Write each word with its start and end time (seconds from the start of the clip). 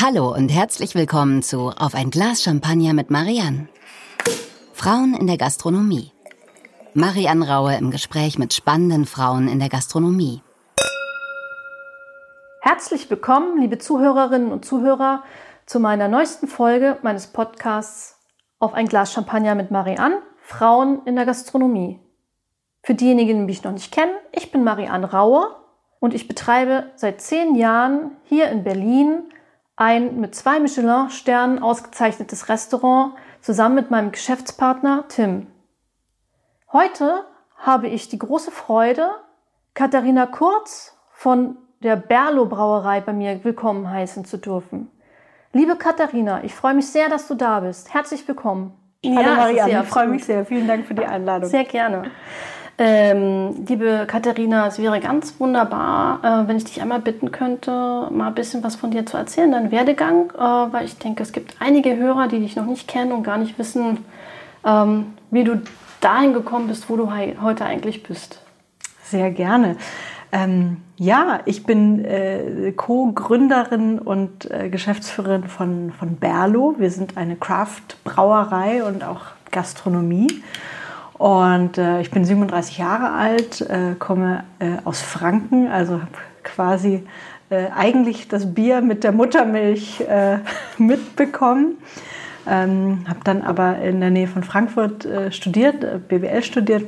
Hallo 0.00 0.32
und 0.32 0.48
herzlich 0.48 0.94
willkommen 0.94 1.42
zu 1.42 1.70
Auf 1.70 1.96
ein 1.96 2.10
Glas 2.10 2.44
Champagner 2.44 2.92
mit 2.92 3.10
Marianne. 3.10 3.66
Frauen 4.72 5.12
in 5.14 5.26
der 5.26 5.38
Gastronomie. 5.38 6.12
Marianne 6.94 7.48
Raue 7.48 7.74
im 7.74 7.90
Gespräch 7.90 8.38
mit 8.38 8.54
spannenden 8.54 9.06
Frauen 9.06 9.48
in 9.48 9.58
der 9.58 9.68
Gastronomie. 9.68 10.40
Herzlich 12.60 13.10
willkommen, 13.10 13.60
liebe 13.60 13.78
Zuhörerinnen 13.78 14.52
und 14.52 14.64
Zuhörer, 14.64 15.24
zu 15.66 15.80
meiner 15.80 16.06
neuesten 16.06 16.46
Folge 16.46 16.98
meines 17.02 17.26
Podcasts 17.26 18.20
Auf 18.60 18.74
ein 18.74 18.86
Glas 18.86 19.12
Champagner 19.12 19.56
mit 19.56 19.72
Marianne, 19.72 20.22
Frauen 20.42 21.02
in 21.06 21.16
der 21.16 21.26
Gastronomie. 21.26 21.98
Für 22.84 22.94
diejenigen, 22.94 23.40
die 23.40 23.46
mich 23.46 23.64
noch 23.64 23.72
nicht 23.72 23.90
kennen, 23.90 24.14
ich 24.30 24.52
bin 24.52 24.62
Marianne 24.62 25.10
Raue 25.10 25.56
und 25.98 26.14
ich 26.14 26.28
betreibe 26.28 26.92
seit 26.94 27.20
zehn 27.20 27.56
Jahren 27.56 28.12
hier 28.22 28.48
in 28.50 28.62
Berlin 28.62 29.24
ein 29.78 30.18
mit 30.18 30.34
zwei 30.34 30.58
Michelin-Sternen 30.58 31.62
ausgezeichnetes 31.62 32.48
Restaurant 32.48 33.14
zusammen 33.40 33.76
mit 33.76 33.90
meinem 33.90 34.10
Geschäftspartner 34.10 35.04
Tim. 35.08 35.46
Heute 36.72 37.24
habe 37.56 37.86
ich 37.86 38.08
die 38.08 38.18
große 38.18 38.50
Freude, 38.50 39.08
Katharina 39.74 40.26
Kurz 40.26 40.98
von 41.12 41.56
der 41.80 41.94
Berlo 41.94 42.46
Brauerei 42.46 43.00
bei 43.00 43.12
mir 43.12 43.44
willkommen 43.44 43.88
heißen 43.88 44.24
zu 44.24 44.36
dürfen. 44.36 44.90
Liebe 45.52 45.76
Katharina, 45.76 46.42
ich 46.42 46.54
freue 46.54 46.74
mich 46.74 46.88
sehr, 46.88 47.08
dass 47.08 47.28
du 47.28 47.36
da 47.36 47.60
bist. 47.60 47.94
Herzlich 47.94 48.26
willkommen. 48.26 48.74
Hallo 49.04 49.20
ja, 49.20 49.34
Marianne, 49.36 49.82
ich 49.84 49.88
freue 49.88 50.08
mich 50.08 50.24
sehr. 50.24 50.44
Vielen 50.44 50.66
Dank 50.66 50.86
für 50.86 50.94
die 50.94 51.06
Einladung. 51.06 51.48
Sehr 51.48 51.64
gerne. 51.64 52.10
Ähm, 52.80 53.66
liebe 53.66 54.04
Katharina, 54.06 54.68
es 54.68 54.78
wäre 54.78 55.00
ganz 55.00 55.40
wunderbar, 55.40 56.20
äh, 56.22 56.48
wenn 56.48 56.56
ich 56.56 56.64
dich 56.64 56.80
einmal 56.80 57.00
bitten 57.00 57.32
könnte, 57.32 57.72
mal 57.72 58.28
ein 58.28 58.34
bisschen 58.34 58.62
was 58.62 58.76
von 58.76 58.92
dir 58.92 59.04
zu 59.04 59.16
erzählen, 59.16 59.50
deinen 59.50 59.72
Werdegang, 59.72 60.30
äh, 60.30 60.72
weil 60.72 60.84
ich 60.84 60.96
denke, 60.96 61.24
es 61.24 61.32
gibt 61.32 61.56
einige 61.58 61.96
Hörer, 61.96 62.28
die 62.28 62.38
dich 62.38 62.54
noch 62.54 62.66
nicht 62.66 62.86
kennen 62.86 63.10
und 63.10 63.24
gar 63.24 63.36
nicht 63.36 63.58
wissen, 63.58 64.04
ähm, 64.64 65.14
wie 65.32 65.42
du 65.42 65.60
dahin 66.00 66.32
gekommen 66.32 66.68
bist, 66.68 66.88
wo 66.88 66.96
du 66.96 67.10
heute 67.10 67.64
eigentlich 67.64 68.04
bist. 68.04 68.40
Sehr 69.02 69.32
gerne. 69.32 69.76
Ähm, 70.30 70.76
ja, 70.96 71.40
ich 71.46 71.64
bin 71.64 72.04
äh, 72.04 72.72
Co-Gründerin 72.76 73.98
und 73.98 74.48
äh, 74.52 74.68
Geschäftsführerin 74.68 75.44
von, 75.44 75.92
von 75.98 76.16
Berlo. 76.16 76.76
Wir 76.78 76.92
sind 76.92 77.16
eine 77.16 77.34
Craft-Brauerei 77.34 78.84
und 78.84 79.02
auch 79.02 79.22
Gastronomie. 79.50 80.28
Und 81.18 81.78
äh, 81.78 82.00
ich 82.00 82.12
bin 82.12 82.24
37 82.24 82.78
Jahre 82.78 83.10
alt, 83.10 83.60
äh, 83.62 83.94
komme 83.98 84.44
äh, 84.60 84.76
aus 84.84 85.02
Franken, 85.02 85.66
also 85.66 85.94
habe 85.94 86.12
quasi 86.44 87.04
äh, 87.50 87.66
eigentlich 87.74 88.28
das 88.28 88.54
Bier 88.54 88.80
mit 88.82 89.02
der 89.02 89.10
Muttermilch 89.10 90.00
äh, 90.00 90.38
mitbekommen. 90.78 91.78
Ähm, 92.46 93.04
habe 93.08 93.18
dann 93.24 93.42
aber 93.42 93.78
in 93.78 94.00
der 94.00 94.10
Nähe 94.10 94.28
von 94.28 94.44
Frankfurt 94.44 95.04
äh, 95.04 95.32
studiert, 95.32 96.08
BWL 96.08 96.42
studiert, 96.42 96.84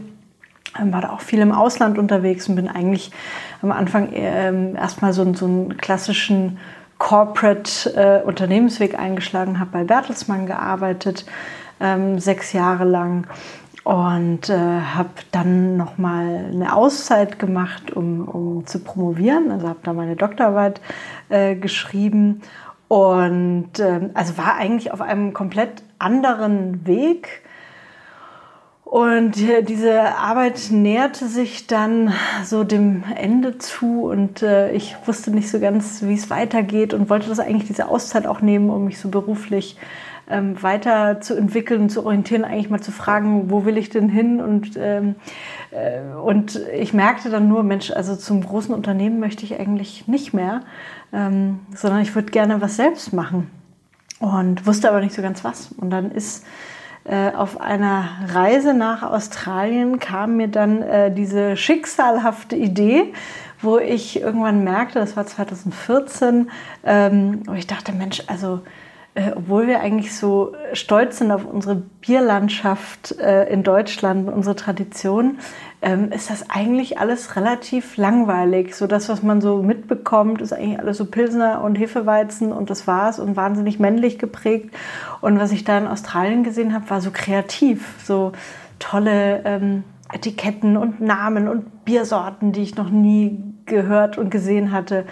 ähm, 0.81 0.92
war 0.92 1.03
da 1.03 1.11
auch 1.11 1.20
viel 1.20 1.41
im 1.41 1.53
Ausland 1.53 1.98
unterwegs 1.98 2.48
und 2.48 2.55
bin 2.55 2.69
eigentlich 2.69 3.11
am 3.62 3.72
Anfang 3.72 4.11
ähm, 4.12 4.77
erstmal 4.77 5.12
so, 5.12 5.34
so 5.34 5.44
einen 5.44 5.77
klassischen 5.77 6.59
Corporate 6.98 8.22
Unternehmensweg 8.27 8.98
eingeschlagen, 8.98 9.59
habe 9.59 9.70
bei 9.72 9.84
Bertelsmann 9.84 10.44
gearbeitet, 10.44 11.25
ähm, 11.81 12.19
sechs 12.19 12.53
Jahre 12.53 12.84
lang 12.84 13.27
und 13.84 14.50
äh, 14.50 14.56
habe 14.56 15.11
dann 15.33 15.77
noch 15.77 15.97
mal 15.97 16.50
eine 16.53 16.75
Auszeit 16.75 17.39
gemacht, 17.39 17.92
um, 17.92 18.28
um 18.28 18.67
zu 18.67 18.81
promovieren. 18.81 19.50
Also 19.50 19.69
habe 19.69 19.81
da 19.83 19.92
meine 19.92 20.17
Doktorarbeit 20.17 20.81
äh, 21.28 21.56
geschrieben 21.56 22.42
und 22.89 23.78
äh, 23.78 24.11
also 24.14 24.37
war 24.37 24.56
eigentlich 24.56 24.92
auf 24.92 25.00
einem 25.00 25.33
komplett 25.33 25.83
anderen 25.98 26.87
Weg. 26.87 27.42
Und 28.84 29.37
diese 29.69 30.16
Arbeit 30.16 30.72
näherte 30.72 31.28
sich 31.28 31.69
dann 31.69 32.12
so 32.44 32.65
dem 32.65 33.05
Ende 33.15 33.56
zu 33.59 34.10
und 34.10 34.43
äh, 34.43 34.72
ich 34.72 34.97
wusste 35.06 35.31
nicht 35.31 35.49
so 35.49 35.60
ganz, 35.60 36.03
wie 36.03 36.15
es 36.15 36.28
weitergeht 36.28 36.93
und 36.93 37.09
wollte 37.09 37.28
das 37.28 37.38
eigentlich 37.38 37.69
diese 37.69 37.87
Auszeit 37.87 38.26
auch 38.26 38.41
nehmen, 38.41 38.69
um 38.69 38.87
mich 38.87 38.99
so 38.99 39.09
beruflich 39.09 39.76
ähm, 40.31 40.63
weiter 40.63 41.21
zu 41.21 41.35
entwickeln, 41.37 41.91
zu 41.91 42.05
orientieren, 42.05 42.45
eigentlich 42.45 42.71
mal 42.71 42.81
zu 42.81 42.93
fragen, 42.93 43.51
wo 43.51 43.65
will 43.65 43.77
ich 43.77 43.91
denn 43.91 44.09
hin? 44.09 44.41
Und, 44.41 44.77
ähm, 44.77 45.17
äh, 45.71 46.17
und 46.17 46.61
ich 46.75 46.95
merkte 46.95 47.31
dann 47.31 47.49
nur, 47.49 47.63
Mensch, 47.63 47.91
also 47.91 48.17
zum 48.17 48.43
großen 48.43 48.75
Unternehmen 48.75 49.21
möchte 49.21 49.45
ich 49.45 49.59
eigentlich 49.59 50.09
nicht 50.09 50.33
mehr, 50.33 50.63
ähm, 51.13 51.61
sondern 51.75 52.01
ich 52.01 52.15
würde 52.15 52.31
gerne 52.31 52.61
was 52.61 52.77
selbst 52.77 53.13
machen. 53.13 53.51
Und 54.21 54.67
wusste 54.67 54.89
aber 54.91 55.01
nicht 55.01 55.15
so 55.15 55.23
ganz 55.23 55.45
was. 55.45 55.73
Und 55.73 55.91
dann 55.91 56.11
ist 56.11 56.45
äh, 57.05 57.33
auf 57.33 57.61
einer 57.61 58.09
Reise 58.29 58.75
nach 58.75 59.03
Australien 59.03 59.99
kam 59.99 60.37
mir 60.37 60.49
dann 60.49 60.83
äh, 60.83 61.12
diese 61.12 61.57
schicksalhafte 61.57 62.57
Idee, 62.57 63.15
wo 63.62 63.79
ich 63.79 64.21
irgendwann 64.21 64.65
merkte, 64.65 64.99
das 64.99 65.17
war 65.17 65.27
2014, 65.27 66.51
ähm, 66.85 67.43
wo 67.47 67.55
ich 67.55 67.67
dachte, 67.67 67.93
Mensch, 67.93 68.23
also 68.27 68.61
äh, 69.15 69.32
obwohl 69.34 69.66
wir 69.66 69.81
eigentlich 69.81 70.15
so 70.15 70.53
stolz 70.72 71.19
sind 71.19 71.32
auf 71.32 71.44
unsere 71.44 71.75
Bierlandschaft 71.75 73.19
äh, 73.19 73.53
in 73.53 73.62
Deutschland, 73.65 74.28
unsere 74.28 74.54
Tradition, 74.54 75.38
ähm, 75.82 76.12
ist 76.12 76.31
das 76.31 76.48
eigentlich 76.48 76.98
alles 76.98 77.34
relativ 77.37 77.97
langweilig. 77.97 78.76
So 78.76 78.87
das, 78.87 79.09
was 79.09 79.22
man 79.22 79.41
so 79.41 79.62
mitbekommt, 79.62 80.41
ist 80.41 80.53
eigentlich 80.53 80.78
alles 80.78 80.99
so 80.99 81.06
Pilsner 81.06 81.62
und 81.62 81.76
Hefeweizen 81.76 82.53
und 82.53 82.70
das 82.70 82.87
war's 82.87 83.19
und 83.19 83.34
wahnsinnig 83.34 83.81
männlich 83.81 84.19
geprägt. 84.19 84.70
Und 85.20 85.41
was 85.41 85.53
ich 85.53 85.65
da 85.65 85.78
in 85.78 85.87
Australien 85.88 86.44
gesehen 86.44 86.72
habe, 86.72 86.88
war 86.91 87.00
so 87.00 87.10
kreativ, 87.10 87.94
so 88.04 88.32
tolle 88.78 89.43
ähm, 89.44 89.84
Etiketten 90.12 90.76
und 90.76 91.00
Namen 91.00 91.49
und 91.49 91.84
Biersorten, 91.84 92.53
die 92.53 92.62
ich 92.62 92.76
noch 92.76 92.91
nie 92.91 93.43
gehört 93.66 94.19
und 94.19 94.31
gesehen 94.31 94.72
hatte. 94.72 95.04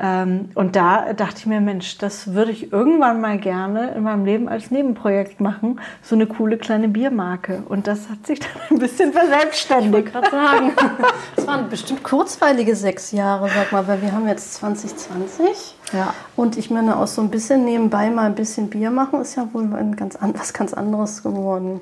Ähm, 0.00 0.50
und 0.54 0.76
da 0.76 1.12
dachte 1.12 1.38
ich 1.38 1.46
mir, 1.46 1.60
Mensch, 1.60 1.98
das 1.98 2.32
würde 2.32 2.52
ich 2.52 2.72
irgendwann 2.72 3.20
mal 3.20 3.38
gerne 3.38 3.90
in 3.92 4.04
meinem 4.04 4.24
Leben 4.24 4.48
als 4.48 4.70
Nebenprojekt 4.70 5.40
machen. 5.40 5.80
So 6.02 6.14
eine 6.14 6.26
coole 6.26 6.56
kleine 6.56 6.88
Biermarke. 6.88 7.64
Und 7.68 7.88
das 7.88 8.08
hat 8.08 8.26
sich 8.26 8.38
dann 8.40 8.50
ein 8.70 8.78
bisschen 8.78 9.12
verselbstständigt. 9.12 10.08
Ich 10.08 10.14
wollte 10.14 10.30
gerade 10.30 10.30
sagen, 10.30 10.72
es 11.36 11.46
waren 11.46 11.68
bestimmt 11.68 12.04
kurzweilige 12.04 12.76
sechs 12.76 13.10
Jahre, 13.10 13.48
sag 13.48 13.72
mal, 13.72 13.88
weil 13.88 14.00
wir 14.00 14.12
haben 14.12 14.28
jetzt 14.28 14.54
2020. 14.54 15.76
Ja. 15.92 16.14
Und 16.36 16.56
ich 16.56 16.70
meine, 16.70 16.96
aus 16.96 17.16
so 17.16 17.22
ein 17.22 17.30
bisschen 17.30 17.64
nebenbei 17.64 18.10
mal 18.10 18.26
ein 18.26 18.36
bisschen 18.36 18.70
Bier 18.70 18.90
machen, 18.90 19.20
ist 19.20 19.36
ja 19.36 19.48
wohl 19.52 19.64
ein 19.74 19.96
ganz, 19.96 20.16
was 20.20 20.52
ganz 20.52 20.74
anderes 20.74 21.24
geworden. 21.24 21.80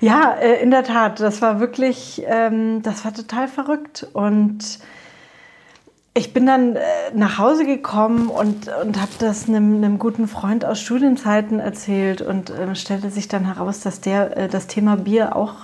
Ja, 0.00 0.32
äh, 0.40 0.62
in 0.62 0.70
der 0.70 0.84
Tat. 0.84 1.20
Das 1.20 1.42
war 1.42 1.60
wirklich, 1.60 2.22
ähm, 2.26 2.80
das 2.82 3.04
war 3.04 3.12
total 3.12 3.46
verrückt. 3.46 4.06
Und 4.14 4.78
ich 6.12 6.32
bin 6.32 6.44
dann 6.44 6.74
äh, 6.74 6.80
nach 7.14 7.38
Hause 7.38 7.64
gekommen 7.64 8.28
und, 8.30 8.68
und 8.68 9.00
habe 9.00 9.12
das 9.20 9.48
einem, 9.48 9.76
einem, 9.76 9.98
guten 10.00 10.26
Freund 10.26 10.64
aus 10.64 10.80
Studienzeiten 10.80 11.60
erzählt 11.60 12.20
und 12.20 12.50
äh, 12.50 12.74
stellte 12.74 13.10
sich 13.10 13.28
dann 13.28 13.44
heraus, 13.44 13.80
dass 13.80 14.00
der 14.00 14.36
äh, 14.36 14.48
das 14.48 14.66
Thema 14.66 14.96
Bier 14.96 15.36
auch 15.36 15.54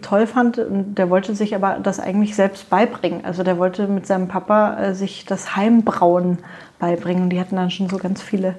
toll 0.00 0.26
fand 0.26 0.58
und 0.58 0.96
der 0.96 1.08
wollte 1.08 1.36
sich 1.36 1.54
aber 1.54 1.78
das 1.80 2.00
eigentlich 2.00 2.34
selbst 2.34 2.68
beibringen. 2.68 3.24
Also 3.24 3.44
der 3.44 3.58
wollte 3.58 3.86
mit 3.86 4.06
seinem 4.08 4.26
Papa 4.26 4.76
äh, 4.76 4.94
sich 4.94 5.24
das 5.24 5.54
Heimbrauen 5.54 6.38
beibringen. 6.80 7.30
Die 7.30 7.38
hatten 7.38 7.54
dann 7.54 7.70
schon 7.70 7.88
so 7.88 7.96
ganz 7.96 8.20
viele 8.20 8.56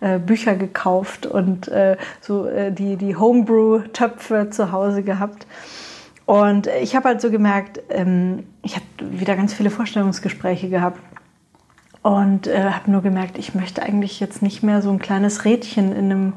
äh, 0.00 0.18
Bücher 0.18 0.56
gekauft 0.56 1.24
und 1.24 1.70
so 2.20 2.48
die, 2.70 2.96
die 2.96 3.14
Homebrew-Töpfe 3.14 4.48
zu 4.50 4.72
Hause 4.72 5.04
gehabt. 5.04 5.46
Und 6.30 6.68
ich 6.80 6.94
habe 6.94 7.08
halt 7.08 7.20
so 7.20 7.28
gemerkt, 7.28 7.80
ähm, 7.88 8.44
ich 8.62 8.76
habe 8.76 8.84
wieder 9.00 9.34
ganz 9.34 9.52
viele 9.52 9.68
Vorstellungsgespräche 9.68 10.68
gehabt 10.68 11.00
und 12.02 12.46
äh, 12.46 12.70
habe 12.70 12.88
nur 12.88 13.02
gemerkt, 13.02 13.36
ich 13.36 13.56
möchte 13.56 13.82
eigentlich 13.82 14.20
jetzt 14.20 14.40
nicht 14.40 14.62
mehr 14.62 14.80
so 14.80 14.90
ein 14.90 15.00
kleines 15.00 15.44
Rädchen 15.44 15.90
in 15.90 16.04
einem 16.04 16.32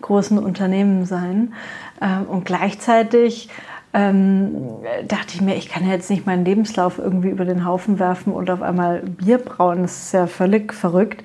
großen 0.00 0.38
Unternehmen 0.38 1.04
sein. 1.04 1.52
Ähm, 2.00 2.24
und 2.28 2.46
gleichzeitig 2.46 3.50
ähm, 3.92 4.56
dachte 5.06 5.34
ich 5.34 5.42
mir, 5.42 5.56
ich 5.56 5.68
kann 5.68 5.84
ja 5.84 5.92
jetzt 5.92 6.08
nicht 6.08 6.24
meinen 6.24 6.46
Lebenslauf 6.46 6.96
irgendwie 6.96 7.28
über 7.28 7.44
den 7.44 7.66
Haufen 7.66 7.98
werfen 7.98 8.32
und 8.32 8.48
auf 8.48 8.62
einmal 8.62 9.00
Bier 9.00 9.36
brauen. 9.36 9.82
Das 9.82 9.98
ist 10.04 10.12
ja 10.12 10.26
völlig 10.28 10.72
verrückt. 10.72 11.22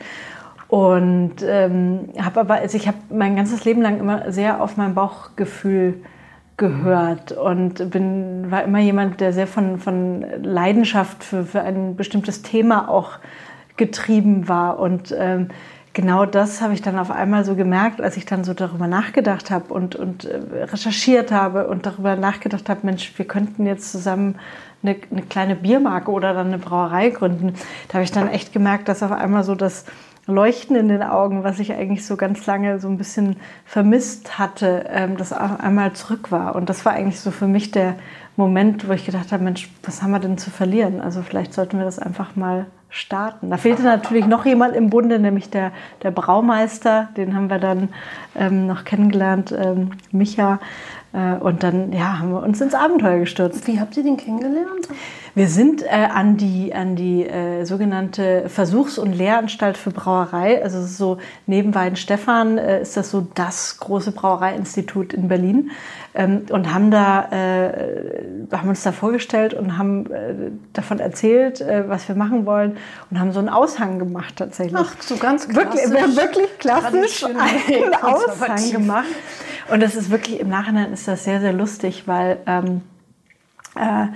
Und 0.68 1.35
ähm, 1.44 2.09
habe 2.19 2.41
aber, 2.41 2.56
also 2.56 2.75
ich 2.75 2.89
habe 2.89 2.97
mein 3.09 3.38
ganzes 3.38 3.63
Leben 3.63 3.81
lang 3.81 4.01
immer 4.01 4.33
sehr 4.33 4.62
auf 4.62 4.75
mein 4.75 4.95
Bauchgefühl 4.95 6.01
gehört 6.61 7.31
und 7.31 7.89
bin, 7.89 8.51
war 8.51 8.63
immer 8.63 8.77
jemand, 8.77 9.19
der 9.19 9.33
sehr 9.33 9.47
von, 9.47 9.79
von 9.79 10.23
Leidenschaft 10.43 11.23
für, 11.23 11.43
für 11.43 11.61
ein 11.61 11.95
bestimmtes 11.95 12.43
Thema 12.43 12.87
auch 12.87 13.13
getrieben 13.77 14.47
war. 14.47 14.77
Und 14.77 15.13
ähm, 15.17 15.47
genau 15.93 16.27
das 16.27 16.61
habe 16.61 16.75
ich 16.75 16.83
dann 16.83 16.99
auf 16.99 17.09
einmal 17.09 17.43
so 17.45 17.55
gemerkt, 17.55 17.99
als 17.99 18.15
ich 18.15 18.27
dann 18.27 18.43
so 18.43 18.53
darüber 18.53 18.85
nachgedacht 18.85 19.49
habe 19.49 19.73
und, 19.73 19.95
und 19.95 20.25
äh, 20.25 20.63
recherchiert 20.65 21.31
habe 21.31 21.67
und 21.67 21.87
darüber 21.87 22.15
nachgedacht 22.15 22.69
habe, 22.69 22.81
Mensch, 22.83 23.11
wir 23.17 23.25
könnten 23.25 23.65
jetzt 23.65 23.91
zusammen 23.91 24.35
eine, 24.83 24.97
eine 25.09 25.23
kleine 25.23 25.55
Biermarke 25.55 26.11
oder 26.11 26.35
dann 26.35 26.47
eine 26.47 26.59
Brauerei 26.59 27.09
gründen. 27.09 27.55
Da 27.87 27.95
habe 27.95 28.03
ich 28.03 28.11
dann 28.11 28.29
echt 28.29 28.53
gemerkt, 28.53 28.87
dass 28.87 29.01
auf 29.01 29.11
einmal 29.11 29.43
so 29.43 29.55
das 29.55 29.85
Leuchten 30.27 30.75
in 30.75 30.88
den 30.88 31.03
Augen, 31.03 31.44
was 31.44 31.59
ich 31.59 31.73
eigentlich 31.73 32.06
so 32.06 32.15
ganz 32.15 32.45
lange 32.45 32.79
so 32.79 32.88
ein 32.88 32.97
bisschen 32.97 33.38
vermisst 33.65 34.38
hatte, 34.38 34.85
ähm, 34.89 35.18
das 35.18 35.33
einmal 35.33 35.94
zurück 35.94 36.31
war. 36.31 36.56
Und 36.56 36.69
das 36.69 36.85
war 36.85 36.94
eigentlich 36.94 37.19
so 37.19 37.31
für 37.31 37.47
mich 37.47 37.71
der 37.71 37.95
Moment, 38.38 38.88
wo 38.88 38.94
ich 38.94 39.06
gedacht 39.06 39.31
habe, 39.31 39.44
Mensch, 39.44 39.69
was 39.83 40.01
haben 40.01 40.12
wir 40.12 40.19
denn 40.19 40.38
zu 40.38 40.51
verlieren? 40.51 41.01
Also 41.01 41.21
vielleicht 41.21 41.53
sollten 41.53 41.77
wir 41.77 41.85
das 41.85 42.00
einfach 42.00 42.35
mal 42.35 42.68
starten. 42.89 43.50
Da 43.50 43.57
fehlte 43.57 43.83
natürlich 43.83 44.27
noch 44.27 44.45
jemand 44.45 44.75
im 44.75 44.89
Bunde, 44.89 45.18
nämlich 45.18 45.50
der, 45.50 45.71
der 46.03 46.12
Braumeister. 46.12 47.09
Den 47.18 47.35
haben 47.35 47.50
wir 47.50 47.59
dann 47.59 47.89
ähm, 48.35 48.68
noch 48.68 48.83
kennengelernt, 48.83 49.53
ähm, 49.57 49.91
Micha. 50.12 50.59
Äh, 51.13 51.35
und 51.35 51.63
dann 51.63 51.91
ja, 51.94 52.19
haben 52.19 52.31
wir 52.31 52.44
uns 52.44 52.62
ins 52.62 52.75
Abenteuer 52.75 53.19
gestürzt. 53.19 53.65
Wie 53.68 53.79
habt 53.79 53.95
ihr 53.97 54.03
den 54.03 54.18
kennengelernt? 54.18 54.88
Wir 55.33 55.48
sind 55.48 55.81
äh, 55.83 55.88
an 55.88 56.36
die, 56.36 56.74
an 56.74 56.98
die 56.98 57.25
äh, 57.25 57.63
sogenannte 57.63 58.50
Versuchs- 58.50 58.98
und 58.98 59.13
Lehranstalt 59.13 59.78
für 59.78 59.92
Brauerei, 59.92 60.62
also 60.62 60.86
so 60.86 61.19
neben 61.48 61.74
Weidenstephan 61.74 62.57
äh, 62.57 62.81
ist 62.81 62.98
das 62.98 63.12
so 63.12 63.25
das 63.33 63.78
große 63.80 64.12
Brauereiinstitut 64.12 65.13
in 65.13 65.30
Berlin 65.30 65.72
ähm, 66.13 66.45
und 66.50 66.74
haben 66.74 66.92
da, 66.92 67.30
äh, 67.31 67.72
haben 68.51 68.68
uns 68.68 68.83
da 68.83 68.92
vorgestellt 68.92 69.54
und 69.54 69.78
haben 69.78 70.12
äh, 70.12 70.33
davon 70.74 71.00
erzählt, 71.00 71.62
äh, 71.62 71.88
was 71.88 72.10
wir 72.10 72.16
machen 72.16 72.45
wollen 72.45 72.78
und 73.10 73.19
haben 73.19 73.31
so 73.31 73.39
einen 73.39 73.50
Aushang 73.50 74.00
gemacht 74.00 74.36
tatsächlich. 74.36 74.75
Ach, 74.78 74.94
so 75.00 75.16
ganz 75.16 75.48
klassisch. 75.48 75.74
Wirklich, 75.74 75.92
wir 75.94 76.01
haben 76.01 76.16
wirklich 76.18 76.57
klassisch 76.60 77.24
einen 77.69 77.94
Aushang 78.01 78.72
gemacht. 78.72 79.07
Und 79.72 79.81
das 79.81 79.95
ist 79.95 80.10
wirklich, 80.10 80.42
im 80.42 80.50
Nachhinein 80.50 80.92
ist 80.92 81.07
das 81.07 81.24
sehr, 81.24 81.39
sehr 81.39 81.54
lustig, 81.54 82.04
weil 82.06 82.39
ähm, 82.45 82.81
äh, 83.75 84.07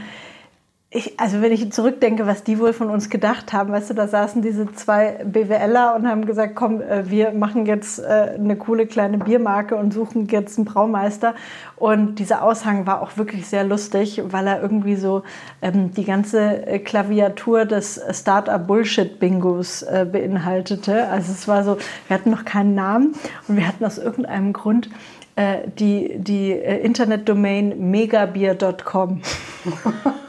ich, 0.95 1.19
also 1.19 1.41
wenn 1.41 1.51
ich 1.51 1.71
zurückdenke, 1.73 2.25
was 2.25 2.43
die 2.43 2.57
wohl 2.57 2.71
von 2.71 2.89
uns 2.89 3.09
gedacht 3.09 3.51
haben, 3.51 3.71
weißt 3.71 3.89
du, 3.89 3.93
da 3.93 4.07
saßen 4.07 4.41
diese 4.41 4.71
zwei 4.73 5.19
BWLer 5.25 5.93
und 5.95 6.07
haben 6.07 6.25
gesagt, 6.25 6.55
komm, 6.55 6.81
äh, 6.81 7.09
wir 7.09 7.31
machen 7.31 7.65
jetzt 7.65 7.99
äh, 7.99 8.35
eine 8.35 8.55
coole 8.55 8.87
kleine 8.87 9.17
Biermarke 9.17 9.75
und 9.75 9.93
suchen 9.93 10.27
jetzt 10.27 10.57
einen 10.57 10.65
Braumeister. 10.65 11.35
Und 11.75 12.15
dieser 12.19 12.43
Aushang 12.43 12.87
war 12.87 13.01
auch 13.01 13.17
wirklich 13.17 13.45
sehr 13.45 13.65
lustig, 13.65 14.23
weil 14.29 14.47
er 14.47 14.61
irgendwie 14.61 14.95
so 14.95 15.23
ähm, 15.61 15.93
die 15.93 16.05
ganze 16.05 16.65
äh, 16.65 16.79
Klaviatur 16.79 17.65
des 17.65 18.01
Startup 18.11 18.65
Bullshit 18.65 19.19
Bingos 19.19 19.83
äh, 19.83 20.07
beinhaltete. 20.09 21.09
Also 21.09 21.33
es 21.33 21.47
war 21.47 21.65
so, 21.65 21.77
wir 22.07 22.15
hatten 22.15 22.31
noch 22.31 22.45
keinen 22.45 22.73
Namen 22.73 23.15
und 23.49 23.57
wir 23.57 23.67
hatten 23.67 23.83
aus 23.83 23.97
irgendeinem 23.97 24.53
Grund 24.53 24.89
äh, 25.35 25.67
die, 25.77 26.15
die 26.19 26.51
Internetdomain 26.51 27.91
megabier.com. 27.91 29.21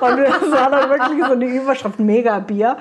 Und 0.00 0.18
das 0.18 0.50
war 0.50 0.70
dann 0.70 0.90
wirklich 0.90 1.24
so 1.24 1.32
eine 1.32 1.46
Überschrift, 1.46 1.98
Megabier. 1.98 2.76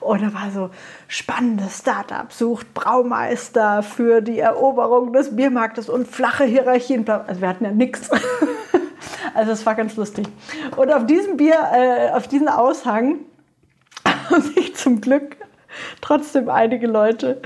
Und 0.00 0.22
da 0.22 0.34
war 0.34 0.50
so, 0.52 0.70
spannendes 1.08 1.78
Startup 1.78 2.32
sucht 2.32 2.74
Braumeister 2.74 3.82
für 3.82 4.20
die 4.20 4.38
Eroberung 4.38 5.12
des 5.12 5.34
Biermarktes 5.34 5.88
und 5.88 6.06
flache 6.06 6.44
Hierarchien. 6.44 7.08
Also 7.08 7.40
wir 7.40 7.48
hatten 7.48 7.64
ja 7.64 7.72
nichts. 7.72 8.10
Also 9.34 9.50
es 9.50 9.66
war 9.66 9.74
ganz 9.74 9.96
lustig. 9.96 10.28
Und 10.76 10.92
auf 10.92 11.06
diesem 11.06 11.36
Bier, 11.36 11.56
äh, 11.74 12.10
auf 12.12 12.28
diesen 12.28 12.48
Aushang 12.48 13.16
haben 14.06 14.42
sich 14.42 14.76
zum 14.76 15.00
Glück 15.00 15.36
trotzdem 16.00 16.48
einige 16.48 16.86
Leute 16.86 17.42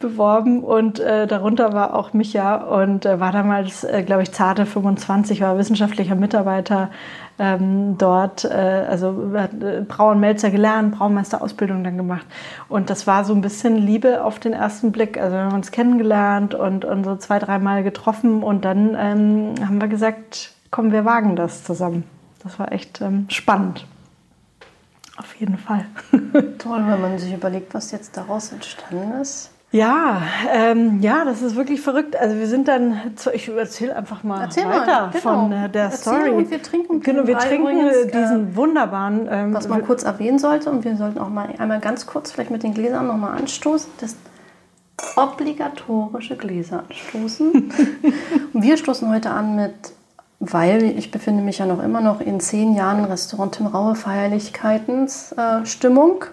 beworben 0.00 0.64
und 0.64 0.98
äh, 0.98 1.26
darunter 1.26 1.72
war 1.72 1.94
auch 1.94 2.12
Micha 2.12 2.56
und 2.56 3.06
äh, 3.06 3.20
war 3.20 3.32
damals, 3.32 3.84
äh, 3.84 4.02
glaube 4.02 4.22
ich, 4.22 4.32
zarte 4.32 4.66
25, 4.66 5.40
war 5.40 5.58
wissenschaftlicher 5.58 6.14
Mitarbeiter 6.14 6.90
ähm, 7.40 7.96
dort, 7.96 8.44
äh, 8.44 8.84
also 8.88 9.32
hat 9.34 9.54
äh, 9.62 9.80
Brau 9.80 10.10
und 10.10 10.20
Melzer 10.20 10.50
gelernt, 10.50 10.96
Braumeisterausbildung 10.96 11.82
dann 11.82 11.96
gemacht 11.96 12.26
und 12.68 12.90
das 12.90 13.06
war 13.06 13.24
so 13.24 13.32
ein 13.34 13.40
bisschen 13.40 13.76
Liebe 13.76 14.22
auf 14.22 14.38
den 14.38 14.52
ersten 14.52 14.92
Blick, 14.92 15.18
also 15.18 15.34
wir 15.34 15.44
haben 15.44 15.54
uns 15.54 15.70
kennengelernt 15.70 16.54
und, 16.54 16.84
und 16.84 17.04
so 17.04 17.16
zwei, 17.16 17.38
dreimal 17.38 17.82
getroffen 17.82 18.42
und 18.42 18.64
dann 18.66 18.94
ähm, 18.94 19.54
haben 19.66 19.80
wir 19.80 19.88
gesagt, 19.88 20.52
komm, 20.70 20.92
wir 20.92 21.04
wagen 21.06 21.34
das 21.34 21.64
zusammen. 21.64 22.04
Das 22.42 22.58
war 22.58 22.72
echt 22.72 23.00
ähm, 23.00 23.26
spannend. 23.28 23.86
Auf 25.16 25.34
jeden 25.36 25.58
Fall. 25.58 25.86
Toll, 26.58 26.82
wenn 26.86 27.00
man 27.00 27.18
sich 27.18 27.32
überlegt, 27.32 27.74
was 27.74 27.90
jetzt 27.90 28.16
daraus 28.16 28.52
entstanden 28.52 29.20
ist. 29.20 29.50
Ja, 29.72 30.22
ähm, 30.52 31.00
ja, 31.00 31.24
das 31.24 31.42
ist 31.42 31.54
wirklich 31.54 31.80
verrückt. 31.80 32.16
Also 32.16 32.36
wir 32.36 32.48
sind 32.48 32.66
dann, 32.66 33.00
zu, 33.14 33.32
ich 33.32 33.48
erzähle 33.48 33.94
einfach 33.94 34.24
mal 34.24 34.42
Erzähl 34.42 34.64
weiter 34.64 34.86
mal, 34.86 35.10
genau. 35.12 35.22
von 35.22 35.52
äh, 35.52 35.68
der 35.68 35.84
Erzähl 35.84 35.98
Story. 35.98 36.30
Und 36.30 36.50
wir 36.50 36.60
trinken, 36.60 37.00
genau, 37.00 37.24
wir 37.24 37.38
trinken 37.38 37.78
übrigens, 37.78 38.08
diesen 38.08 38.52
äh, 38.52 38.56
wunderbaren. 38.56 39.28
Ähm, 39.30 39.54
was 39.54 39.68
man 39.68 39.84
kurz 39.84 40.02
erwähnen 40.02 40.40
sollte 40.40 40.70
und 40.70 40.84
wir 40.84 40.96
sollten 40.96 41.20
auch 41.20 41.28
mal 41.28 41.50
einmal 41.58 41.78
ganz 41.78 42.06
kurz 42.06 42.32
vielleicht 42.32 42.50
mit 42.50 42.64
den 42.64 42.74
Gläsern 42.74 43.06
noch 43.06 43.16
mal 43.16 43.30
anstoßen. 43.30 43.92
Das 44.00 44.16
obligatorische 45.14 46.36
Gläser 46.36 46.82
anstoßen. 46.88 47.72
und 48.52 48.52
wir 48.62 48.76
stoßen 48.76 49.08
heute 49.08 49.30
an 49.30 49.54
mit 49.54 49.92
weil 50.40 50.98
ich 50.98 51.10
befinde 51.10 51.42
mich 51.42 51.58
ja 51.58 51.66
noch 51.66 51.82
immer 51.82 52.00
noch 52.00 52.22
in 52.22 52.40
zehn 52.40 52.74
Jahren 52.74 53.04
Restaurant 53.04 53.54
Tim 53.54 53.66
Raue 53.66 53.94
Feierlichkeiten-Stimmung. 53.94 56.24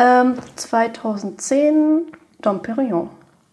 Ähm, 0.00 0.34
2010 0.56 2.06
Dom 2.40 2.62
Perignon. 2.62 3.10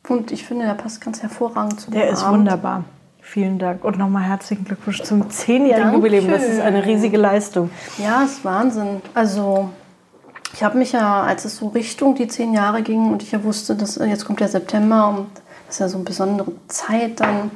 Und 0.10 0.32
ich 0.32 0.46
finde, 0.46 0.66
der 0.66 0.74
passt 0.74 1.02
ganz 1.02 1.22
hervorragend 1.22 1.80
zum 1.80 1.94
Der 1.94 2.10
ist 2.10 2.28
wunderbar. 2.28 2.84
Vielen 3.22 3.58
Dank. 3.58 3.86
Und 3.86 3.98
nochmal 3.98 4.24
herzlichen 4.24 4.66
Glückwunsch 4.66 5.02
zum 5.02 5.30
zehnjährigen 5.30 5.94
Jubiläum. 5.94 6.28
Das 6.30 6.44
ist 6.44 6.60
eine 6.60 6.86
riesige 6.86 7.18
Leistung. 7.18 7.70
Ja, 7.98 8.24
ist 8.24 8.44
Wahnsinn. 8.44 9.02
Also, 9.14 9.70
ich 10.54 10.62
habe 10.62 10.78
mich 10.78 10.92
ja, 10.92 11.24
als 11.24 11.46
es 11.46 11.56
so 11.56 11.70
Richtung 11.70 12.16
die 12.16 12.28
zehn 12.28 12.54
Jahre 12.54 12.84
ging 12.84 13.12
und 13.12 13.24
ich 13.24 13.32
ja 13.32 13.44
wusste, 13.44 13.76
dass 13.76 13.96
jetzt 13.96 14.26
kommt 14.26 14.42
der 14.42 14.50
September 14.50 15.08
und 15.08 15.28
das 15.68 15.76
ist 15.76 15.80
ja 15.80 15.88
so 15.88 15.98
eine 15.98 16.04
besondere 16.04 16.52
Zeit, 16.68 17.22
dann 17.22 17.50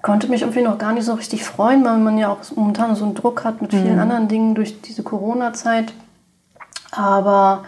konnte 0.00 0.28
mich 0.28 0.42
irgendwie 0.42 0.62
noch 0.62 0.78
gar 0.78 0.92
nicht 0.92 1.04
so 1.04 1.12
richtig 1.12 1.44
freuen, 1.44 1.84
weil 1.84 1.98
man 1.98 2.16
ja 2.16 2.30
auch 2.30 2.38
momentan 2.56 2.96
so 2.96 3.04
einen 3.04 3.14
Druck 3.14 3.44
hat 3.44 3.60
mit 3.60 3.72
vielen 3.72 3.94
mhm. 3.94 4.00
anderen 4.00 4.28
Dingen 4.28 4.54
durch 4.54 4.80
diese 4.80 5.02
Corona-Zeit. 5.02 5.92
Aber 6.90 7.64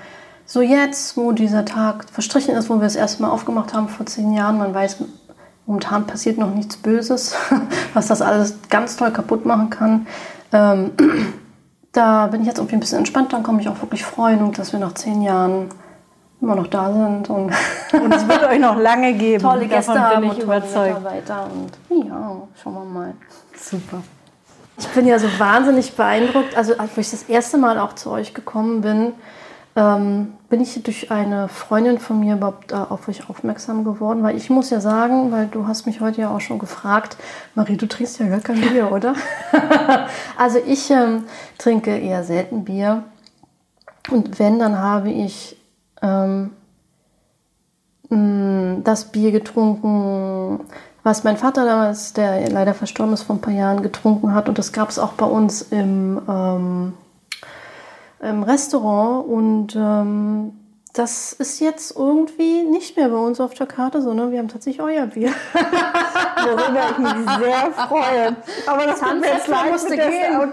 so 0.51 0.63
jetzt, 0.63 1.15
wo 1.19 1.33
dieser 1.33 1.67
Tag 1.67 2.07
verstrichen 2.11 2.57
ist, 2.57 2.71
wo 2.71 2.81
wir 2.81 2.87
es 2.87 2.97
erstmal 2.97 3.31
aufgemacht 3.31 3.75
haben 3.75 3.89
vor 3.89 4.07
zehn 4.07 4.33
Jahren, 4.33 4.57
man 4.57 4.73
weiß, 4.73 4.97
momentan 5.67 6.07
passiert 6.07 6.39
noch 6.39 6.55
nichts 6.55 6.79
Böses, 6.79 7.37
was 7.95 8.07
das 8.07 8.23
alles 8.23 8.55
ganz 8.71 8.97
toll 8.97 9.11
kaputt 9.11 9.45
machen 9.45 9.69
kann. 9.69 10.07
Ähm, 10.55 10.93
da 11.93 12.29
bin 12.29 12.41
ich 12.41 12.47
jetzt 12.47 12.57
irgendwie 12.57 12.77
ein 12.77 12.81
bisschen 12.81 12.97
entspannt, 12.97 13.35
dann 13.35 13.43
komme 13.43 13.61
ich 13.61 13.69
auch 13.69 13.81
wirklich 13.83 14.03
freuen, 14.03 14.41
und 14.41 14.59
dass 14.59 14.73
wir 14.73 14.81
nach 14.81 14.95
zehn 14.95 15.21
Jahren 15.21 15.69
immer 16.41 16.55
noch 16.55 16.69
da 16.69 16.95
sind. 16.95 17.29
Und, 17.29 17.53
und 17.93 18.15
es 18.15 18.27
wird 18.27 18.43
euch 18.45 18.59
noch 18.59 18.79
lange 18.79 19.13
geben. 19.19 19.43
Tolle 19.43 19.67
Gäste 19.67 19.93
Davon 19.93 20.17
haben 20.17 20.21
bin 20.23 20.33
ich 20.33 20.43
überzeugt. 20.43 20.99
Mitarbeiter 20.99 21.47
und 21.53 22.07
ja, 22.07 22.37
schauen 22.63 22.73
wir 22.73 22.85
mal. 22.85 23.15
Super. 23.55 23.99
Ich 24.79 24.89
bin 24.89 25.07
ja 25.07 25.19
so 25.19 25.29
wahnsinnig 25.39 25.95
beeindruckt. 25.95 26.57
Also 26.57 26.79
als 26.79 26.97
ich 26.97 27.11
das 27.11 27.25
erste 27.25 27.59
Mal 27.59 27.79
auch 27.79 27.95
zu 27.95 28.11
euch 28.11 28.33
gekommen 28.33 28.81
bin, 28.81 29.13
ähm, 29.79 30.33
bin 30.49 30.61
ich 30.61 30.83
durch 30.83 31.13
eine 31.13 31.47
Freundin 31.47 32.01
von 32.01 32.19
mir 32.19 32.35
überhaupt 32.35 32.73
äh, 32.73 32.75
auf 32.75 33.07
euch 33.07 33.31
aufmerksam 33.31 33.85
geworden. 33.85 34.25
Weil 34.25 34.37
ich 34.37 34.51
muss 34.51 34.71
ja 34.71 34.81
sagen, 34.81 35.31
weil 35.31 35.47
du 35.47 35.69
hast 35.69 35.87
mich 35.87 36.01
heute 36.01 36.21
ja 36.23 36.35
auch 36.35 36.41
schon 36.41 36.59
gefragt, 36.59 37.17
Marie, 37.55 37.77
du 37.77 37.87
trinkst 37.87 38.19
ja 38.19 38.27
gar 38.27 38.41
kein 38.41 38.61
Bier, 38.61 38.91
oder? 38.91 39.15
also 40.37 40.59
ich 40.67 40.91
ähm, 40.91 41.27
trinke 41.59 41.97
eher 41.97 42.25
selten 42.25 42.65
Bier. 42.65 43.05
Und 44.11 44.41
wenn, 44.41 44.59
dann 44.59 44.79
habe 44.79 45.11
ich 45.11 45.57
ähm, 46.03 46.51
mm, 48.09 48.83
das 48.83 49.13
Bier 49.13 49.31
getrunken, 49.31 50.59
was 51.05 51.23
mein 51.23 51.37
Vater 51.37 51.65
damals, 51.65 52.15
der 52.15 52.51
leider 52.51 52.75
verstorben 52.75 53.15
ist 53.15 53.23
vor 53.23 53.37
ein 53.37 53.41
paar 53.41 53.55
Jahren, 53.55 53.83
getrunken 53.83 54.35
hat. 54.35 54.49
Und 54.49 54.59
das 54.59 54.73
gab 54.73 54.89
es 54.89 54.99
auch 54.99 55.13
bei 55.13 55.27
uns 55.27 55.63
im, 55.63 56.21
ähm, 56.29 56.95
im 58.21 58.43
Restaurant. 58.43 59.29
Und 59.29 59.77
ähm, 59.77 60.53
das 60.93 61.33
ist 61.33 61.61
jetzt 61.61 61.97
irgendwie 61.97 62.65
nicht 62.65 62.97
mehr 62.97 63.09
bei 63.09 63.17
uns 63.17 63.41
auf 63.41 63.55
der 63.55 63.67
Karte, 63.67 64.03
sondern 64.03 64.33
wir 64.33 64.39
haben 64.39 64.49
tatsächlich 64.49 64.83
euer 64.83 65.07
Bier. 65.07 65.31
Worüber 65.55 66.91
ich 66.91 66.99
mich 66.99 67.31
sehr 67.39 67.73
freue. 67.73 68.37
Aber 68.67 68.87
das 68.87 69.01
haben 69.03 69.23
wir 69.23 69.29
jetzt 69.29 69.49
musste 69.71 69.97
gehen. 69.97 70.39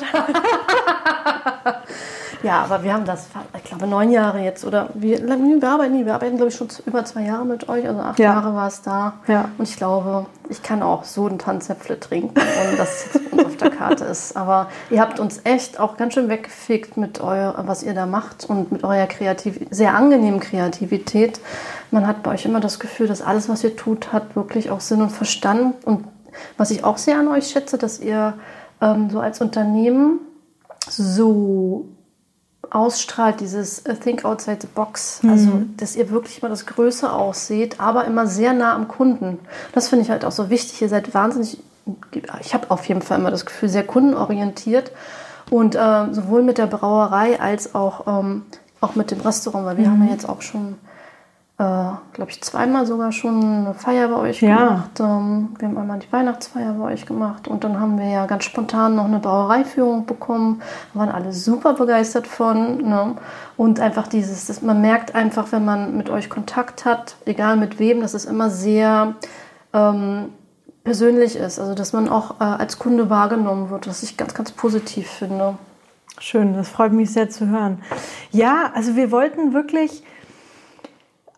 Ja, 2.44 2.63
aber 2.63 2.84
wir 2.84 2.94
haben 2.94 3.05
das, 3.05 3.27
ich 3.58 3.63
glaube, 3.63 3.88
neun 3.88 4.12
Jahre 4.12 4.39
jetzt 4.39 4.65
oder 4.65 4.89
wir, 4.94 5.20
wir 5.27 5.70
arbeiten 5.70 5.96
nie, 5.96 6.05
wir 6.05 6.13
arbeiten, 6.13 6.38
glaube 6.38 6.50
ich, 6.50 6.55
schon 6.55 6.67
über 6.86 7.05
zwei 7.05 7.24
Jahre 7.24 7.46
mit 7.46 7.70
euch, 7.70 7.88
also 7.88 8.00
acht 8.01 8.20
ja. 8.20 8.34
Jahre 8.34 8.53
war 8.55 8.67
es 8.67 8.82
da. 8.82 9.13
Ja. 9.27 9.50
Und 9.58 9.67
ich 9.67 9.77
glaube, 9.77 10.25
ich 10.50 10.62
kann 10.62 10.84
auch 10.84 11.03
so 11.03 11.25
einen 11.25 11.39
Tanzäpfel 11.39 12.00
trinken, 12.00 12.36
ohne 12.38 12.77
dass 12.77 13.08
es 13.08 13.13
jetzt 13.13 13.46
auf 13.46 13.58
der 13.58 13.70
Karte 13.70 14.05
ist. 14.05 14.38
Aber 14.38 14.67
ihr 14.89 15.01
habt 15.01 15.20
uns 15.20 15.41
echt 15.44 15.79
auch 15.79 15.98
ganz 15.98 16.13
schön 16.13 16.29
weggefegt 16.29 16.98
mit 16.98 17.22
euer, 17.22 17.55
was 17.65 17.84
ihr 17.84 17.94
da 17.94 18.05
macht 18.05 18.46
und 18.50 18.72
mit 18.72 18.84
eurer 18.84 19.08
kreativ, 19.08 19.60
sehr 19.70 19.96
angenehmen 19.96 20.39
Kreativität. 20.39 21.39
Man 21.91 22.08
hat 22.08 22.24
bei 22.24 22.32
euch 22.32 22.46
immer 22.46 22.60
das 22.60 22.79
Gefühl, 22.79 23.08
dass 23.08 23.22
alles, 23.22 23.50
was 23.50 23.63
ihr 23.63 23.75
tut, 23.75 24.13
hat 24.13 24.36
wirklich 24.36 24.70
auch 24.70 24.82
Sinn 24.82 25.01
und 25.01 25.12
Verstand. 25.12 25.86
Und 25.86 26.05
was 26.58 26.72
ich 26.72 26.84
auch 26.84 26.98
sehr 26.98 27.20
an 27.20 27.27
euch 27.27 27.48
schätze, 27.48 27.77
dass 27.77 28.00
ihr 28.00 28.34
ähm, 28.82 29.10
so 29.10 29.20
als 29.20 29.41
Unternehmen 29.41 30.20
so 30.88 31.88
ausstrahlt, 32.72 33.39
dieses 33.39 33.84
Think 34.03 34.25
Outside 34.25 34.60
the 34.62 34.67
Box. 34.67 35.22
Also, 35.27 35.63
dass 35.77 35.95
ihr 35.95 36.10
wirklich 36.10 36.41
mal 36.41 36.50
das 36.50 36.65
Größe 36.65 37.12
ausseht, 37.12 37.79
aber 37.79 38.05
immer 38.05 38.27
sehr 38.27 38.53
nah 38.53 38.74
am 38.74 38.88
Kunden. 38.88 39.39
Das 39.74 39.89
finde 39.89 40.03
ich 40.03 40.12
halt 40.12 40.25
auch 40.25 40.31
so 40.31 40.50
wichtig. 40.50 40.81
Ihr 40.81 40.89
seid 40.89 41.13
wahnsinnig, 41.13 41.60
ich 42.41 42.53
habe 42.53 42.72
auf 42.72 42.86
jeden 42.88 43.01
Fall 43.01 43.19
immer 43.19 43.31
das 43.31 43.45
Gefühl, 43.45 43.69
sehr 43.69 43.86
kundenorientiert. 43.86 44.91
Und 45.50 45.75
äh, 45.75 46.05
sowohl 46.12 46.41
mit 46.41 46.57
der 46.57 46.67
Brauerei 46.67 47.39
als 47.39 47.75
auch, 47.75 48.07
ähm, 48.07 48.43
auch 48.81 48.95
mit 48.95 49.12
dem 49.12 49.22
Restaurant, 49.22 49.65
weil 49.65 49.77
wir 49.77 49.89
haben 49.89 50.03
ja 50.03 50.12
jetzt 50.12 50.27
auch 50.27 50.41
schon 50.41 50.75
äh, 51.57 51.63
glaube 52.12 52.31
ich, 52.31 52.41
zweimal 52.43 52.85
sogar 52.85 53.13
schon 53.13 53.41
eine 53.41 53.74
Feier 53.74 54.09
bei 54.09 54.17
euch 54.17 54.41
Ja. 54.41 54.57
gemacht. 54.57 55.00
Ähm, 55.00 55.55
wir 55.57 55.67
haben 55.69 55.77
einmal 55.77 56.00
die 56.00 56.12
Weihnachtsfeier 56.12 56.74
bei 56.74 56.91
euch 56.91 57.05
gemacht 57.05 57.47
und 57.47 57.63
dann 57.63 57.79
haben 57.79 57.97
wir 57.97 58.09
ja 58.09 58.25
ganz 58.25 58.43
spontan 58.43 58.95
noch 58.95 59.05
eine 59.05 59.19
Brauereiführung 59.19 60.05
bekommen. 60.05 60.62
Da 60.93 61.00
waren 61.00 61.09
alle 61.09 61.31
super 61.31 61.74
begeistert 61.74 62.27
von. 62.27 62.77
Ne? 62.89 63.15
Und 63.55 63.79
einfach 63.79 64.07
dieses, 64.07 64.47
dass 64.47 64.62
man 64.62 64.81
merkt 64.81 65.15
einfach, 65.15 65.53
wenn 65.53 65.63
man 65.63 65.95
mit 65.95 66.09
euch 66.09 66.29
Kontakt 66.29 66.83
hat, 66.83 67.15
egal 67.25 67.55
mit 67.55 67.79
wem, 67.79 68.01
dass 68.01 68.13
es 68.15 68.25
immer 68.25 68.50
sehr 68.50 69.13
ähm, 69.74 70.25
persönlich 70.83 71.38
ist. 71.38 71.57
Also 71.57 71.74
dass 71.74 71.93
man 71.93 72.09
auch 72.09 72.41
äh, 72.41 72.43
als 72.43 72.79
Kunde 72.79 73.09
wahrgenommen 73.09 73.69
wird, 73.69 73.88
was 73.88 74.03
ich 74.03 74.17
ganz, 74.17 74.33
ganz 74.33 74.51
positiv 74.51 75.07
finde. 75.09 75.57
Schön, 76.19 76.53
das 76.53 76.67
freut 76.69 76.91
mich 76.93 77.12
sehr 77.12 77.29
zu 77.29 77.47
hören. 77.47 77.81
Ja, 78.31 78.71
also 78.74 78.95
wir 78.97 79.12
wollten 79.12 79.53
wirklich 79.53 80.03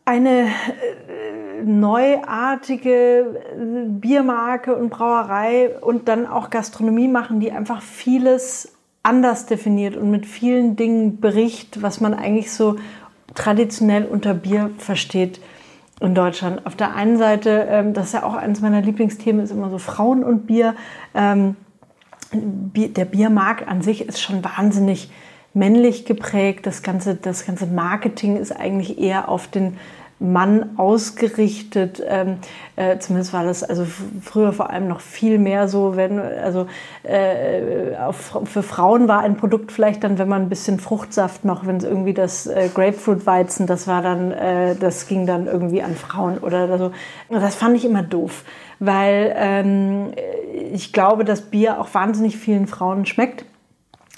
eine 0.07 0.45
äh, 0.45 1.63
neuartige 1.65 2.89
äh, 2.89 3.87
Biermarke 3.87 4.73
und 4.75 4.89
Brauerei 4.89 5.77
und 5.81 6.07
dann 6.07 6.25
auch 6.25 6.49
Gastronomie 6.49 7.09
machen, 7.09 7.41
die 7.41 7.51
einfach 7.51 7.81
vieles 7.81 8.73
anders 9.03 9.47
definiert 9.47 9.97
und 9.97 10.09
mit 10.09 10.25
vielen 10.25 10.77
Dingen 10.77 11.19
bericht, 11.19 11.81
was 11.81 11.99
man 11.99 12.13
eigentlich 12.13 12.51
so 12.53 12.77
traditionell 13.35 14.05
unter 14.05 14.33
Bier 14.33 14.69
versteht 14.77 15.41
in 15.99 16.15
Deutschland. 16.15 16.65
Auf 16.65 16.75
der 16.77 16.95
einen 16.95 17.17
Seite, 17.17 17.67
ähm, 17.69 17.93
das 17.93 18.07
ist 18.07 18.13
ja 18.13 18.23
auch 18.23 18.35
eines 18.35 18.61
meiner 18.61 18.81
Lieblingsthemen, 18.81 19.43
ist 19.43 19.51
immer 19.51 19.69
so 19.69 19.77
Frauen 19.77 20.23
und 20.23 20.47
Bier. 20.47 20.73
Ähm, 21.13 21.57
der 22.31 23.05
Biermarkt 23.05 23.67
an 23.67 23.81
sich 23.81 24.07
ist 24.07 24.21
schon 24.21 24.41
wahnsinnig 24.43 25.09
männlich 25.53 26.05
geprägt. 26.05 26.65
Das 26.65 26.81
ganze, 26.81 27.15
das 27.15 27.45
ganze 27.45 27.65
Marketing 27.65 28.37
ist 28.37 28.51
eigentlich 28.51 28.99
eher 28.99 29.27
auf 29.27 29.47
den 29.47 29.77
Mann 30.19 30.77
ausgerichtet. 30.77 32.01
Ähm, 32.07 32.37
äh, 32.75 32.97
zumindest 32.97 33.33
war 33.33 33.43
das 33.43 33.63
also 33.63 33.85
früher 34.21 34.51
vor 34.51 34.69
allem 34.71 34.87
noch 34.87 34.99
viel 34.99 35.37
mehr 35.37 35.67
so, 35.67 35.95
wenn 35.95 36.19
also 36.19 36.67
äh, 37.03 37.95
auf, 37.97 38.39
für 38.45 38.63
Frauen 38.63 39.07
war 39.07 39.21
ein 39.21 39.37
Produkt 39.37 39.71
vielleicht 39.71 40.03
dann, 40.03 40.17
wenn 40.17 40.27
man 40.27 40.43
ein 40.43 40.49
bisschen 40.49 40.79
Fruchtsaft 40.79 41.45
noch, 41.45 41.67
wenn 41.67 41.77
es 41.77 41.83
irgendwie 41.83 42.13
das 42.13 42.47
äh, 42.47 42.69
Grapefruit-Weizen, 42.73 43.67
das 43.67 43.87
war 43.87 44.01
dann, 44.01 44.31
äh, 44.31 44.75
das 44.75 45.07
ging 45.07 45.27
dann 45.27 45.45
irgendwie 45.45 45.83
an 45.83 45.95
Frauen 45.95 46.39
oder 46.39 46.77
so. 46.77 46.91
Das 47.29 47.55
fand 47.55 47.75
ich 47.75 47.85
immer 47.85 48.03
doof, 48.03 48.43
weil 48.79 49.33
ähm, 49.35 50.13
ich 50.71 50.93
glaube, 50.93 51.25
dass 51.25 51.41
Bier 51.41 51.79
auch 51.79 51.93
wahnsinnig 51.93 52.37
vielen 52.37 52.67
Frauen 52.67 53.05
schmeckt. 53.05 53.45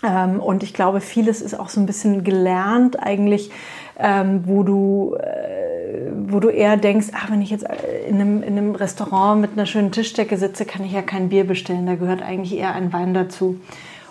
Ähm, 0.03 0.39
und 0.39 0.63
ich 0.63 0.73
glaube, 0.73 1.01
vieles 1.01 1.41
ist 1.41 1.59
auch 1.59 1.69
so 1.69 1.79
ein 1.79 1.85
bisschen 1.85 2.23
gelernt 2.23 3.01
eigentlich, 3.01 3.51
ähm, 3.97 4.43
wo 4.45 4.63
du, 4.63 5.15
äh, 5.15 5.68
wo 6.27 6.39
du 6.39 6.49
eher 6.49 6.77
denkst, 6.77 7.07
ach, 7.13 7.31
wenn 7.31 7.41
ich 7.41 7.49
jetzt 7.49 7.65
äh, 7.69 8.07
in 8.07 8.15
einem, 8.15 8.43
in 8.43 8.57
einem 8.57 8.75
Restaurant 8.75 9.41
mit 9.41 9.51
einer 9.53 9.65
schönen 9.65 9.91
Tischdecke 9.91 10.37
sitze, 10.37 10.65
kann 10.65 10.85
ich 10.85 10.91
ja 10.91 11.01
kein 11.01 11.29
Bier 11.29 11.45
bestellen. 11.45 11.85
Da 11.85 11.95
gehört 11.95 12.21
eigentlich 12.21 12.57
eher 12.57 12.73
ein 12.73 12.93
Wein 12.93 13.13
dazu. 13.13 13.59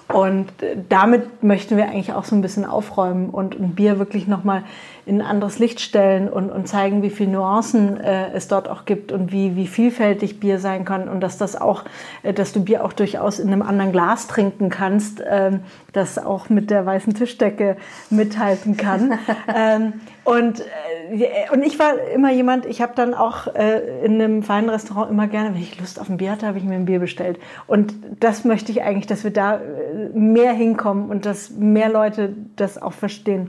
Und 0.09 0.63
äh, 0.63 0.77
damit 0.89 1.43
möchten 1.43 1.77
wir 1.77 1.85
eigentlich 1.85 2.13
auch 2.13 2.25
so 2.25 2.35
ein 2.35 2.43
bisschen 2.43 2.65
aufräumen 2.65 3.31
und 3.31 3.59
ein 3.59 3.75
Bier 3.75 3.99
wirklich 3.99 4.27
nochmal 4.27 4.65
in 5.09 5.23
ein 5.23 5.27
anderes 5.27 5.59
Licht 5.59 5.81
stellen 5.81 6.29
und, 6.29 6.50
und 6.50 6.69
zeigen, 6.69 7.03
wie 7.03 7.09
viele 7.09 7.31
Nuancen 7.33 7.99
äh, 7.99 8.31
es 8.33 8.47
dort 8.47 8.69
auch 8.69 8.85
gibt 8.85 9.11
und 9.11 9.33
wie, 9.33 9.57
wie 9.57 9.67
vielfältig 9.67 10.38
Bier 10.38 10.59
sein 10.59 10.85
kann 10.85 11.09
und 11.09 11.21
dass 11.21 11.38
das 11.38 11.59
auch, 11.59 11.85
äh, 12.23 12.35
dass 12.35 12.53
du 12.53 12.62
Bier 12.62 12.85
auch 12.85 12.93
durchaus 12.93 13.38
in 13.38 13.49
einem 13.49 13.62
anderen 13.62 13.91
Glas 13.91 14.27
trinken 14.27 14.69
kannst, 14.69 15.23
ähm, 15.27 15.61
das 15.95 16.19
auch 16.19 16.50
mit 16.50 16.71
der 16.71 16.85
weißen 16.85 17.15
Tischdecke 17.15 17.79
mithalten 18.11 18.77
kann. 18.77 19.19
ähm, 19.57 19.95
und, 20.25 20.61
äh, 20.61 21.50
und 21.55 21.62
ich 21.62 21.79
war 21.79 21.99
immer 22.15 22.31
jemand, 22.31 22.67
ich 22.67 22.83
habe 22.83 22.93
dann 22.95 23.15
auch 23.15 23.47
äh, 23.55 24.05
in 24.05 24.21
einem 24.21 24.43
feinen 24.43 24.69
Restaurant 24.69 25.11
immer 25.11 25.27
gerne, 25.27 25.55
wenn 25.55 25.62
ich 25.62 25.81
Lust 25.81 25.99
auf 25.99 26.11
ein 26.11 26.19
Bier 26.19 26.33
hatte, 26.33 26.47
habe 26.47 26.59
ich 26.59 26.65
mir 26.65 26.75
ein 26.75 26.85
Bier 26.85 26.99
bestellt. 26.99 27.38
Und 27.67 27.95
das 28.21 28.45
möchte 28.45 28.71
ich 28.73 28.83
eigentlich, 28.83 29.07
dass 29.07 29.25
wir 29.25 29.33
da 29.33 29.55
äh, 29.55 30.11
mehr 30.12 30.53
hinkommen 30.53 31.09
und 31.09 31.25
dass 31.25 31.49
mehr 31.49 31.88
Leute 31.88 32.35
das 32.57 32.81
auch 32.81 32.93
verstehen. 32.93 33.49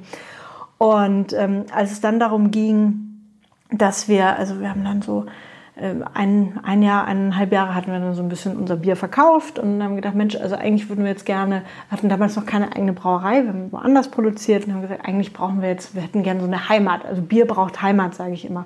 Und 0.79 1.33
ähm, 1.33 1.65
als 1.75 1.91
es 1.91 2.01
dann 2.01 2.19
darum 2.19 2.51
ging, 2.51 3.09
dass 3.69 4.07
wir, 4.07 4.37
also 4.37 4.61
wir 4.61 4.69
haben 4.69 4.85
dann 4.85 5.01
so 5.01 5.25
ähm, 5.77 6.05
ein, 6.13 6.57
ein 6.63 6.81
Jahr, 6.81 7.05
eineinhalb 7.05 7.51
Jahre 7.51 7.75
hatten 7.75 7.91
wir 7.91 7.99
dann 7.99 8.13
so 8.13 8.23
ein 8.23 8.29
bisschen 8.29 8.57
unser 8.57 8.77
Bier 8.77 8.95
verkauft 8.95 9.59
und 9.59 9.83
haben 9.83 9.97
gedacht, 9.97 10.15
Mensch, 10.15 10.37
also 10.37 10.55
eigentlich 10.55 10.87
würden 10.87 11.03
wir 11.03 11.11
jetzt 11.11 11.25
gerne, 11.25 11.63
hatten 11.91 12.07
damals 12.07 12.37
noch 12.37 12.45
keine 12.45 12.73
eigene 12.73 12.93
Brauerei, 12.93 13.43
wir 13.43 13.49
haben 13.49 13.71
woanders 13.73 14.09
produziert 14.09 14.65
und 14.65 14.73
haben 14.73 14.81
gesagt, 14.81 15.05
eigentlich 15.05 15.33
brauchen 15.33 15.61
wir 15.61 15.67
jetzt, 15.67 15.95
wir 15.95 16.01
hätten 16.01 16.23
gerne 16.23 16.39
so 16.39 16.47
eine 16.47 16.69
Heimat. 16.69 17.05
Also 17.05 17.21
Bier 17.21 17.45
braucht 17.45 17.81
Heimat, 17.81 18.15
sage 18.15 18.31
ich 18.31 18.45
immer. 18.45 18.65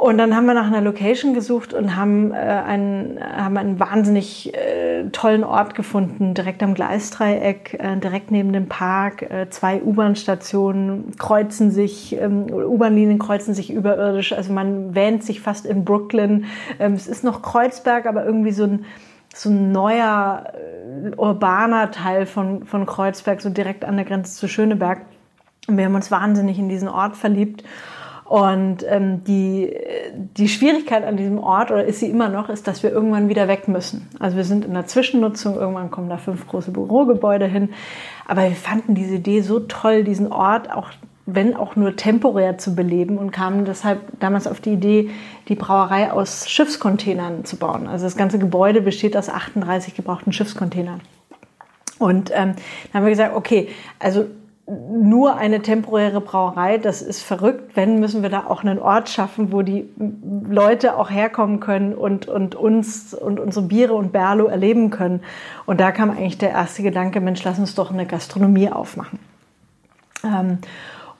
Und 0.00 0.16
dann 0.16 0.34
haben 0.34 0.46
wir 0.46 0.54
nach 0.54 0.66
einer 0.66 0.80
Location 0.80 1.34
gesucht 1.34 1.74
und 1.74 1.94
haben, 1.94 2.32
äh, 2.32 2.36
einen, 2.36 3.20
haben 3.22 3.58
einen 3.58 3.78
wahnsinnig 3.78 4.54
äh, 4.54 5.10
tollen 5.10 5.44
Ort 5.44 5.74
gefunden, 5.74 6.32
direkt 6.32 6.62
am 6.62 6.72
Gleisdreieck, 6.72 7.74
äh, 7.78 7.98
direkt 7.98 8.30
neben 8.30 8.54
dem 8.54 8.66
Park. 8.66 9.30
Äh, 9.30 9.50
zwei 9.50 9.82
U-Bahn-Stationen 9.82 11.18
kreuzen 11.18 11.70
sich, 11.70 12.16
ähm, 12.18 12.46
U-Bahn-Linien 12.50 13.18
kreuzen 13.18 13.52
sich 13.52 13.70
überirdisch. 13.70 14.32
Also 14.32 14.54
man 14.54 14.94
wähnt 14.94 15.22
sich 15.22 15.42
fast 15.42 15.66
in 15.66 15.84
Brooklyn. 15.84 16.46
Ähm, 16.78 16.94
es 16.94 17.06
ist 17.06 17.22
noch 17.22 17.42
Kreuzberg, 17.42 18.06
aber 18.06 18.24
irgendwie 18.24 18.52
so 18.52 18.64
ein, 18.64 18.86
so 19.34 19.50
ein 19.50 19.70
neuer 19.70 20.44
äh, 20.54 21.14
urbaner 21.14 21.90
Teil 21.90 22.24
von, 22.24 22.64
von 22.64 22.86
Kreuzberg, 22.86 23.42
so 23.42 23.50
direkt 23.50 23.84
an 23.84 23.96
der 23.96 24.06
Grenze 24.06 24.34
zu 24.34 24.48
Schöneberg. 24.48 25.02
Und 25.68 25.76
wir 25.76 25.84
haben 25.84 25.94
uns 25.94 26.10
wahnsinnig 26.10 26.58
in 26.58 26.70
diesen 26.70 26.88
Ort 26.88 27.18
verliebt. 27.18 27.64
Und 28.30 28.84
ähm, 28.88 29.24
die, 29.24 29.74
die 30.36 30.48
Schwierigkeit 30.48 31.02
an 31.02 31.16
diesem 31.16 31.40
Ort, 31.40 31.72
oder 31.72 31.84
ist 31.84 31.98
sie 31.98 32.08
immer 32.08 32.28
noch, 32.28 32.48
ist, 32.48 32.68
dass 32.68 32.84
wir 32.84 32.92
irgendwann 32.92 33.28
wieder 33.28 33.48
weg 33.48 33.66
müssen. 33.66 34.08
Also 34.20 34.36
wir 34.36 34.44
sind 34.44 34.64
in 34.64 34.72
der 34.72 34.86
Zwischennutzung, 34.86 35.56
irgendwann 35.56 35.90
kommen 35.90 36.08
da 36.08 36.16
fünf 36.16 36.46
große 36.46 36.70
Bürogebäude 36.70 37.46
hin. 37.46 37.70
Aber 38.28 38.44
wir 38.44 38.52
fanden 38.52 38.94
diese 38.94 39.16
Idee 39.16 39.40
so 39.40 39.58
toll, 39.58 40.04
diesen 40.04 40.30
Ort 40.30 40.72
auch 40.72 40.90
wenn 41.26 41.56
auch 41.56 41.74
nur 41.74 41.96
temporär 41.96 42.56
zu 42.56 42.74
beleben 42.76 43.18
und 43.18 43.32
kamen 43.32 43.64
deshalb 43.64 44.00
damals 44.20 44.46
auf 44.46 44.60
die 44.60 44.74
Idee, 44.74 45.10
die 45.48 45.54
Brauerei 45.54 46.12
aus 46.12 46.48
Schiffscontainern 46.48 47.44
zu 47.44 47.56
bauen. 47.56 47.86
Also 47.86 48.04
das 48.04 48.16
ganze 48.16 48.38
Gebäude 48.38 48.80
besteht 48.80 49.16
aus 49.16 49.28
38 49.28 49.94
gebrauchten 49.94 50.32
Schiffscontainern. 50.32 51.00
Und 51.98 52.30
ähm, 52.32 52.54
dann 52.92 52.94
haben 52.94 53.04
wir 53.04 53.10
gesagt, 53.10 53.36
okay, 53.36 53.68
also 53.98 54.26
nur 54.70 55.36
eine 55.36 55.62
temporäre 55.62 56.20
Brauerei, 56.20 56.78
das 56.78 57.02
ist 57.02 57.22
verrückt. 57.22 57.74
Wenn, 57.74 57.98
müssen 57.98 58.22
wir 58.22 58.30
da 58.30 58.46
auch 58.46 58.62
einen 58.62 58.78
Ort 58.78 59.08
schaffen, 59.08 59.52
wo 59.52 59.62
die 59.62 59.88
Leute 60.48 60.96
auch 60.96 61.10
herkommen 61.10 61.58
können 61.58 61.94
und, 61.94 62.28
und 62.28 62.54
uns 62.54 63.12
und 63.14 63.40
unsere 63.40 63.66
Biere 63.66 63.94
und 63.94 64.12
Berlo 64.12 64.46
erleben 64.46 64.90
können. 64.90 65.22
Und 65.66 65.80
da 65.80 65.90
kam 65.90 66.10
eigentlich 66.10 66.38
der 66.38 66.50
erste 66.50 66.82
Gedanke, 66.82 67.20
Mensch, 67.20 67.42
lass 67.42 67.58
uns 67.58 67.74
doch 67.74 67.90
eine 67.90 68.06
Gastronomie 68.06 68.70
aufmachen. 68.70 69.18
Ähm, 70.22 70.58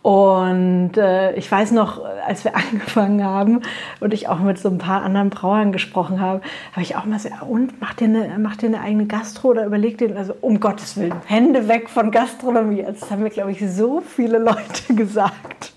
und 0.02 0.96
äh, 0.96 1.34
ich 1.34 1.50
weiß 1.50 1.72
noch, 1.72 2.02
als 2.26 2.44
wir 2.44 2.56
angefangen 2.56 3.22
haben 3.22 3.60
und 4.00 4.14
ich 4.14 4.28
auch 4.28 4.38
mit 4.38 4.58
so 4.58 4.68
ein 4.68 4.78
paar 4.78 5.02
anderen 5.02 5.30
Brauern 5.30 5.72
gesprochen 5.72 6.20
habe, 6.20 6.40
habe 6.72 6.82
ich 6.82 6.96
auch 6.96 7.04
mal 7.04 7.18
so, 7.18 7.28
und 7.46 7.80
macht 7.80 8.00
ihr, 8.00 8.08
eine, 8.08 8.38
macht 8.38 8.62
ihr 8.62 8.70
eine 8.70 8.80
eigene 8.80 9.06
Gastro 9.06 9.48
oder 9.48 9.66
überlegt 9.66 10.00
ihr, 10.00 10.16
also 10.16 10.34
um 10.40 10.58
Gottes 10.58 10.96
Willen, 10.96 11.14
Hände 11.26 11.68
weg 11.68 11.90
von 11.90 12.10
Gastronomie. 12.10 12.82
Das 12.82 13.10
haben 13.10 13.22
mir, 13.22 13.30
glaube 13.30 13.52
ich, 13.52 13.60
so 13.70 14.00
viele 14.00 14.38
Leute 14.38 14.94
gesagt. 14.94 15.72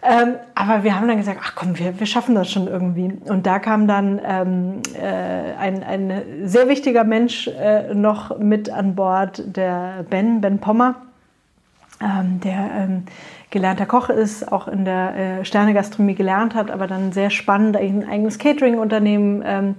Ähm, 0.00 0.36
aber 0.54 0.84
wir 0.84 0.94
haben 0.94 1.08
dann 1.08 1.18
gesagt, 1.18 1.40
ach 1.42 1.52
komm, 1.54 1.78
wir, 1.78 1.98
wir 1.98 2.06
schaffen 2.06 2.34
das 2.34 2.50
schon 2.50 2.66
irgendwie. 2.66 3.12
Und 3.26 3.46
da 3.46 3.58
kam 3.58 3.86
dann 3.86 4.20
ähm, 4.24 4.80
äh, 4.94 5.54
ein, 5.58 5.82
ein 5.82 6.22
sehr 6.44 6.68
wichtiger 6.68 7.04
Mensch 7.04 7.48
äh, 7.48 7.92
noch 7.92 8.38
mit 8.38 8.70
an 8.70 8.94
Bord, 8.94 9.42
der 9.44 10.06
Ben, 10.08 10.40
Ben 10.40 10.60
Pommer, 10.60 10.94
ähm, 12.02 12.40
der 12.40 12.70
ähm, 12.76 13.04
gelernter 13.50 13.86
Koch 13.86 14.08
ist, 14.08 14.50
auch 14.50 14.68
in 14.68 14.84
der 14.84 15.16
äh, 15.16 15.44
Sternegastronomie 15.44 16.14
gelernt 16.14 16.54
hat, 16.54 16.70
aber 16.70 16.86
dann 16.86 17.12
sehr 17.12 17.30
spannend 17.30 17.76
ein 17.76 18.08
eigenes 18.08 18.38
Catering-Unternehmen 18.38 19.42
ähm, 19.44 19.74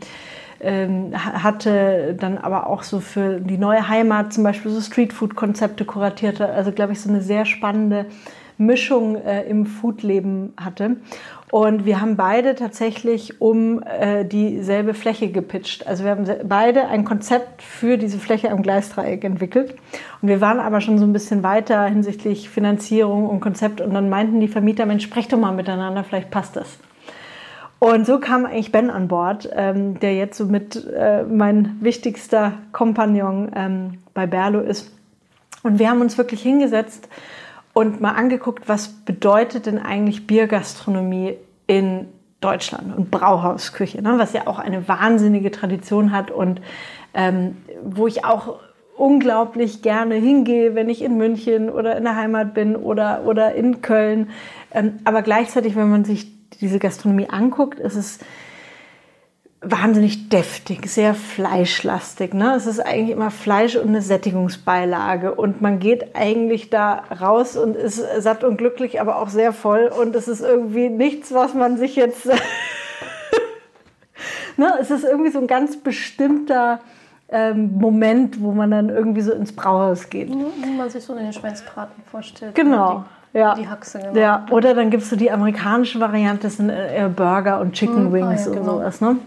ähm, 0.62 1.14
hatte, 1.16 2.16
dann 2.20 2.38
aber 2.38 2.68
auch 2.68 2.84
so 2.84 3.00
für 3.00 3.40
die 3.40 3.58
neue 3.58 3.88
Heimat 3.88 4.34
zum 4.34 4.44
Beispiel 4.44 4.72
so 4.72 4.82
Streetfood-Konzepte 4.82 5.86
kuratierte. 5.86 6.50
Also 6.50 6.72
glaube 6.72 6.94
ich 6.94 7.02
so 7.02 7.10
eine 7.10 7.22
sehr 7.22 7.46
spannende 7.46 8.08
Mischung 8.58 9.16
äh, 9.16 9.44
im 9.44 9.66
Foodleben 9.66 10.54
hatte. 10.58 10.98
Und 11.52 11.86
wir 11.86 12.00
haben 12.00 12.16
beide 12.16 12.54
tatsächlich 12.54 13.42
um 13.42 13.82
äh, 13.84 14.24
dieselbe 14.24 14.94
Fläche 14.94 15.32
gepitcht. 15.32 15.88
Also 15.88 16.04
wir 16.04 16.12
haben 16.12 16.26
beide 16.44 16.88
ein 16.88 17.06
Konzept 17.06 17.64
für 17.64 17.98
diese 17.98 18.20
Fläche 18.20 18.52
am 18.52 18.62
Gleisdreieck 18.62 19.24
entwickelt. 19.24 19.76
Und 20.22 20.28
wir 20.28 20.42
waren 20.42 20.60
aber 20.60 20.80
schon 20.80 21.00
so 21.00 21.06
ein 21.06 21.14
bisschen 21.14 21.42
weiter 21.42 21.86
hinsichtlich 21.86 22.50
Finanzierung 22.50 23.28
und 23.28 23.40
Konzept. 23.40 23.82
Und 23.82 23.96
dann 23.96 24.10
meinten 24.10 24.40
die 24.40 24.48
Vermieter, 24.48 24.86
Mensch, 24.86 25.04
sprecht 25.04 25.34
doch 25.34 25.40
mal 25.40 25.52
miteinander, 25.52 26.04
vielleicht 26.04 26.30
passt 26.30 26.56
das. 26.56 26.78
Und 27.80 28.06
so 28.06 28.20
kam 28.20 28.46
eigentlich 28.46 28.72
Ben 28.72 28.92
an 28.92 29.08
Bord, 29.08 29.50
ähm, 29.54 30.00
der 30.00 30.14
jetzt 30.14 30.38
so 30.38 30.46
mit 30.46 30.86
äh, 30.86 31.24
mein 31.24 31.78
wichtigster 31.80 32.54
Kompagnon 32.74 33.52
ähm, 33.56 33.98
bei 34.14 34.28
Berlo 34.28 34.60
ist. 34.60 34.92
Und 35.64 35.80
wir 35.80 35.90
haben 35.90 36.02
uns 36.02 36.18
wirklich 36.18 36.42
hingesetzt 36.42 37.10
und 37.80 38.02
mal 38.02 38.12
angeguckt, 38.12 38.68
was 38.68 38.90
bedeutet 38.90 39.66
denn 39.66 39.80
eigentlich 39.80 40.28
Biergastronomie 40.28 41.38
in 41.66 42.10
Deutschland 42.42 42.94
und 42.94 43.10
Brauhausküche, 43.10 44.02
ne? 44.02 44.16
was 44.18 44.34
ja 44.34 44.48
auch 44.48 44.60
eine 44.60 44.90
wahnsinnige 44.90 45.50
Tradition 45.50 46.12
hat 46.12 46.30
und 46.30 46.60
ähm, 47.14 47.56
wo 47.82 48.06
ich 48.06 48.26
auch 48.26 48.60
unglaublich 48.98 49.82
gerne 49.82 50.16
hingehe, 50.16 50.76
wenn 50.76 50.90
ich 50.90 51.02
in 51.02 51.16
München 51.16 51.70
oder 51.70 51.96
in 51.96 52.04
der 52.04 52.18
Heimat 52.18 52.54
bin 52.54 52.76
oder, 52.76 53.24
oder 53.26 53.56
in 53.56 53.82
Köln. 53.82 54.30
Ähm, 54.74 55.00
aber 55.06 55.22
gleichzeitig, 55.22 55.78
wenn 55.78 55.90
man 55.90 56.04
sich 56.04 56.28
diese 56.60 56.80
Gastronomie 56.80 57.30
anguckt, 57.30 57.80
ist 57.80 57.96
es 57.96 58.20
wahnsinnig 59.62 60.30
deftig, 60.30 60.90
sehr 60.90 61.14
fleischlastig. 61.14 62.34
Ne? 62.34 62.54
Es 62.56 62.66
ist 62.66 62.80
eigentlich 62.80 63.10
immer 63.10 63.30
Fleisch 63.30 63.76
und 63.76 63.90
eine 63.90 64.02
Sättigungsbeilage. 64.02 65.34
Und 65.36 65.62
man 65.62 65.80
geht 65.80 66.16
eigentlich 66.16 66.70
da 66.70 67.04
raus 67.20 67.58
und 67.58 67.76
ist 67.76 68.02
satt 68.20 68.44
und 68.44 68.58
glücklich, 68.58 69.02
aber 69.02 69.18
auch 69.18 69.28
sehr 69.30 69.52
voll. 69.52 69.92
Und 70.00 70.16
es 70.16 70.28
ist 70.30 70.42
irgendwie 70.42 70.90
nichts, 70.90 71.34
was 71.34 71.54
man 71.54 71.78
sich 71.78 71.96
jetzt... 71.98 72.26
ne? 74.58 74.74
Es 74.80 74.92
ist 74.92 75.04
irgendwie 75.04 75.32
so 75.32 75.40
ein 75.40 75.48
ganz 75.48 75.78
bestimmter 75.78 76.80
ähm, 77.28 77.74
Moment, 77.78 78.42
wo 78.42 78.52
man 78.54 78.72
dann 78.72 78.90
irgendwie 78.90 79.22
so 79.22 79.34
ins 79.34 79.54
Brauhaus 79.54 80.10
geht. 80.10 80.30
Wo 80.30 80.52
man 80.78 80.90
sich 80.90 81.04
so 81.04 81.14
den 81.16 81.34
Schweinsbraten 81.34 82.02
vorstellt. 82.10 82.56
Genau. 82.56 83.04
Ja. 83.34 83.54
Die 83.56 83.68
Haxe, 83.68 84.00
genau. 84.00 84.16
Ja, 84.20 84.46
oder 84.50 84.74
dann 84.74 84.90
gibt 84.90 85.04
es 85.04 85.10
so 85.10 85.16
die 85.16 85.30
amerikanische 85.30 86.00
Variante, 86.00 86.44
das 86.44 86.58
sind 86.58 86.70
äh, 86.70 87.08
Burger 87.16 87.60
und 87.60 87.74
Chicken 87.74 88.06
Mhm. 88.06 88.14
Wings 88.14 88.42
Ah, 88.42 88.44
ja, 88.46 88.48
und 88.48 88.54
genau. 88.54 88.78
sowas. 88.78 89.02
Ne? 89.02 89.18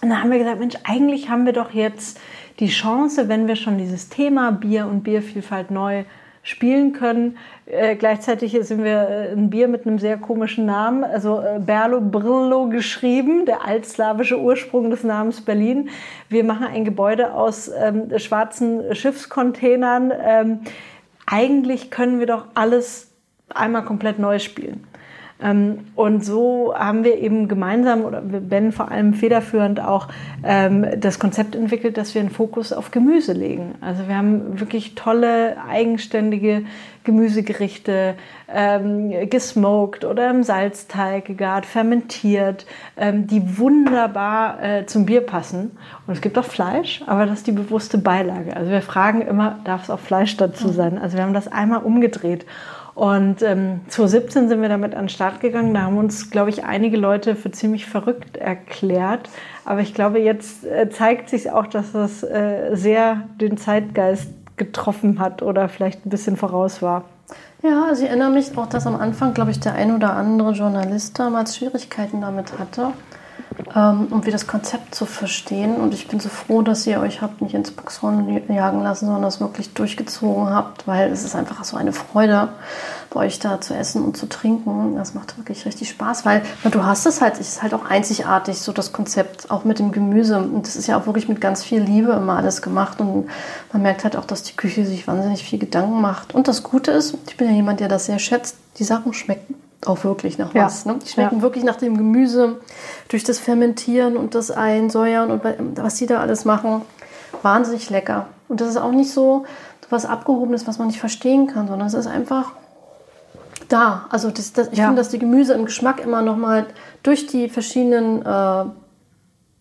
Und 0.00 0.10
da 0.10 0.22
haben 0.22 0.30
wir 0.30 0.38
gesagt, 0.38 0.60
Mensch, 0.60 0.76
eigentlich 0.84 1.28
haben 1.28 1.44
wir 1.44 1.52
doch 1.52 1.72
jetzt 1.72 2.20
die 2.60 2.68
Chance, 2.68 3.28
wenn 3.28 3.48
wir 3.48 3.56
schon 3.56 3.78
dieses 3.78 4.08
Thema 4.08 4.52
Bier 4.52 4.86
und 4.86 5.02
Biervielfalt 5.02 5.70
neu 5.70 6.04
spielen 6.42 6.92
können. 6.92 7.36
Äh, 7.66 7.96
gleichzeitig 7.96 8.56
sind 8.62 8.82
wir 8.82 9.08
äh, 9.08 9.32
ein 9.32 9.50
Bier 9.50 9.68
mit 9.68 9.86
einem 9.86 9.98
sehr 9.98 10.16
komischen 10.16 10.64
Namen, 10.66 11.04
also 11.04 11.40
äh, 11.40 11.58
Berlo 11.58 12.00
Brillo 12.00 12.68
geschrieben, 12.68 13.44
der 13.44 13.66
altslawische 13.66 14.40
Ursprung 14.40 14.90
des 14.90 15.04
Namens 15.04 15.42
Berlin. 15.42 15.90
Wir 16.28 16.44
machen 16.44 16.66
ein 16.66 16.84
Gebäude 16.84 17.34
aus 17.34 17.68
ähm, 17.68 18.18
schwarzen 18.18 18.94
Schiffscontainern. 18.94 20.12
Ähm, 20.24 20.60
eigentlich 21.26 21.90
können 21.90 22.18
wir 22.18 22.26
doch 22.26 22.46
alles 22.54 23.12
einmal 23.50 23.84
komplett 23.84 24.18
neu 24.18 24.38
spielen. 24.38 24.87
Ähm, 25.40 25.86
und 25.94 26.24
so 26.24 26.74
haben 26.76 27.04
wir 27.04 27.18
eben 27.18 27.48
gemeinsam, 27.48 28.04
oder 28.04 28.20
Ben 28.20 28.72
vor 28.72 28.90
allem 28.90 29.14
federführend 29.14 29.80
auch, 29.80 30.08
ähm, 30.42 30.86
das 30.98 31.18
Konzept 31.18 31.54
entwickelt, 31.54 31.96
dass 31.96 32.14
wir 32.14 32.20
einen 32.20 32.30
Fokus 32.30 32.72
auf 32.72 32.90
Gemüse 32.90 33.32
legen. 33.32 33.74
Also 33.80 34.08
wir 34.08 34.16
haben 34.16 34.58
wirklich 34.60 34.94
tolle, 34.94 35.56
eigenständige 35.68 36.62
Gemüsegerichte, 37.04 38.16
ähm, 38.52 39.30
gesmoked 39.30 40.04
oder 40.04 40.28
im 40.28 40.42
Salzteig 40.42 41.24
gegart, 41.24 41.64
fermentiert, 41.64 42.66
ähm, 42.96 43.26
die 43.26 43.58
wunderbar 43.58 44.62
äh, 44.62 44.86
zum 44.86 45.06
Bier 45.06 45.22
passen. 45.22 45.78
Und 46.06 46.14
es 46.14 46.20
gibt 46.20 46.36
auch 46.36 46.44
Fleisch, 46.44 47.02
aber 47.06 47.24
das 47.24 47.38
ist 47.38 47.46
die 47.46 47.52
bewusste 47.52 47.96
Beilage. 47.96 48.54
Also 48.56 48.70
wir 48.70 48.82
fragen 48.82 49.22
immer, 49.22 49.58
darf 49.64 49.84
es 49.84 49.90
auch 49.90 50.00
Fleisch 50.00 50.36
dazu 50.36 50.68
sein? 50.68 50.98
Also 50.98 51.16
wir 51.16 51.24
haben 51.24 51.32
das 51.32 51.48
einmal 51.48 51.82
umgedreht. 51.82 52.44
Und 52.98 53.42
ähm, 53.42 53.82
2017 53.86 54.48
sind 54.48 54.60
wir 54.60 54.68
damit 54.68 54.96
an 54.96 55.04
den 55.04 55.08
Start 55.08 55.38
gegangen. 55.38 55.72
Da 55.72 55.82
haben 55.82 55.98
uns, 55.98 56.32
glaube 56.32 56.50
ich, 56.50 56.64
einige 56.64 56.96
Leute 56.96 57.36
für 57.36 57.52
ziemlich 57.52 57.86
verrückt 57.86 58.36
erklärt. 58.36 59.28
Aber 59.64 59.82
ich 59.82 59.94
glaube, 59.94 60.18
jetzt 60.18 60.64
äh, 60.64 60.90
zeigt 60.90 61.30
sich 61.30 61.52
auch, 61.52 61.68
dass 61.68 61.92
das 61.92 62.24
äh, 62.24 62.70
sehr 62.74 63.22
den 63.40 63.56
Zeitgeist 63.56 64.32
getroffen 64.56 65.20
hat 65.20 65.42
oder 65.42 65.68
vielleicht 65.68 66.06
ein 66.06 66.10
bisschen 66.10 66.36
voraus 66.36 66.82
war. 66.82 67.04
Ja, 67.62 67.84
also 67.84 68.02
ich 68.02 68.08
erinnere 68.08 68.30
mich 68.30 68.58
auch, 68.58 68.66
dass 68.66 68.84
am 68.84 68.96
Anfang, 68.96 69.32
glaube 69.32 69.52
ich, 69.52 69.60
der 69.60 69.74
ein 69.74 69.94
oder 69.94 70.14
andere 70.14 70.50
Journalist 70.50 71.16
damals 71.20 71.56
Schwierigkeiten 71.56 72.20
damit 72.20 72.58
hatte, 72.58 72.94
ähm, 73.74 74.08
um 74.10 74.24
wie 74.24 74.30
das 74.30 74.46
Konzept 74.46 74.94
zu 74.94 75.06
verstehen. 75.06 75.76
Und 75.76 75.94
ich 75.94 76.08
bin 76.08 76.20
so 76.20 76.28
froh, 76.28 76.62
dass 76.62 76.86
ihr 76.86 77.00
euch 77.00 77.22
habt 77.22 77.42
nicht 77.42 77.54
ins 77.54 77.70
Boxhorn 77.70 78.42
jagen 78.48 78.82
lassen, 78.82 79.06
sondern 79.06 79.22
das 79.22 79.40
wirklich 79.40 79.74
durchgezogen 79.74 80.50
habt, 80.50 80.86
weil 80.86 81.10
es 81.10 81.24
ist 81.24 81.34
einfach 81.34 81.64
so 81.64 81.76
eine 81.76 81.92
Freude, 81.92 82.48
bei 83.10 83.20
euch 83.20 83.38
da 83.38 83.60
zu 83.60 83.74
essen 83.74 84.04
und 84.04 84.16
zu 84.16 84.28
trinken. 84.28 84.96
Das 84.96 85.14
macht 85.14 85.36
wirklich 85.38 85.64
richtig 85.66 85.88
Spaß, 85.90 86.24
weil 86.24 86.42
na, 86.62 86.70
du 86.70 86.84
hast 86.84 87.06
es 87.06 87.20
halt, 87.20 87.34
es 87.34 87.48
ist 87.48 87.62
halt 87.62 87.74
auch 87.74 87.84
einzigartig, 87.84 88.58
so 88.58 88.72
das 88.72 88.92
Konzept, 88.92 89.50
auch 89.50 89.64
mit 89.64 89.78
dem 89.78 89.92
Gemüse. 89.92 90.38
Und 90.38 90.66
das 90.66 90.76
ist 90.76 90.86
ja 90.86 90.98
auch 90.98 91.06
wirklich 91.06 91.28
mit 91.28 91.40
ganz 91.40 91.64
viel 91.64 91.80
Liebe 91.80 92.12
immer 92.12 92.36
alles 92.36 92.62
gemacht. 92.62 93.00
Und 93.00 93.28
man 93.72 93.82
merkt 93.82 94.04
halt 94.04 94.16
auch, 94.16 94.24
dass 94.24 94.42
die 94.42 94.56
Küche 94.56 94.84
sich 94.84 95.06
wahnsinnig 95.06 95.42
viel 95.42 95.58
Gedanken 95.58 96.00
macht. 96.00 96.34
Und 96.34 96.48
das 96.48 96.62
Gute 96.62 96.90
ist, 96.90 97.14
ich 97.28 97.36
bin 97.36 97.48
ja 97.48 97.54
jemand, 97.54 97.80
der 97.80 97.88
das 97.88 98.06
sehr 98.06 98.18
schätzt, 98.18 98.56
die 98.78 98.84
Sachen 98.84 99.12
schmecken 99.12 99.54
auch 99.86 100.02
wirklich 100.04 100.38
nach 100.38 100.54
Ja. 100.54 100.64
was. 100.64 100.84
Ne? 100.86 100.96
Die 101.04 101.08
schmecken 101.08 101.36
Ja. 101.36 101.42
wirklich 101.42 101.64
nach 101.64 101.76
dem 101.76 101.96
Gemüse, 101.96 102.58
durch 103.08 103.24
das 103.24 103.38
Fermentieren 103.38 104.16
und 104.16 104.34
das 104.34 104.50
Einsäuern 104.50 105.30
und 105.30 105.42
was 105.76 105.94
die 105.96 106.06
da 106.06 106.20
alles 106.20 106.44
machen. 106.44 106.82
Wahnsinnig 107.42 107.88
lecker. 107.90 108.26
Und 108.48 108.60
das 108.60 108.68
ist 108.70 108.76
auch 108.76 108.90
nicht 108.92 109.10
so 109.12 109.44
was 109.90 110.04
Abgehobenes, 110.04 110.66
was 110.66 110.78
man 110.78 110.88
nicht 110.88 111.00
verstehen 111.00 111.46
kann, 111.46 111.66
sondern 111.68 111.86
es 111.88 111.94
ist 111.94 112.06
einfach 112.06 112.52
da. 113.68 114.06
Also 114.10 114.30
das, 114.30 114.52
das, 114.52 114.68
ich 114.72 114.78
Ja. 114.78 114.86
finde, 114.86 115.00
dass 115.00 115.08
die 115.08 115.18
Gemüse 115.18 115.54
im 115.54 115.64
Geschmack 115.64 116.00
immer 116.00 116.20
nochmal 116.22 116.66
durch 117.02 117.26
die 117.26 117.48
verschiedenen 117.48 118.24
äh, 118.24 118.64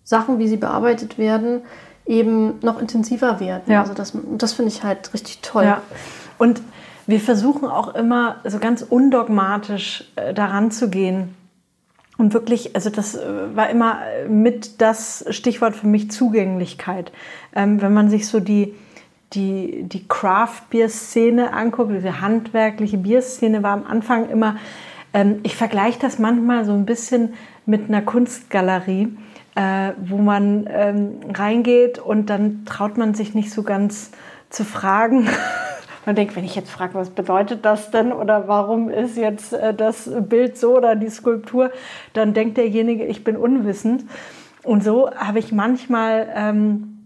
Sachen, 0.04 0.40
wie 0.40 0.48
sie 0.48 0.58
bearbeitet 0.58 1.18
werden, 1.18 1.62
eben 2.06 2.60
noch 2.62 2.82
intensiver 2.82 3.40
werden. 3.40 3.74
Also 3.76 3.94
das, 3.94 4.14
das 4.38 4.54
finde 4.54 4.72
ich 4.72 4.84
halt 4.84 5.14
richtig 5.14 5.40
toll. 5.42 5.78
Und 6.38 6.62
wir 7.08 7.22
versuchen 7.22 7.68
auch 7.68 7.96
immer 7.96 8.38
so 8.44 8.60
ganz 8.60 8.82
undogmatisch 8.82 10.04
äh, 10.18 10.34
daran 10.34 10.72
zu 10.72 10.90
gehen. 10.90 11.36
Und 12.18 12.34
wirklich, 12.34 12.76
also 12.76 12.90
das 12.90 13.16
äh, 13.16 13.56
war 13.56 13.70
immer 13.70 14.00
äh, 14.06 14.28
mit 14.28 14.82
das 14.82 15.26
Stichwort 15.30 15.76
für 15.76 15.88
mich 15.88 16.12
Zugänglichkeit. 16.12 17.12
Ähm, 17.56 17.82
wenn 17.82 17.94
man 17.94 18.10
sich 18.10 18.28
so 18.28 18.40
die, 18.40 18.76
die, 19.34 19.84
die 19.84 20.08
Craft-Bier-Szene 20.08 21.54
anguckt, 21.54 21.92
diese 21.94 22.20
handwerkliche 22.22 22.98
Bierszene 22.98 23.64
war 23.64 23.72
am 23.72 23.86
Anfang 23.86 24.30
immer, 24.30 24.58
ähm, 25.14 25.40
ich 25.44 25.56
vergleiche 25.56 26.00
das 26.00 26.20
manchmal 26.20 26.66
so 26.66 26.74
ein 26.74 26.86
bisschen 26.86 27.36
mit 27.66 27.88
einer 27.88 28.02
Kunstgalerie, 28.02 29.16
äh, 29.56 29.92
wo 30.04 30.18
man 30.18 30.68
ähm, 30.70 31.20
reingeht 31.34 32.00
und 32.00 32.30
dann 32.30 32.66
traut 32.66 32.98
man 32.98 33.14
sich 33.14 33.34
nicht 33.34 33.52
so 33.52 33.64
ganz 33.64 34.12
zu 34.50 34.66
fragen. 34.66 35.30
Man 36.08 36.16
denkt, 36.16 36.38
wenn 36.38 36.46
ich 36.46 36.56
jetzt 36.56 36.72
frage, 36.72 36.94
was 36.94 37.10
bedeutet 37.10 37.66
das 37.66 37.92
denn 37.92 38.14
oder 38.14 38.48
warum 38.48 38.90
ist 38.90 39.18
jetzt 39.18 39.52
äh, 39.52 39.74
das 39.74 40.10
Bild 40.30 40.58
so 40.58 40.78
oder 40.78 40.96
die 40.96 41.10
Skulptur, 41.10 41.70
dann 42.14 42.34
denkt 42.34 42.56
derjenige, 42.56 43.04
ich 43.04 43.26
bin 43.26 43.36
unwissend. 43.36 44.06
Und 44.64 44.86
so 44.86 45.12
habe 45.12 45.40
ich 45.40 45.52
manchmal 45.52 46.30
ähm, 46.34 46.97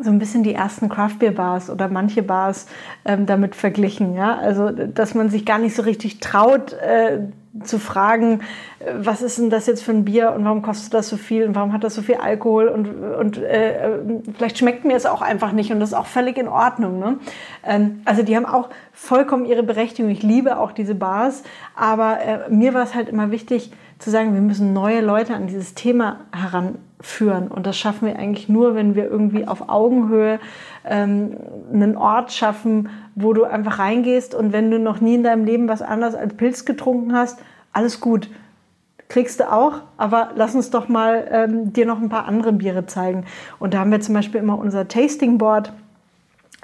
so 0.00 0.10
ein 0.10 0.18
bisschen 0.18 0.42
die 0.42 0.54
ersten 0.54 0.88
Craft-Beer-Bars 0.88 1.70
oder 1.70 1.88
manche 1.88 2.22
Bars 2.22 2.66
ähm, 3.04 3.26
damit 3.26 3.54
verglichen. 3.54 4.14
Ja? 4.14 4.36
Also, 4.38 4.70
dass 4.70 5.14
man 5.14 5.30
sich 5.30 5.44
gar 5.44 5.58
nicht 5.58 5.74
so 5.74 5.82
richtig 5.82 6.20
traut, 6.20 6.72
äh, 6.74 7.20
zu 7.62 7.78
fragen, 7.78 8.40
äh, 8.80 8.92
was 8.96 9.22
ist 9.22 9.38
denn 9.38 9.50
das 9.50 9.66
jetzt 9.66 9.82
für 9.82 9.92
ein 9.92 10.04
Bier 10.04 10.32
und 10.32 10.44
warum 10.44 10.62
kostet 10.62 10.92
das 10.94 11.08
so 11.08 11.16
viel 11.16 11.46
und 11.46 11.54
warum 11.54 11.72
hat 11.72 11.84
das 11.84 11.94
so 11.94 12.02
viel 12.02 12.16
Alkohol 12.16 12.68
und, 12.68 12.88
und 12.88 13.38
äh, 13.38 13.90
vielleicht 14.36 14.58
schmeckt 14.58 14.84
mir 14.84 14.96
es 14.96 15.06
auch 15.06 15.22
einfach 15.22 15.52
nicht 15.52 15.70
und 15.70 15.80
das 15.80 15.90
ist 15.90 15.94
auch 15.94 16.06
völlig 16.06 16.36
in 16.36 16.48
Ordnung. 16.48 16.98
Ne? 16.98 17.18
Ähm, 17.64 18.02
also 18.04 18.22
die 18.22 18.36
haben 18.36 18.46
auch 18.46 18.70
vollkommen 18.92 19.44
ihre 19.44 19.62
Berechtigung. 19.62 20.10
Ich 20.10 20.22
liebe 20.22 20.58
auch 20.58 20.72
diese 20.72 20.94
Bars, 20.94 21.44
aber 21.76 22.18
äh, 22.20 22.50
mir 22.50 22.74
war 22.74 22.82
es 22.82 22.94
halt 22.94 23.08
immer 23.08 23.30
wichtig 23.30 23.70
zu 23.98 24.10
sagen, 24.10 24.34
wir 24.34 24.40
müssen 24.40 24.72
neue 24.72 25.00
Leute 25.00 25.34
an 25.34 25.46
dieses 25.46 25.74
Thema 25.74 26.20
heranführen 27.04 27.48
und 27.48 27.66
das 27.66 27.76
schaffen 27.76 28.08
wir 28.08 28.18
eigentlich 28.18 28.48
nur, 28.48 28.74
wenn 28.74 28.94
wir 28.94 29.04
irgendwie 29.04 29.46
auf 29.46 29.68
Augenhöhe 29.68 30.40
ähm, 30.84 31.36
einen 31.72 31.96
Ort 31.96 32.32
schaffen, 32.32 32.88
wo 33.14 33.32
du 33.32 33.44
einfach 33.44 33.78
reingehst 33.78 34.34
und 34.34 34.52
wenn 34.52 34.70
du 34.70 34.78
noch 34.78 35.00
nie 35.00 35.14
in 35.14 35.22
deinem 35.22 35.44
Leben 35.44 35.68
was 35.68 35.82
anderes 35.82 36.14
als 36.14 36.34
Pilz 36.34 36.64
getrunken 36.64 37.14
hast, 37.14 37.40
alles 37.72 38.00
gut. 38.00 38.28
Kriegst 39.08 39.38
du 39.38 39.52
auch, 39.52 39.82
aber 39.98 40.30
lass 40.34 40.54
uns 40.54 40.70
doch 40.70 40.88
mal 40.88 41.28
ähm, 41.30 41.72
dir 41.72 41.86
noch 41.86 42.00
ein 42.00 42.08
paar 42.08 42.26
andere 42.26 42.52
Biere 42.52 42.86
zeigen. 42.86 43.24
Und 43.58 43.74
da 43.74 43.80
haben 43.80 43.90
wir 43.90 44.00
zum 44.00 44.14
Beispiel 44.14 44.40
immer 44.40 44.58
unser 44.58 44.88
Tasting 44.88 45.36
Board 45.36 45.72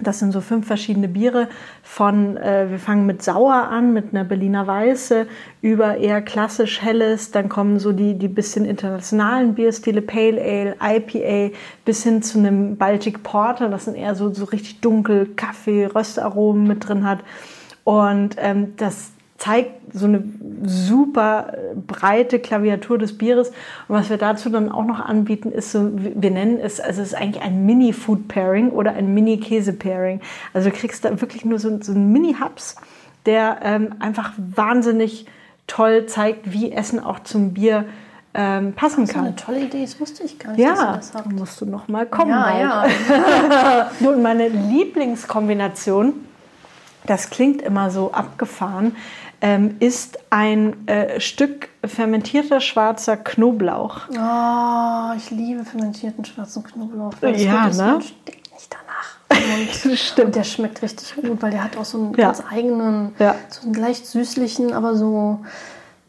Das 0.03 0.19
sind 0.19 0.33
so 0.33 0.41
fünf 0.41 0.67
verschiedene 0.67 1.09
Biere 1.09 1.49
von, 1.83 2.37
äh, 2.37 2.71
wir 2.71 2.79
fangen 2.79 3.07
mit 3.07 3.23
Sauer 3.23 3.55
an, 3.55 3.93
mit 3.93 4.13
einer 4.13 4.25
Berliner 4.25 4.67
Weiße, 4.67 5.27
über 5.63 5.97
eher 5.97 6.23
klassisch 6.23 6.81
Helles, 6.83 7.31
dann 7.31 7.49
kommen 7.49 7.79
so 7.79 7.93
die, 7.93 8.15
die 8.15 8.29
bisschen 8.29 8.65
internationalen 8.65 9.55
Bierstile, 9.55 10.03
Pale 10.03 10.41
Ale, 10.41 10.77
IPA, 10.83 11.57
bis 11.85 12.03
hin 12.03 12.23
zu 12.23 12.39
einem 12.39 12.77
Baltic 12.77 13.23
Porter, 13.23 13.69
das 13.69 13.85
sind 13.85 13.97
eher 13.97 14.15
so, 14.15 14.33
so 14.33 14.45
richtig 14.47 14.81
dunkel 14.81 15.27
Kaffee, 15.37 15.87
Röstaromen 15.87 16.67
mit 16.67 16.89
drin 16.89 17.07
hat. 17.07 17.21
Und 17.85 18.37
ähm, 18.39 18.75
das, 18.77 19.13
zeigt 19.41 19.95
so 19.95 20.05
eine 20.05 20.23
super 20.65 21.55
breite 21.87 22.39
Klaviatur 22.39 22.99
des 22.99 23.17
Bieres. 23.17 23.49
Und 23.89 23.97
was 23.97 24.11
wir 24.11 24.19
dazu 24.19 24.51
dann 24.51 24.71
auch 24.71 24.85
noch 24.85 25.01
anbieten, 25.01 25.51
ist 25.51 25.73
so, 25.73 25.91
wir 25.95 26.31
nennen 26.31 26.59
es, 26.61 26.79
also 26.79 27.01
es 27.01 27.09
ist 27.09 27.15
eigentlich 27.15 27.43
ein 27.43 27.65
Mini-Food-Pairing 27.65 28.69
oder 28.71 28.93
ein 28.93 29.15
Mini-Käse-Pairing. 29.15 30.21
Also 30.53 30.69
du 30.69 30.77
kriegst 30.77 31.07
da 31.07 31.21
wirklich 31.23 31.47
nur 31.47 31.59
so, 31.59 31.83
so 31.83 31.93
einen 31.93 32.13
Mini-Hubs, 32.13 32.77
der 33.25 33.61
ähm, 33.63 33.95
einfach 33.99 34.33
wahnsinnig 34.37 35.25
toll 35.67 36.05
zeigt, 36.05 36.53
wie 36.53 36.71
Essen 36.71 37.03
auch 37.03 37.21
zum 37.21 37.55
Bier 37.55 37.87
ähm, 38.35 38.75
passen 38.75 39.07
kann. 39.07 39.25
Das 39.25 39.43
ist 39.43 39.49
eine 39.49 39.59
tolle 39.59 39.61
Idee, 39.61 39.83
das 39.83 39.99
wusste 39.99 40.23
ich 40.23 40.39
gar 40.39 40.53
nicht, 40.53 40.61
ja, 40.61 40.75
dass 40.75 41.13
das 41.13 41.15
habt. 41.15 41.33
musst 41.33 41.59
du 41.63 41.65
noch 41.65 41.89
mal 41.89 42.05
kommen. 42.05 42.31
Ja, 42.31 42.87
ja. 42.87 43.91
Nun, 44.01 44.21
meine 44.21 44.49
Lieblingskombination, 44.49 46.13
das 47.07 47.31
klingt 47.31 47.63
immer 47.63 47.91
so 47.91 48.13
abgefahren, 48.13 48.95
ähm, 49.43 49.77
ist 49.81 50.19
ein 50.31 50.87
äh, 50.87 51.19
Stück 51.21 51.69
fermentierter 51.85 52.61
schwarzer 52.61 53.17
Knoblauch. 53.17 54.03
Oh, 54.11 55.17
ich 55.17 55.31
liebe 55.31 55.65
fermentierten 55.65 56.25
schwarzen 56.25 56.63
Knoblauch. 56.63 57.15
das 57.21 57.43
Ja, 57.43 57.69
gut 57.69 57.77
ne? 57.77 57.99
Stinkt 58.03 58.53
nicht 58.53 58.71
danach. 58.71 59.89
Und, 59.91 59.97
Stimmt. 59.99 60.27
und 60.27 60.37
der 60.37 60.45
schmeckt 60.45 60.83
richtig 60.83 61.15
gut, 61.17 61.41
weil 61.43 61.51
der 61.53 61.65
hat 61.65 61.77
auch 61.77 61.85
so 61.85 61.99
einen 61.99 62.15
Ja. 62.15 62.27
ganz 62.27 62.43
eigenen, 62.51 63.15
Ja. 63.19 63.35
so 63.49 63.67
einen 63.67 63.75
leicht 63.75 64.07
süßlichen, 64.07 64.73
aber 64.75 64.95
so, 64.95 65.41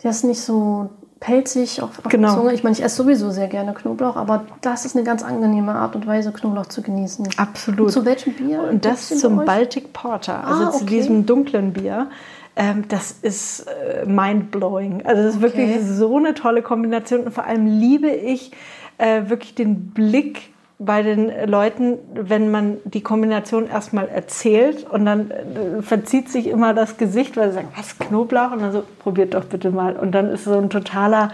der 0.04 0.12
ist 0.12 0.24
nicht 0.26 0.42
so 0.42 0.90
pelzig 1.22 1.82
auf, 1.84 2.00
auf 2.00 2.06
Genau. 2.12 2.30
der 2.30 2.38
Zunge. 2.38 2.54
Ich 2.54 2.64
meine, 2.64 2.76
ich 2.76 2.84
esse 2.84 2.96
sowieso 2.96 3.30
sehr 3.30 3.48
gerne 3.48 3.74
Knoblauch, 3.74 4.16
aber 4.18 4.44
das 4.62 4.86
ist 4.86 4.96
eine 4.96 5.06
ganz 5.06 5.22
angenehme 5.24 5.74
Art 5.76 5.96
und 5.96 6.08
Weise, 6.08 6.32
Knoblauch 6.32 6.66
zu 6.66 6.82
genießen. 6.82 7.30
Absolut. 7.38 7.80
Und 7.88 7.92
zu 7.92 8.04
welchem 8.06 8.34
Bier? 8.34 8.64
Und 8.64 8.84
das 8.84 9.08
zum? 9.08 9.46
Baltic 9.46 9.94
Porter, 9.94 10.44
also 10.46 10.64
Ah, 10.66 10.72
zu 10.72 10.78
okay. 10.84 10.96
diesem 10.98 11.26
dunklen 11.28 11.74
Bier. 11.74 12.08
Ähm, 12.56 12.86
das 12.90 13.12
ist 13.12 13.66
äh, 13.68 14.06
mind-blowing. 14.06 15.06
Also 15.06 15.24
das 15.24 15.36
ist 15.36 15.44
Okay. 15.44 15.58
wirklich 15.58 15.82
so 15.86 16.18
eine 16.18 16.34
tolle 16.34 16.62
Kombination. 16.62 17.22
Und 17.22 17.34
vor 17.34 17.46
allem 17.46 17.66
liebe 17.66 18.10
ich 18.10 18.52
äh, 18.98 19.30
wirklich 19.30 19.56
den 19.56 19.92
Blick 19.92 20.50
bei 20.78 21.04
den 21.04 21.32
Leuten, 21.48 22.00
wenn 22.14 22.50
man 22.50 22.78
die 22.86 23.02
Kombination 23.02 23.68
erstmal 23.70 24.08
erzählt 24.10 24.86
und 24.90 25.06
dann 25.06 25.30
äh, 25.30 25.82
verzieht 25.82 26.28
sich 26.30 26.48
immer 26.48 26.74
das 26.74 26.98
Gesicht, 26.98 27.38
weil 27.38 27.50
sie 27.50 27.56
sagen, 27.56 27.68
was, 27.76 28.00
Knoblauch? 28.00 28.52
Und 28.52 28.62
dann 28.62 28.72
so, 28.72 28.84
probiert 29.00 29.34
doch 29.36 29.46
bitte 29.46 29.70
mal. 29.70 29.96
Und 29.96 30.12
dann 30.14 30.30
ist 30.30 30.44
so 30.46 30.58
ein 30.58 30.70
totaler 30.72 31.30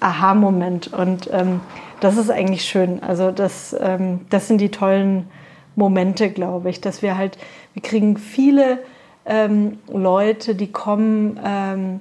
Aha-Moment. 0.00 0.92
Und 0.92 1.28
ähm, 1.32 1.60
das 2.00 2.16
ist 2.16 2.30
eigentlich 2.30 2.62
schön. 2.64 3.02
Also 3.02 3.30
das, 3.32 3.74
ähm, 3.78 4.20
das 4.30 4.46
sind 4.46 4.60
die 4.60 4.70
tollen 4.70 5.26
Momente, 5.74 6.30
glaube 6.30 6.70
ich, 6.70 6.80
dass 6.80 7.02
wir 7.02 7.18
halt, 7.18 7.38
wir 7.74 7.82
kriegen 7.82 8.16
viele 8.16 8.78
ähm, 9.26 9.78
Leute, 9.88 10.54
die 10.54 10.70
kommen, 10.70 11.38
ähm, 11.44 12.00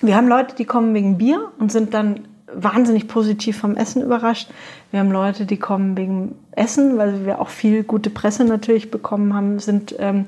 wir 0.00 0.16
haben 0.16 0.28
Leute, 0.28 0.54
die 0.54 0.64
kommen 0.64 0.94
wegen 0.94 1.18
Bier 1.18 1.50
und 1.58 1.72
sind 1.72 1.94
dann 1.94 2.28
wahnsinnig 2.52 3.08
positiv 3.08 3.58
vom 3.58 3.76
Essen 3.76 4.02
überrascht. 4.02 4.48
Wir 4.90 5.00
haben 5.00 5.10
Leute, 5.10 5.44
die 5.44 5.58
kommen 5.58 5.96
wegen 5.96 6.34
Essen, 6.52 6.96
weil 6.96 7.26
wir 7.26 7.40
auch 7.40 7.48
viel 7.48 7.82
gute 7.82 8.10
Presse 8.10 8.44
natürlich 8.44 8.90
bekommen 8.90 9.34
haben, 9.34 9.58
sind 9.58 9.94
ähm, 9.98 10.26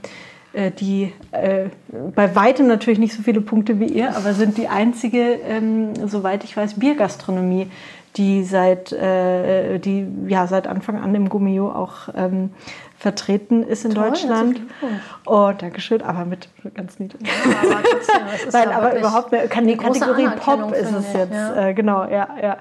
äh, 0.52 0.70
die 0.70 1.12
äh, 1.30 1.66
bei 2.14 2.34
weitem 2.34 2.66
natürlich 2.66 2.98
nicht 2.98 3.14
so 3.14 3.22
viele 3.22 3.40
Punkte 3.40 3.80
wie 3.80 3.86
ihr, 3.86 4.16
aber 4.16 4.34
sind 4.34 4.58
die 4.58 4.68
einzige, 4.68 5.20
ähm, 5.20 5.94
soweit 6.06 6.44
ich 6.44 6.56
weiß, 6.56 6.74
Biergastronomie, 6.74 7.68
die 8.16 8.42
seit, 8.42 8.92
äh, 8.92 9.78
die, 9.78 10.06
ja, 10.26 10.46
seit 10.48 10.66
Anfang 10.66 10.98
an 10.98 11.14
im 11.14 11.28
Gummio 11.28 11.70
auch 11.70 12.08
ähm, 12.16 12.50
vertreten 13.00 13.62
ist 13.62 13.86
in 13.86 13.94
Toll, 13.94 14.10
Deutschland. 14.10 14.60
Oh, 15.24 15.52
Dankeschön, 15.56 16.02
aber 16.02 16.26
mit 16.26 16.50
ganz 16.74 16.98
niedrig. 16.98 17.22
Aber 17.62 17.82
trotzdem, 17.82 18.22
Nein, 18.52 18.68
ja 18.70 18.76
aber 18.76 18.98
überhaupt 18.98 19.32
mehr, 19.32 19.48
kann 19.48 19.66
die 19.66 19.78
Kategorie 19.78 20.28
Pop 20.36 20.72
ist 20.74 20.92
es 20.92 21.12
jetzt. 21.14 21.32
ja. 21.32 21.68
Äh, 21.68 21.74
genau, 21.74 22.04
ja, 22.04 22.28
ja. 22.40 22.56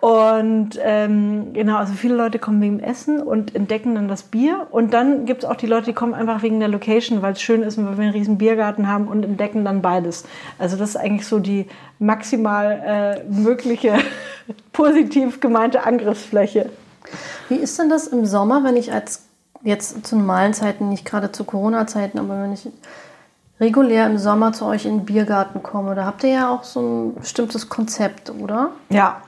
Und 0.00 0.80
ähm, 0.82 1.52
genau, 1.52 1.76
also 1.76 1.92
viele 1.92 2.16
Leute 2.16 2.40
kommen 2.40 2.60
wegen 2.60 2.78
dem 2.78 2.84
Essen 2.84 3.22
und 3.22 3.54
entdecken 3.54 3.94
dann 3.94 4.08
das 4.08 4.24
Bier. 4.24 4.66
Und 4.72 4.92
dann 4.92 5.26
gibt 5.26 5.44
es 5.44 5.48
auch 5.48 5.54
die 5.54 5.68
Leute, 5.68 5.86
die 5.86 5.92
kommen 5.92 6.12
einfach 6.12 6.42
wegen 6.42 6.58
der 6.58 6.68
Location, 6.68 7.22
weil 7.22 7.34
es 7.34 7.40
schön 7.40 7.62
ist 7.62 7.78
und 7.78 7.86
weil 7.86 7.98
wir 7.98 8.04
einen 8.06 8.12
riesen 8.12 8.36
Biergarten 8.36 8.88
haben 8.88 9.06
und 9.06 9.24
entdecken 9.24 9.64
dann 9.64 9.80
beides. 9.80 10.24
Also 10.58 10.76
das 10.76 10.90
ist 10.90 10.96
eigentlich 10.96 11.28
so 11.28 11.38
die 11.38 11.68
maximal 12.00 13.22
äh, 13.22 13.32
mögliche 13.32 13.94
positiv 14.72 15.38
gemeinte 15.38 15.86
Angriffsfläche. 15.86 16.68
Wie 17.48 17.54
ist 17.54 17.78
denn 17.78 17.88
das 17.88 18.08
im 18.08 18.26
Sommer, 18.26 18.64
wenn 18.64 18.74
ich 18.74 18.92
als 18.92 19.28
jetzt 19.64 20.06
zu 20.06 20.16
normalen 20.16 20.54
Zeiten, 20.54 20.88
nicht 20.88 21.04
gerade 21.04 21.32
zu 21.32 21.44
Corona-Zeiten, 21.44 22.18
aber 22.18 22.42
wenn 22.42 22.52
ich 22.52 22.68
regulär 23.60 24.06
im 24.06 24.18
Sommer 24.18 24.52
zu 24.52 24.66
euch 24.66 24.86
in 24.86 24.98
den 24.98 25.04
Biergarten 25.04 25.62
komme, 25.62 25.94
da 25.94 26.04
habt 26.04 26.24
ihr 26.24 26.30
ja 26.30 26.50
auch 26.50 26.64
so 26.64 26.80
ein 26.80 27.14
bestimmtes 27.14 27.68
Konzept, 27.68 28.30
oder? 28.30 28.70
Ja, 28.90 29.22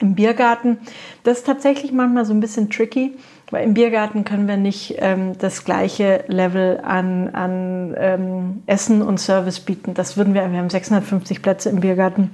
im 0.00 0.14
Biergarten, 0.14 0.78
das 1.22 1.38
ist 1.38 1.46
tatsächlich 1.46 1.92
manchmal 1.92 2.24
so 2.26 2.34
ein 2.34 2.40
bisschen 2.40 2.68
tricky, 2.68 3.16
weil 3.50 3.64
im 3.64 3.74
Biergarten 3.74 4.24
können 4.24 4.48
wir 4.48 4.56
nicht 4.56 4.96
ähm, 4.98 5.38
das 5.38 5.64
gleiche 5.64 6.24
Level 6.26 6.80
an, 6.82 7.30
an 7.30 7.94
ähm, 7.96 8.62
Essen 8.66 9.02
und 9.02 9.18
Service 9.18 9.60
bieten. 9.60 9.94
Das 9.94 10.16
würden 10.16 10.34
wir, 10.34 10.50
wir 10.50 10.58
haben 10.58 10.70
650 10.70 11.42
Plätze 11.42 11.70
im 11.70 11.80
Biergarten, 11.80 12.30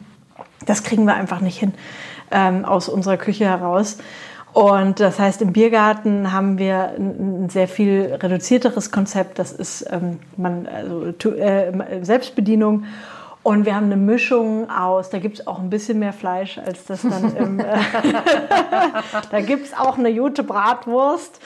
das 0.66 0.82
kriegen 0.82 1.04
wir 1.04 1.14
einfach 1.14 1.40
nicht 1.40 1.58
hin 1.58 1.74
ähm, 2.30 2.64
aus 2.64 2.88
unserer 2.88 3.16
Küche 3.16 3.44
heraus. 3.44 3.98
Und 4.52 4.98
das 4.98 5.18
heißt, 5.18 5.42
im 5.42 5.52
Biergarten 5.52 6.32
haben 6.32 6.58
wir 6.58 6.94
ein, 6.98 7.48
sehr 7.50 7.68
viel 7.68 8.18
reduzierteres 8.20 8.90
Konzept. 8.90 9.38
Das 9.38 9.52
ist 9.52 9.86
ähm, 9.90 10.18
man, 10.36 10.66
also, 10.66 11.04
äh, 11.30 12.02
Selbstbedienung. 12.02 12.84
Und 13.42 13.64
wir 13.64 13.74
haben 13.74 13.86
eine 13.86 13.96
Mischung 13.96 14.68
aus, 14.68 15.08
da 15.08 15.18
gibt 15.18 15.38
es 15.38 15.46
auch 15.46 15.60
ein 15.60 15.70
bisschen 15.70 15.98
mehr 15.98 16.12
Fleisch 16.12 16.58
als 16.58 16.84
das 16.84 17.02
dann 17.02 17.34
im. 17.36 17.60
Äh, 17.60 17.64
da 19.30 19.40
gibt 19.40 19.66
es 19.66 19.74
auch 19.74 19.96
eine 19.96 20.14
gute 20.14 20.42
Bratwurst, 20.42 21.40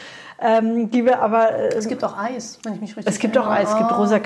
ähm, 0.44 0.90
die 0.90 1.04
wir 1.06 1.20
aber. 1.22 1.52
Äh, 1.52 1.74
Es 1.76 1.88
gibt 1.88 2.04
auch 2.04 2.18
Eis, 2.18 2.58
wenn 2.64 2.74
ich 2.74 2.80
mich 2.80 2.96
richtig 2.96 3.14
es 3.14 3.18
gibt 3.18 3.38
auch 3.38 3.46
erinnere. 3.46 3.62
Eis, 3.62 3.70
es 3.70 3.78
gibt 3.78 3.90
Ah, 3.90 3.96
rosa 3.96 4.16
ja, 4.16 4.22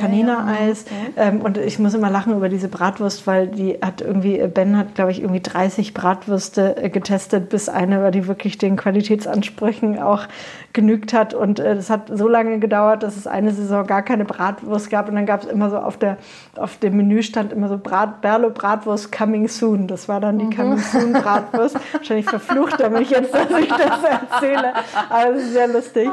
ja. 1.17 1.29
Ähm, 1.29 1.41
und 1.43 1.59
ich 1.59 1.79
muss 1.79 1.95
immer 1.95 2.11
lachen 2.11 2.35
über 2.35 2.49
diese 2.49 2.69
Bratwurst, 2.69 3.27
weil 3.27 3.47
die 3.47 3.79
hat 3.81 4.01
irgendwie, 4.01 4.39
Ben 4.49 4.77
hat, 4.77 4.95
glaube 4.97 5.13
ich, 5.13 5.21
irgendwie 5.21 5.41
30 5.41 5.95
Bratwürste 5.95 6.77
äh, 6.77 6.91
getestet, 6.91 7.49
bis 7.49 7.69
eine 7.69 8.03
war, 8.03 8.11
die 8.11 8.27
wirklich 8.27 8.59
den 8.59 8.77
Qualitätsansprüchen 8.77 10.01
auch 10.01 10.25
genügt 10.73 11.13
hat. 11.13 11.35
Und 11.35 11.61
äh, 11.61 11.77
das 11.77 11.89
hat 11.89 12.11
so 12.13 12.29
lange 12.29 12.59
gedauert, 12.59 13.03
dass 13.03 13.17
es 13.17 13.27
eine 13.27 13.53
Saison 13.53 13.87
gar 13.87 14.03
keine 14.03 14.25
Bratwurst 14.25 14.91
gab. 14.91 15.09
Und 15.09 15.15
dann 15.15 15.27
gab 15.27 15.45
es 15.45 15.49
immer 15.49 15.71
so 15.71 15.79
auf, 15.79 15.97
der, 15.97 16.19
auf 16.57 16.79
dem 16.79 16.97
Menü 16.97 17.23
stand 17.23 17.53
immer 17.53 17.69
so 17.69 17.79
Brat, 17.79 18.21
Berlo 18.21 18.51
Bratwurst 18.51 19.13
coming 19.13 19.49
soon. 19.49 19.87
Das 19.87 20.09
war 20.09 20.21
dann 20.21 20.39
die 20.39 20.55
coming 20.55 20.79
soon 20.79 21.13
Bratwurst. 21.13 21.77
Wahrscheinlich 21.93 22.29
verflucht 22.29 22.81
er 22.81 22.91
mich 22.91 23.11
jetzt, 23.11 23.33
dass 23.33 23.51
ich 23.51 23.69
das 23.69 24.03
erzähle. 24.03 24.73
Aber 25.09 25.35
es 25.35 25.45
ist 25.45 25.53
sehr 25.53 25.69
lustig. 25.69 26.08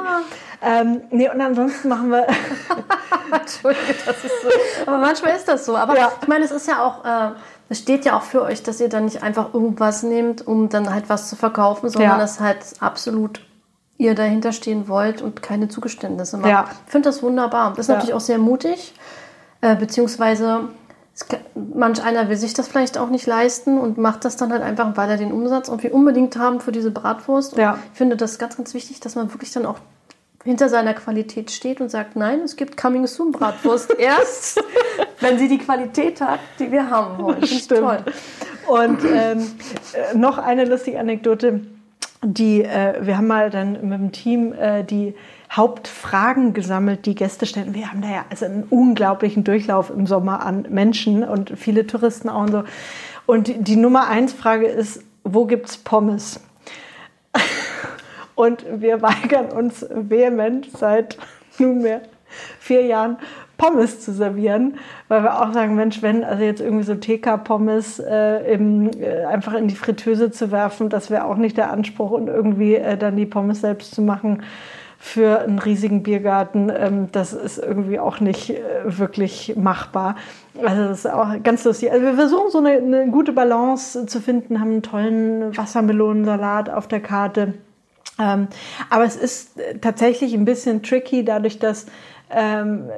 Ähm, 0.62 1.02
nee, 1.12 1.30
und 1.30 1.40
ansonsten 1.42 1.90
machen 1.90 2.10
wir. 2.10 2.26
Entschuldige, 3.32 3.94
das 4.06 4.24
ist 4.24 4.42
so. 4.42 4.50
Aber 4.88 4.98
manchmal 4.98 5.36
ist 5.36 5.48
das 5.48 5.66
so. 5.66 5.76
Aber 5.78 5.96
Ja. 5.98 6.12
ich 6.22 6.28
meine, 6.28 6.46
es 6.46 6.52
ist 6.52 6.68
ja 6.68 6.84
auch, 6.84 7.04
äh, 7.06 7.32
es 7.70 7.80
steht 7.80 8.06
ja 8.06 8.18
auch 8.18 8.22
für 8.24 8.42
euch, 8.44 8.64
dass 8.64 8.80
ihr 8.80 8.90
dann 8.90 9.06
nicht 9.06 9.22
einfach 9.24 9.54
irgendwas 9.54 10.04
nehmt, 10.04 10.46
um 10.48 10.70
dann 10.70 10.92
halt 10.94 11.06
was 11.10 11.30
zu 11.30 11.36
verkaufen, 11.36 11.90
sondern 11.90 12.12
Ja. 12.14 12.18
dass 12.18 12.40
halt 12.40 12.58
absolut 12.80 13.42
ihr 13.98 14.16
dahinter 14.16 14.52
stehen 14.52 14.88
wollt 14.88 15.22
und 15.22 15.42
keine 15.42 15.68
Zugeständnisse 15.70 16.38
macht. 16.38 16.50
Ja. 16.50 16.66
Ich 16.86 16.92
finde 16.92 17.10
das 17.10 17.22
wunderbar. 17.24 17.70
Das 17.72 17.80
ist 17.80 17.88
Ja. 17.90 17.96
natürlich 17.96 18.14
auch 18.16 18.20
sehr 18.22 18.38
mutig, 18.38 18.94
äh, 19.62 19.76
beziehungsweise 19.76 20.70
kann, 21.20 21.40
manch 21.56 22.04
einer 22.04 22.28
will 22.30 22.36
sich 22.36 22.54
das 22.54 22.68
vielleicht 22.68 22.98
auch 22.98 23.10
nicht 23.10 23.26
leisten 23.26 23.78
und 23.78 23.98
macht 23.98 24.26
das 24.26 24.36
dann 24.36 24.52
halt 24.52 24.62
einfach, 24.62 24.98
weil 24.98 25.10
er 25.10 25.18
den 25.18 25.32
Umsatz 25.32 25.70
irgendwie 25.70 25.90
unbedingt 25.90 26.38
haben 26.38 26.60
für 26.60 26.74
diese 26.74 26.92
Bratwurst. 26.92 27.58
Ja. 27.58 27.80
Ich 27.94 27.98
finde 27.98 28.18
das 28.18 28.38
ganz, 28.38 28.58
ganz 28.58 28.74
wichtig, 28.74 29.00
dass 29.00 29.16
man 29.16 29.32
wirklich 29.34 29.52
dann 29.52 29.66
auch 29.66 29.80
hinter 30.44 30.70
seiner 30.70 30.94
Qualität 30.94 31.52
steht 31.52 31.82
und 31.82 31.90
sagt, 31.90 32.16
nein, 32.16 32.42
es 32.42 32.56
gibt 32.56 32.78
Coming 32.78 33.08
Soon 33.08 33.32
Bratwurst 33.32 33.94
erst, 33.98 34.64
wenn 35.20 35.40
sie 35.40 35.48
die 35.48 35.58
Qualität 35.58 36.22
hat, 36.22 36.40
die 36.60 36.72
wir 36.72 36.90
haben 36.90 37.24
wollen. 37.24 37.44
Ich 37.44 37.64
Stimmt. 37.64 37.82
toll. 37.82 37.98
Und 38.68 39.00
ähm, 39.06 39.52
äh, 39.94 40.18
noch 40.18 40.38
eine 40.38 40.66
lustige 40.66 41.00
Anekdote. 41.00 41.62
Die, 42.24 42.64
äh, 42.64 43.06
wir 43.06 43.18
haben 43.18 43.28
mal 43.28 43.50
dann 43.50 43.74
mit 43.88 44.00
dem 44.00 44.12
Team 44.12 44.54
äh, 44.54 44.84
die 44.84 45.16
Hauptfragen 45.52 46.54
gesammelt, 46.54 47.06
die 47.06 47.16
Gäste 47.16 47.46
stellen. 47.46 47.74
Wir 47.74 47.92
haben 47.92 48.02
da 48.02 48.10
ja 48.10 48.26
also 48.30 48.46
einen 48.46 48.64
unglaublichen 48.64 49.44
Durchlauf 49.44 49.90
im 49.90 50.08
Sommer 50.08 50.46
an 50.46 50.66
Menschen 50.70 51.24
und 51.24 51.54
viele 51.56 51.88
Touristen 51.88 52.30
auch 52.30 52.42
und 52.42 52.52
so. 52.52 52.64
Und 53.26 53.68
die, 53.68 53.76
Nummer 53.76 54.08
eins 54.08 54.34
Frage 54.34 54.68
ist, 54.68 55.04
wo 55.24 55.46
gibt's 55.46 55.78
Pommes? 55.78 56.40
Und 58.36 58.66
wir 58.70 59.02
weigern 59.02 59.48
uns 59.48 59.86
vehement 59.90 60.68
seit 60.78 61.18
nunmehr 61.58 62.02
vier 62.60 62.86
Jahren 62.86 63.18
Pommes 63.58 64.02
zu 64.02 64.12
servieren, 64.12 64.78
weil 65.08 65.24
wir 65.24 65.42
auch 65.42 65.54
sagen, 65.54 65.76
Mensch, 65.76 66.02
wenn 66.02 66.24
also 66.24 66.44
jetzt 66.44 66.60
irgendwie 66.60 66.84
so 66.84 66.96
TK-Pommes 66.96 68.00
äh, 68.00 68.54
äh, 68.54 69.26
einfach 69.26 69.54
in 69.54 69.70
die 69.70 69.76
Fritteuse 69.76 70.32
zu 70.32 70.52
werfen, 70.52 70.90
das 70.90 71.10
wäre 71.10 71.24
auch 71.24 71.38
nicht 71.38 71.56
der 71.58 71.72
Anspruch 71.72 72.12
und 72.12 72.28
irgendwie 72.28 72.76
äh, 72.76 72.98
dann 72.98 73.16
die 73.16 73.26
Pommes 73.26 73.62
selbst 73.62 73.96
zu 73.96 74.02
machen 74.02 74.44
für 74.98 75.42
einen 75.42 75.60
riesigen 75.60 76.04
Biergarten, 76.04 76.72
ähm, 76.76 77.10
das 77.12 77.34
ist 77.34 77.58
irgendwie 77.58 78.00
auch 78.00 78.20
nicht 78.20 78.50
äh, 78.50 78.62
wirklich 78.86 79.56
machbar. 79.56 80.16
Also 80.64 80.84
das 80.84 81.00
ist 81.00 81.12
auch 81.12 81.28
ganz 81.44 81.64
lustig. 81.64 81.92
Also 81.92 82.06
wir 82.06 82.16
versuchen 82.16 82.50
so 82.50 82.60
eine, 82.60 82.72
eine 82.72 83.08
gute 83.12 83.34
Balance 83.34 84.06
zu 84.06 84.22
finden, 84.22 84.60
haben 84.60 84.72
einen 84.72 84.84
tollen 84.84 85.58
Wassermelonensalat 85.58 86.70
auf 86.70 86.88
der 86.88 87.02
Karte. 87.02 87.54
Ähm, 88.20 88.48
aber 88.90 89.04
es 89.04 89.18
ist 89.18 89.60
tatsächlich 89.82 90.34
ein 90.34 90.46
bisschen 90.46 90.82
tricky, 90.84 91.26
dadurch, 91.26 91.60
dass 91.60 91.88
ähm, 92.32 92.90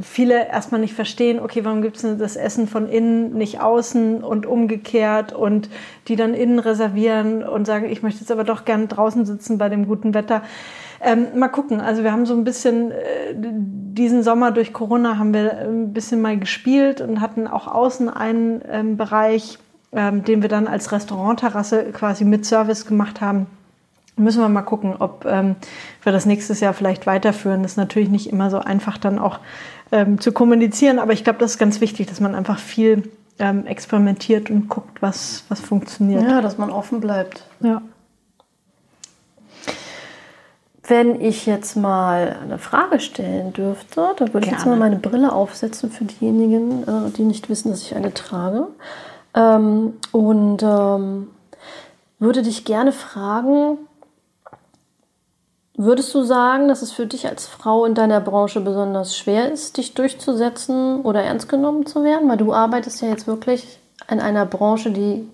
viele 0.00 0.48
erstmal 0.48 0.80
nicht 0.80 0.94
verstehen, 0.94 1.40
okay, 1.40 1.64
warum 1.64 1.82
gibt 1.82 1.96
es 1.96 2.18
das 2.18 2.36
Essen 2.36 2.66
von 2.66 2.88
innen, 2.88 3.34
nicht 3.34 3.60
außen 3.60 4.24
und 4.24 4.46
umgekehrt 4.46 5.32
und 5.32 5.68
die 6.08 6.16
dann 6.16 6.34
innen 6.34 6.58
reservieren 6.58 7.42
und 7.42 7.66
sagen, 7.66 7.90
ich 7.90 8.02
möchte 8.02 8.20
jetzt 8.20 8.32
aber 8.32 8.44
doch 8.44 8.64
gern 8.64 8.88
draußen 8.88 9.26
sitzen 9.26 9.58
bei 9.58 9.68
dem 9.68 9.86
guten 9.86 10.14
Wetter. 10.14 10.42
Ähm, 11.02 11.38
mal 11.38 11.48
gucken, 11.48 11.80
also 11.80 12.02
wir 12.02 12.12
haben 12.12 12.26
so 12.26 12.34
ein 12.34 12.44
bisschen, 12.44 12.90
äh, 12.90 13.34
diesen 13.34 14.22
Sommer 14.22 14.50
durch 14.50 14.72
Corona 14.72 15.18
haben 15.18 15.32
wir 15.32 15.60
ein 15.60 15.92
bisschen 15.92 16.20
mal 16.20 16.38
gespielt 16.38 17.00
und 17.00 17.20
hatten 17.20 17.46
auch 17.46 17.66
außen 17.66 18.08
einen 18.08 18.62
ähm, 18.70 18.96
Bereich, 18.96 19.58
ähm, 19.92 20.24
den 20.24 20.42
wir 20.42 20.48
dann 20.48 20.66
als 20.66 20.92
Restaurantterrasse 20.92 21.84
quasi 21.92 22.24
mit 22.24 22.44
Service 22.44 22.86
gemacht 22.86 23.20
haben 23.20 23.46
müssen 24.20 24.40
wir 24.40 24.48
mal 24.48 24.62
gucken, 24.62 24.94
ob 24.98 25.24
ähm, 25.24 25.56
wir 26.02 26.12
das 26.12 26.26
nächstes 26.26 26.60
Jahr 26.60 26.74
vielleicht 26.74 27.06
weiterführen. 27.06 27.62
Das 27.62 27.72
ist 27.72 27.76
natürlich 27.76 28.10
nicht 28.10 28.30
immer 28.30 28.50
so 28.50 28.58
einfach 28.58 28.98
dann 28.98 29.18
auch 29.18 29.40
ähm, 29.92 30.20
zu 30.20 30.32
kommunizieren, 30.32 30.98
aber 30.98 31.12
ich 31.12 31.24
glaube, 31.24 31.38
das 31.38 31.52
ist 31.52 31.58
ganz 31.58 31.80
wichtig, 31.80 32.06
dass 32.06 32.20
man 32.20 32.34
einfach 32.34 32.58
viel 32.58 33.10
ähm, 33.38 33.66
experimentiert 33.66 34.50
und 34.50 34.68
guckt, 34.68 35.02
was, 35.02 35.44
was 35.48 35.60
funktioniert. 35.60 36.22
Ja, 36.22 36.40
dass 36.40 36.58
man 36.58 36.70
offen 36.70 37.00
bleibt. 37.00 37.44
Ja. 37.60 37.82
Wenn 40.90 41.20
ich 41.20 41.46
jetzt 41.46 41.76
mal 41.76 42.36
eine 42.42 42.58
Frage 42.58 42.98
stellen 42.98 43.52
dürfte, 43.52 44.10
da 44.16 44.34
würde 44.34 44.46
ich 44.46 44.52
jetzt 44.52 44.66
mal 44.66 44.76
meine 44.76 44.96
Brille 44.96 45.32
aufsetzen 45.32 45.88
für 45.88 46.04
diejenigen, 46.04 46.82
äh, 46.82 47.10
die 47.16 47.22
nicht 47.22 47.48
wissen, 47.48 47.70
dass 47.70 47.82
ich 47.82 47.94
eine 47.94 48.12
trage. 48.12 48.66
Ähm, 49.34 49.94
und 50.10 50.64
ähm, 50.64 51.28
würde 52.18 52.42
dich 52.42 52.64
gerne 52.64 52.90
fragen, 52.90 53.78
Würdest 55.82 56.14
du 56.14 56.24
sagen, 56.24 56.68
dass 56.68 56.82
es 56.82 56.92
für 56.92 57.06
dich 57.06 57.26
als 57.26 57.46
Frau 57.46 57.86
in 57.86 57.94
deiner 57.94 58.20
Branche 58.20 58.60
besonders 58.60 59.16
schwer 59.16 59.50
ist, 59.50 59.78
dich 59.78 59.94
durchzusetzen 59.94 61.00
oder 61.00 61.22
ernst 61.22 61.48
genommen 61.48 61.86
zu 61.86 62.04
werden? 62.04 62.28
Weil 62.28 62.36
du 62.36 62.52
arbeitest 62.52 63.00
ja 63.00 63.08
jetzt 63.08 63.26
wirklich 63.26 63.78
in 64.10 64.20
einer 64.20 64.44
Branche, 64.44 64.90
die 64.90 65.26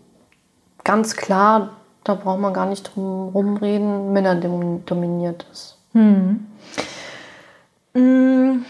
ganz 0.84 1.16
klar, 1.16 1.70
da 2.08 2.14
braucht 2.14 2.40
man 2.40 2.52
gar 2.52 2.66
nicht 2.66 2.94
drum 2.94 3.30
rumreden, 3.30 4.12
Männer 4.12 4.34
dominiert 4.34 5.46
ist. 5.52 5.78
Hm. 5.92 6.46
Mmh. 7.94 8.64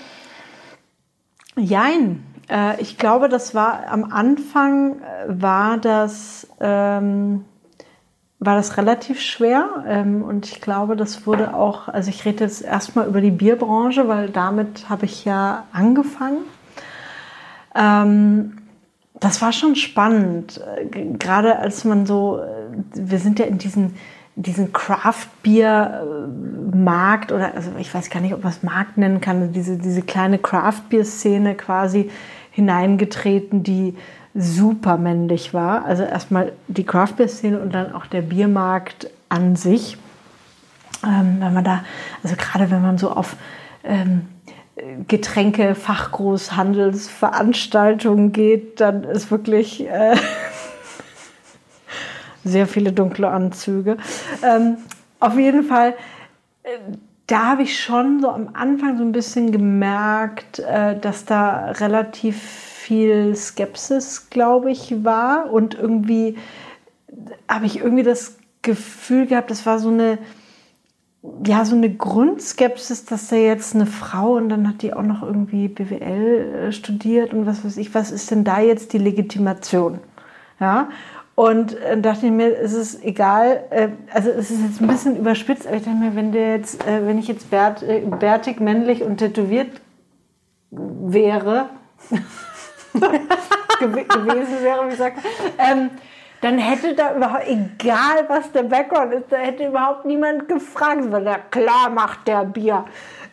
Jein. 1.56 2.24
Äh, 2.48 2.80
ich 2.80 2.98
glaube, 2.98 3.28
das 3.28 3.54
war 3.54 3.88
am 3.88 4.04
Anfang 4.04 5.00
äh, 5.00 5.26
war 5.28 5.78
das. 5.78 6.48
Ähm 6.60 7.44
war 8.38 8.54
das 8.54 8.76
relativ 8.76 9.20
schwer. 9.20 9.84
Ähm, 9.86 10.22
und 10.22 10.46
ich 10.46 10.60
glaube, 10.60 10.96
das 10.96 11.26
wurde 11.26 11.54
auch, 11.54 11.88
also 11.88 12.10
ich 12.10 12.24
rede 12.24 12.44
jetzt 12.44 12.62
erstmal 12.62 13.06
über 13.06 13.20
die 13.20 13.30
Bierbranche, 13.30 14.08
weil 14.08 14.28
damit 14.28 14.88
habe 14.88 15.06
ich 15.06 15.24
ja 15.24 15.64
angefangen. 15.72 16.38
Ähm, 17.74 18.58
das 19.20 19.42
war 19.42 19.52
schon 19.52 19.76
spannend, 19.76 20.60
äh, 20.76 20.86
gerade 21.18 21.58
als 21.58 21.84
man 21.84 22.06
so, 22.06 22.40
äh, 22.40 22.44
wir 22.94 23.18
sind 23.18 23.38
ja 23.38 23.44
in 23.46 23.58
diesen, 23.58 23.96
diesen 24.34 24.72
Craft-Bier-Markt 24.72 27.30
oder, 27.32 27.54
also 27.54 27.70
ich 27.78 27.94
weiß 27.94 28.08
gar 28.10 28.20
nicht, 28.20 28.34
ob 28.34 28.42
man 28.42 28.52
es 28.52 28.62
Markt 28.62 28.98
nennen 28.98 29.20
kann, 29.20 29.52
diese, 29.52 29.76
diese 29.78 30.02
kleine 30.02 30.38
Craft-Bier-Szene 30.38 31.54
quasi 31.54 32.10
hineingetreten, 32.50 33.62
die 33.62 33.94
super 34.36 34.98
männlich 34.98 35.54
war. 35.54 35.84
Also 35.84 36.02
erstmal 36.02 36.52
die 36.68 36.84
Craft 36.84 37.14
Beer 37.16 37.28
Szene 37.28 37.60
und 37.60 37.74
dann 37.74 37.92
auch 37.92 38.06
der 38.06 38.22
Biermarkt 38.22 39.10
an 39.28 39.56
sich. 39.56 39.96
Ähm, 41.04 41.38
wenn 41.40 41.54
man 41.54 41.64
da, 41.64 41.84
also 42.22 42.36
gerade 42.36 42.70
wenn 42.70 42.82
man 42.82 42.98
so 42.98 43.10
auf 43.10 43.36
ähm, 43.84 44.28
Getränke, 45.08 45.74
Fachgroßhandelsveranstaltungen 45.74 48.32
geht, 48.32 48.78
dann 48.80 49.04
ist 49.04 49.30
wirklich 49.30 49.88
äh, 49.88 50.16
sehr 52.44 52.66
viele 52.66 52.92
dunkle 52.92 53.28
Anzüge. 53.28 53.96
Ähm, 54.42 54.76
auf 55.18 55.38
jeden 55.38 55.64
Fall, 55.64 55.94
äh, 56.62 56.76
da 57.26 57.46
habe 57.46 57.62
ich 57.62 57.80
schon 57.80 58.20
so 58.20 58.28
am 58.28 58.50
Anfang 58.52 58.98
so 58.98 59.02
ein 59.02 59.12
bisschen 59.12 59.50
gemerkt, 59.50 60.58
äh, 60.58 61.00
dass 61.00 61.24
da 61.24 61.70
relativ 61.70 62.38
viel 62.42 63.34
Skepsis, 63.34 64.28
glaube 64.28 64.70
ich, 64.70 65.04
war. 65.04 65.50
Und 65.50 65.74
irgendwie 65.74 66.36
habe 67.48 67.64
ich 67.64 67.78
irgendwie 67.78 68.02
das 68.02 68.36
Gefühl 68.60 69.26
gehabt, 69.26 69.50
das 69.50 69.64
war 69.64 69.78
so 69.78 69.88
eine, 69.88 70.18
ja, 71.44 71.64
so 71.64 71.76
eine 71.76 71.90
Grundskepsis, 71.90 73.04
dass 73.04 73.28
da 73.28 73.36
jetzt 73.36 73.74
eine 73.74 73.86
Frau 73.86 74.34
und 74.34 74.48
dann 74.48 74.68
hat 74.68 74.82
die 74.82 74.92
auch 74.92 75.02
noch 75.02 75.22
irgendwie 75.22 75.68
BWL 75.68 76.68
äh, 76.68 76.72
studiert 76.72 77.32
und 77.32 77.46
was 77.46 77.64
weiß 77.64 77.76
ich, 77.76 77.94
was 77.94 78.10
ist 78.10 78.30
denn 78.30 78.44
da 78.44 78.60
jetzt 78.60 78.92
die 78.92 78.98
Legitimation? 78.98 80.00
Ja, 80.60 80.88
und 81.34 81.78
äh, 81.80 82.00
dachte 82.00 82.26
ich 82.26 82.32
mir, 82.32 82.58
es 82.58 82.72
ist 82.72 83.04
egal, 83.04 83.64
äh, 83.70 83.88
also 84.12 84.30
es 84.30 84.50
ist 84.50 84.62
jetzt 84.62 84.80
ein 84.80 84.86
bisschen 84.86 85.16
überspitzt, 85.16 85.66
aber 85.66 85.76
ich 85.76 85.84
dachte 85.84 85.96
mir, 85.96 86.16
wenn 86.16 86.32
der 86.32 86.56
jetzt, 86.56 86.86
äh, 86.86 87.06
wenn 87.06 87.18
ich 87.18 87.28
jetzt 87.28 87.50
bärt, 87.50 87.82
äh, 87.82 88.00
bärtig, 88.00 88.58
männlich 88.58 89.02
und 89.02 89.18
tätowiert 89.18 89.80
wäre, 90.70 91.68
gewesen 93.78 94.62
wäre, 94.62 94.86
wie 94.86 94.90
gesagt, 94.90 95.18
ähm, 95.58 95.90
dann 96.40 96.58
hätte 96.58 96.94
da 96.94 97.14
überhaupt, 97.14 97.46
egal 97.46 98.24
was 98.28 98.50
der 98.52 98.64
Background 98.64 99.14
ist, 99.14 99.30
da 99.30 99.36
hätte 99.36 99.66
überhaupt 99.66 100.04
niemand 100.04 100.48
gefragt, 100.48 101.10
weil 101.10 101.24
der 101.24 101.38
klar 101.38 101.90
macht 101.90 102.28
der 102.28 102.44
Bier. 102.44 102.84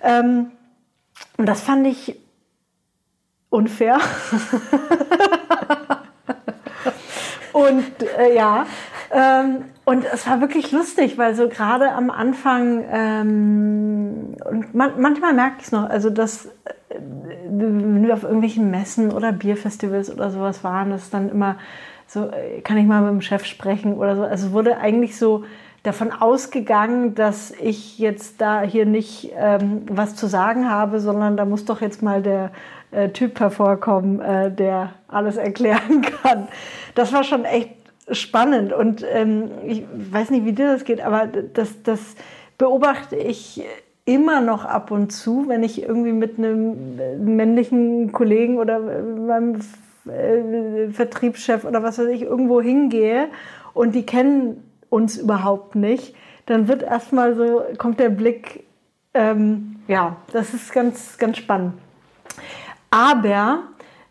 Ähm, 0.02 0.52
und 1.38 1.48
das 1.48 1.62
fand 1.62 1.88
ich 1.88 2.20
unfair. 3.50 4.00
und 7.54 7.86
äh, 8.18 8.36
ja, 8.36 8.66
ähm, 9.12 9.66
und 9.86 10.06
es 10.12 10.28
war 10.28 10.42
wirklich 10.42 10.72
lustig, 10.72 11.18
weil 11.18 11.36
so 11.36 11.48
gerade 11.48 11.92
am 11.92 12.10
Anfang, 12.10 12.84
ähm, 12.90 14.36
und 14.50 14.74
man, 14.74 15.00
manchmal 15.00 15.34
merke 15.34 15.58
ich 15.60 15.66
es 15.66 15.72
noch, 15.72 15.88
also 15.88 16.10
dass, 16.10 16.46
äh, 16.46 16.50
wenn 17.48 18.04
wir 18.04 18.14
auf 18.14 18.24
irgendwelchen 18.24 18.72
Messen 18.72 19.12
oder 19.12 19.32
Bierfestivals 19.32 20.10
oder 20.10 20.32
sowas 20.32 20.64
waren, 20.64 20.90
das 20.90 21.10
dann 21.10 21.30
immer 21.30 21.58
so, 22.14 22.30
äh, 22.30 22.62
kann 22.62 22.78
ich 22.78 22.86
mal 22.86 23.02
mit 23.02 23.12
dem 23.12 23.22
Chef 23.22 23.46
sprechen 23.46 23.96
oder 23.96 24.16
so. 24.16 24.24
Also 24.24 24.52
wurde 24.52 24.78
eigentlich 24.78 25.18
so 25.18 25.44
davon 25.82 26.12
ausgegangen, 26.12 27.16
dass 27.16 27.52
ich 27.52 27.98
jetzt 27.98 28.40
da 28.40 28.62
hier 28.62 28.86
nicht 28.86 29.32
ähm, 29.36 29.82
was 29.90 30.16
zu 30.16 30.28
sagen 30.28 30.70
habe, 30.70 31.00
sondern 31.00 31.36
da 31.36 31.46
muss 31.46 31.66
doch 31.66 31.82
jetzt 31.82 32.02
mal 32.04 32.22
der 32.22 32.52
äh, 32.92 33.10
Typ 33.10 33.40
hervorkommen, 33.40 34.22
äh, 34.22 34.52
der 34.52 34.92
alles 35.08 35.38
erklären 35.38 36.02
kann. 36.24 36.48
Das 36.96 37.12
war 37.12 37.24
schon 37.24 37.46
echt 37.46 37.72
spannend 38.12 38.74
und 38.74 39.04
ähm, 39.12 39.50
ich 39.66 39.84
weiß 40.12 40.30
nicht, 40.30 40.46
wie 40.46 40.54
dir 40.54 40.72
das 40.74 40.84
geht, 40.84 41.02
aber 41.02 41.26
das, 41.28 41.82
das 41.84 42.16
beobachte 42.58 43.16
ich 43.16 43.64
immer 44.06 44.42
noch 44.42 44.66
ab 44.66 44.92
und 44.92 45.12
zu, 45.12 45.46
wenn 45.48 45.64
ich 45.64 45.82
irgendwie 45.82 46.12
mit 46.12 46.38
einem 46.38 46.98
männlichen 47.18 48.12
Kollegen 48.12 48.58
oder 48.58 48.80
meinem 48.80 49.62
äh, 50.08 50.90
Vertriebschef 50.90 51.66
oder 51.66 51.84
was 51.84 52.00
weiß 52.00 52.08
ich 52.08 52.24
irgendwo 52.24 52.62
hingehe 52.62 53.30
und 53.74 53.96
die 53.96 54.06
kennen 54.06 54.64
uns 54.90 55.18
überhaupt 55.18 55.76
nicht, 55.76 56.16
dann 56.46 56.68
wird 56.68 56.84
erstmal 56.84 57.36
so, 57.36 57.64
kommt 57.78 58.00
der 58.00 58.10
Blick, 58.10 58.66
ähm, 59.14 59.78
ja, 59.88 60.18
das 60.32 60.54
ist 60.54 60.72
ganz, 60.74 61.18
ganz 61.18 61.38
spannend. 61.38 61.74
Aber 62.92 63.64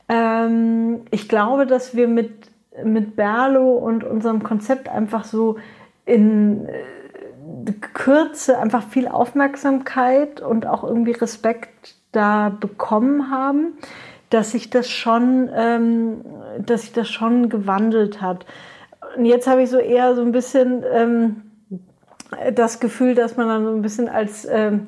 ähm, 0.08 1.02
ich 1.10 1.28
glaube, 1.28 1.66
dass 1.66 1.94
wir 1.94 2.08
mit 2.08 2.52
mit 2.84 3.16
Berlo 3.16 3.72
und 3.72 4.04
unserem 4.04 4.42
Konzept 4.42 4.88
einfach 4.88 5.24
so 5.24 5.56
in 6.04 6.66
äh, 6.66 7.72
Kürze 7.94 8.58
einfach 8.58 8.82
viel 8.84 9.08
Aufmerksamkeit 9.08 10.40
und 10.40 10.66
auch 10.66 10.84
irgendwie 10.84 11.12
Respekt 11.12 11.94
da 12.12 12.48
bekommen 12.48 13.30
haben, 13.30 13.74
dass 14.32 14.52
sich 14.52 14.70
das 14.70 14.88
schon, 14.88 15.50
ähm, 15.54 16.24
dass 16.58 16.82
sich 16.82 16.92
das 16.92 17.08
schon 17.08 17.48
gewandelt 17.48 18.22
hat. 18.22 18.46
Und 19.16 19.26
jetzt 19.26 19.46
habe 19.46 19.62
ich 19.62 19.70
so 19.70 19.78
eher 19.78 20.14
so 20.14 20.22
ein 20.22 20.32
bisschen 20.32 20.82
ähm, 20.90 21.42
das 22.54 22.80
Gefühl, 22.80 23.14
dass 23.14 23.36
man 23.36 23.48
dann 23.48 23.64
so 23.64 23.72
ein 23.72 23.82
bisschen 23.82 24.08
als 24.08 24.46
ähm, 24.50 24.86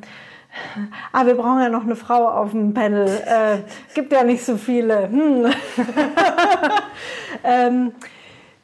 Ah, 1.13 1.27
wir 1.27 1.35
brauchen 1.35 1.61
ja 1.61 1.69
noch 1.69 1.83
eine 1.83 1.97
Frau 1.97 2.29
auf 2.29 2.53
dem 2.53 2.75
Panel. 2.75 3.07
Äh, 3.07 3.59
gibt 3.93 4.13
ja 4.13 4.23
nicht 4.23 4.45
so 4.45 4.57
viele. 4.57 5.09
Hm. 5.09 5.47
ähm, 7.45 7.93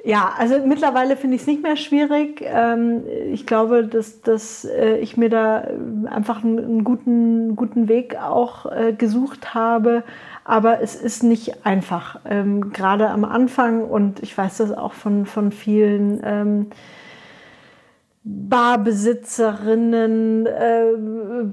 ja, 0.04 0.32
also 0.38 0.58
mittlerweile 0.64 1.16
finde 1.16 1.36
ich 1.36 1.42
es 1.42 1.46
nicht 1.46 1.62
mehr 1.62 1.76
schwierig. 1.76 2.42
Ähm, 2.44 3.02
ich 3.32 3.46
glaube, 3.46 3.86
dass, 3.86 4.22
dass 4.22 4.64
äh, 4.64 4.96
ich 4.98 5.16
mir 5.16 5.28
da 5.28 5.64
einfach 6.06 6.42
einen, 6.42 6.58
einen 6.58 6.84
guten, 6.84 7.56
guten 7.56 7.88
Weg 7.88 8.16
auch 8.16 8.66
äh, 8.66 8.92
gesucht 8.92 9.52
habe. 9.54 10.04
Aber 10.44 10.80
es 10.80 10.94
ist 10.94 11.22
nicht 11.22 11.66
einfach, 11.66 12.20
ähm, 12.24 12.72
gerade 12.72 13.10
am 13.10 13.24
Anfang. 13.24 13.84
Und 13.84 14.22
ich 14.22 14.36
weiß 14.36 14.58
das 14.58 14.72
auch 14.72 14.94
von, 14.94 15.26
von 15.26 15.52
vielen 15.52 16.20
ähm, 16.24 16.66
Barbesitzerinnen, 18.22 20.46
äh, 20.46 20.92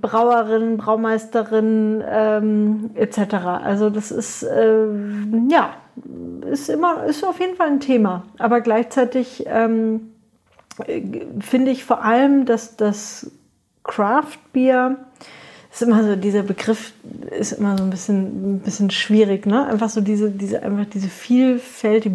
Brauerinnen, 0.01 0.75
Braumeisterinnen 0.77 2.03
ähm, 2.07 2.91
etc. 2.95 3.35
Also 3.63 3.89
das 3.89 4.11
ist 4.11 4.43
äh, 4.43 4.85
ja 5.49 5.69
ist 6.45 6.69
immer 6.69 7.05
ist 7.05 7.23
auf 7.23 7.39
jeden 7.39 7.55
Fall 7.55 7.67
ein 7.67 7.79
Thema. 7.79 8.23
Aber 8.37 8.59
gleichzeitig 8.59 9.45
ähm, 9.47 10.11
finde 11.39 11.71
ich 11.71 11.85
vor 11.85 12.03
allem, 12.03 12.43
dass 12.45 12.75
das 12.75 13.31
Craft 13.83 14.37
Beer 14.51 14.97
ist 15.81 15.87
immer 15.87 16.03
so 16.03 16.15
dieser 16.15 16.43
Begriff 16.43 16.93
ist 17.31 17.53
immer 17.53 17.77
so 17.77 17.83
ein 17.83 17.89
bisschen 17.89 18.55
ein 18.55 18.59
bisschen 18.59 18.89
schwierig, 18.89 19.45
ne? 19.45 19.65
Einfach 19.67 19.89
so 19.89 20.01
diese 20.01 20.31
diese 20.31 20.63
einfach 20.63 20.85
diese 20.85 21.09
Vielfalt, 21.09 22.05
die 22.05 22.09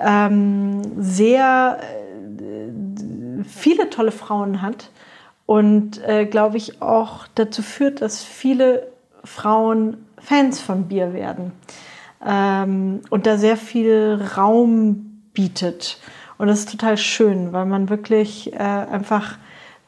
ähm, 0.00 0.82
sehr 0.98 1.78
äh, 1.80 3.44
viele 3.44 3.90
tolle 3.90 4.12
Frauen 4.12 4.62
hat 4.62 4.90
und 5.46 6.02
äh, 6.06 6.26
glaube 6.26 6.56
ich 6.56 6.80
auch 6.80 7.26
dazu 7.34 7.62
führt, 7.62 8.02
dass 8.02 8.22
viele 8.22 8.88
Frauen 9.24 9.98
Fans 10.18 10.60
von 10.60 10.88
Bier 10.88 11.12
werden 11.12 11.52
ähm, 12.24 13.00
und 13.10 13.26
da 13.26 13.38
sehr 13.38 13.56
viel 13.56 14.20
Raum 14.36 15.22
bietet. 15.32 15.98
Und 16.38 16.48
das 16.48 16.60
ist 16.60 16.70
total 16.70 16.96
schön, 16.96 17.52
weil 17.52 17.66
man 17.66 17.90
wirklich 17.90 18.52
äh, 18.52 18.56
einfach 18.56 19.36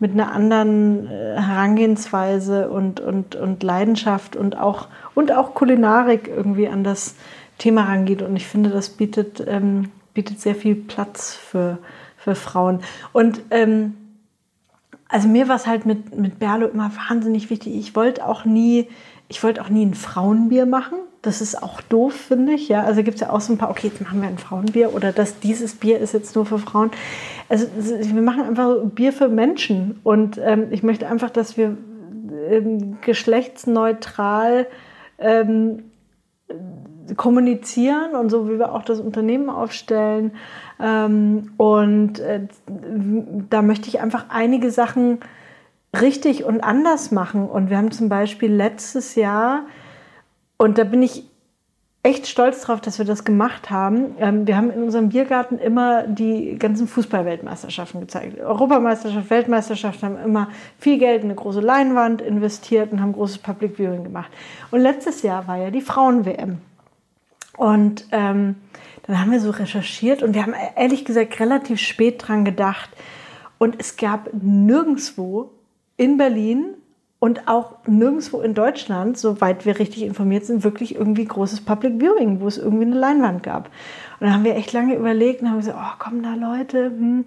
mit 0.03 0.13
einer 0.13 0.33
anderen 0.33 1.07
äh, 1.07 1.41
Herangehensweise 1.41 2.69
und, 2.69 3.01
und, 3.01 3.37
und 3.37 3.63
Leidenschaft 3.63 4.37
und 4.37 4.59
auch, 4.59 4.89
und 5.15 5.33
auch 5.33 5.55
Kulinarik 5.55 6.29
irgendwie 6.29 6.69
an 6.69 6.85
das 6.85 7.15
Thema 7.57 7.85
rangeht. 7.85 8.21
Und 8.21 8.37
ich 8.37 8.47
finde, 8.47 8.71
das 8.71 8.91
bietet 8.91 9.43
ähm, 9.47 9.91
bietet 10.15 10.41
sehr 10.41 10.55
viel 10.55 10.75
Platz 10.75 11.35
für, 11.35 11.79
für 12.17 12.35
Frauen. 12.35 12.81
Und 13.13 13.43
ähm, 13.51 13.95
also 15.09 15.29
mir 15.29 15.49
war 15.49 15.57
es 15.57 15.67
halt 15.67 15.87
mit, 15.87 16.17
mit 16.17 16.39
Berlo 16.39 16.67
immer 16.67 16.91
wahnsinnig 17.09 17.51
wichtig. 17.51 17.75
Ich 17.75 17.95
wollte 17.95 18.27
auch 18.27 18.45
nie, 18.45 18.89
ich 19.29 19.43
wollte 19.43 19.63
auch 19.63 19.69
nie 19.69 19.85
ein 19.85 19.95
Frauenbier 19.95 20.67
machen. 20.67 20.99
Das 21.23 21.41
ist 21.41 21.63
auch 21.63 21.81
doof, 21.81 22.15
finde 22.15 22.53
ich. 22.55 22.69
Ja, 22.69 22.83
also 22.83 23.05
gibt 23.05 23.15
es 23.15 23.21
ja 23.21 23.31
auch 23.31 23.41
so 23.41 23.53
ein 23.53 23.59
paar, 23.59 23.71
okay, 23.71 23.87
jetzt 23.87 24.01
machen 24.01 24.21
wir 24.21 24.29
ein 24.29 24.39
Frauenbier 24.39 24.93
oder 24.93 25.13
das, 25.13 25.39
dieses 25.39 25.77
Bier 25.77 26.01
ist 26.01 26.13
jetzt 26.13 26.35
nur 26.35 26.45
für 26.45 26.59
Frauen. 26.59 26.91
Also 27.49 27.67
wir 27.77 28.23
machen 28.23 28.43
einfach 28.43 28.75
Bier 28.87 29.13
für 29.13 29.29
Menschen. 29.29 30.01
Und 30.03 30.41
ähm, 30.43 30.67
ich 30.71 30.83
möchte 30.83 31.07
einfach, 31.07 31.31
dass 31.31 31.57
wir 31.57 31.77
ähm, 32.51 32.99
geschlechtsneutral 33.03 34.67
ähm, 35.19 35.85
kommunizieren 37.17 38.15
und 38.15 38.31
so, 38.31 38.49
wie 38.49 38.59
wir 38.59 38.75
auch 38.75 38.83
das 38.83 39.01
Unternehmen 39.01 39.49
aufstellen. 39.49 40.33
Ähm, 40.81 41.53
und 41.57 42.19
äh, 42.19 42.49
da 43.49 43.63
möchte 43.63 43.89
ich 43.89 44.01
einfach 44.01 44.27
einige 44.29 44.71
Sachen 44.71 45.21
richtig 46.01 46.45
und 46.45 46.63
anders 46.63 47.11
machen. 47.11 47.49
Und 47.49 47.71
wir 47.71 47.77
haben 47.77 47.91
zum 47.93 48.09
Beispiel 48.09 48.53
letztes 48.53 49.15
Jahr, 49.15 49.67
und 50.63 50.79
da 50.79 50.85
bin 50.85 51.03
ich 51.03 51.25
echt 52.05 52.29
stolz 52.29 52.63
drauf, 52.63 52.81
dass 52.81 52.99
wir 52.99 53.05
das 53.05 53.25
gemacht 53.25 53.69
haben. 53.69 54.15
Ähm, 54.21 54.47
wir 54.47 54.57
haben 54.57 54.71
in 54.71 54.85
unserem 54.85 55.09
Biergarten 55.09 55.59
immer 55.59 56.05
die 56.05 56.57
ganzen 56.57 56.87
Fußballweltmeisterschaften 56.87 58.01
gezeigt. 58.01 58.39
Europameisterschaft, 58.39 59.29
Weltmeisterschaft 59.29 60.05
haben 60.05 60.17
immer 60.19 60.51
viel 60.79 60.99
Geld 60.99 61.25
in 61.25 61.31
eine 61.31 61.35
große 61.35 61.59
Leinwand 61.59 62.23
investiert 62.23 62.93
und 62.93 63.01
haben 63.01 63.13
großes 63.13 63.39
Public 63.39 63.77
Viewing 63.77 64.05
gemacht. 64.05 64.31
Und 64.71 64.79
letztes 64.79 65.23
Jahr 65.23 65.49
war 65.49 65.57
ja 65.57 65.73
die 65.73 65.81
Frauen-WM. 65.81 66.59
Und 67.57 68.07
ähm, 68.13 68.55
dann 69.09 69.21
haben 69.21 69.33
wir 69.33 69.41
so 69.41 69.51
recherchiert 69.51 70.23
und 70.23 70.35
wir 70.35 70.43
haben 70.43 70.55
ehrlich 70.77 71.05
gesagt 71.05 71.41
relativ 71.41 71.81
spät 71.81 72.23
dran 72.25 72.45
gedacht. 72.45 72.91
Und 73.59 73.81
es 73.81 73.97
gab 73.97 74.31
nirgendwo 74.33 75.51
in 75.97 76.19
Berlin 76.19 76.75
und 77.23 77.47
auch 77.47 77.77
nirgendwo 77.87 78.41
in 78.41 78.53
Deutschland, 78.53 79.17
soweit 79.17 79.65
wir 79.65 79.79
richtig 79.79 80.03
informiert 80.03 80.45
sind, 80.45 80.65
wirklich 80.65 80.97
irgendwie 80.97 81.25
großes 81.25 81.61
Public 81.61 82.01
Viewing, 82.01 82.41
wo 82.41 82.49
es 82.49 82.59
irgendwie 82.59 82.83
eine 82.83 82.97
Leinwand 82.97 83.45
gab. 83.45 83.67
Und 84.19 84.27
dann 84.27 84.35
haben 84.35 84.43
wir 84.43 84.57
echt 84.57 84.73
lange 84.73 84.97
überlegt 84.97 85.41
und 85.41 85.49
haben 85.49 85.59
gesagt, 85.59 85.79
oh, 85.81 85.99
kommen 86.01 86.25
da 86.25 86.35
Leute? 86.35 86.87
Hm. 86.87 87.25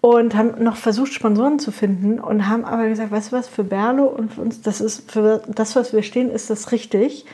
Und 0.00 0.34
haben 0.34 0.64
noch 0.64 0.76
versucht, 0.76 1.12
Sponsoren 1.12 1.58
zu 1.58 1.70
finden 1.70 2.18
und 2.18 2.48
haben 2.48 2.64
aber 2.64 2.88
gesagt, 2.88 3.10
weißt 3.10 3.30
du 3.30 3.36
was, 3.36 3.46
für 3.46 3.62
Berlo 3.62 4.06
und 4.06 4.32
für 4.32 4.40
uns, 4.40 4.62
das 4.62 4.80
ist 4.80 5.10
für 5.10 5.42
das, 5.46 5.76
was 5.76 5.92
wir 5.92 6.02
stehen, 6.02 6.30
ist 6.30 6.48
das 6.48 6.72
richtig. 6.72 7.26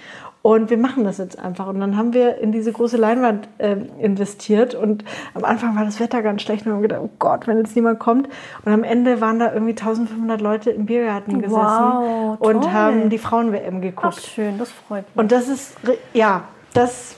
Und 0.42 0.70
wir 0.70 0.76
machen 0.76 1.04
das 1.04 1.18
jetzt 1.18 1.38
einfach. 1.38 1.68
Und 1.68 1.78
dann 1.78 1.96
haben 1.96 2.12
wir 2.12 2.38
in 2.38 2.50
diese 2.50 2.72
große 2.72 2.96
Leinwand 2.96 3.48
äh, 3.58 3.76
investiert. 4.00 4.74
Und 4.74 5.04
am 5.34 5.44
Anfang 5.44 5.76
war 5.76 5.84
das 5.84 6.00
Wetter 6.00 6.20
ganz 6.22 6.42
schlecht. 6.42 6.66
Und 6.66 6.72
wir 6.72 6.74
haben 6.74 6.82
gedacht, 6.82 7.00
oh 7.04 7.10
Gott, 7.20 7.46
wenn 7.46 7.58
jetzt 7.58 7.76
niemand 7.76 8.00
kommt. 8.00 8.28
Und 8.64 8.72
am 8.72 8.82
Ende 8.82 9.20
waren 9.20 9.38
da 9.38 9.52
irgendwie 9.52 9.72
1500 9.72 10.40
Leute 10.40 10.70
im 10.70 10.86
Biergarten 10.86 11.40
gesessen 11.40 11.60
wow, 11.60 12.40
und 12.40 12.72
haben 12.72 13.08
die 13.08 13.18
Frauen-WM 13.18 13.80
geguckt. 13.80 14.16
Ach, 14.18 14.20
schön, 14.20 14.58
das 14.58 14.72
freut 14.72 15.04
mich. 15.06 15.16
Und 15.16 15.30
das 15.30 15.48
ist, 15.48 15.76
ja, 16.12 16.42
das 16.74 17.16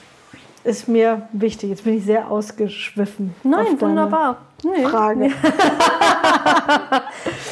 ist 0.65 0.87
mir 0.87 1.27
wichtig. 1.31 1.69
Jetzt 1.69 1.83
bin 1.83 1.97
ich 1.97 2.05
sehr 2.05 2.29
ausgeschwiffen. 2.29 3.33
Nein, 3.43 3.79
wunderbar. 3.79 4.37
Nee. 4.63 4.83
Frage. 4.83 5.31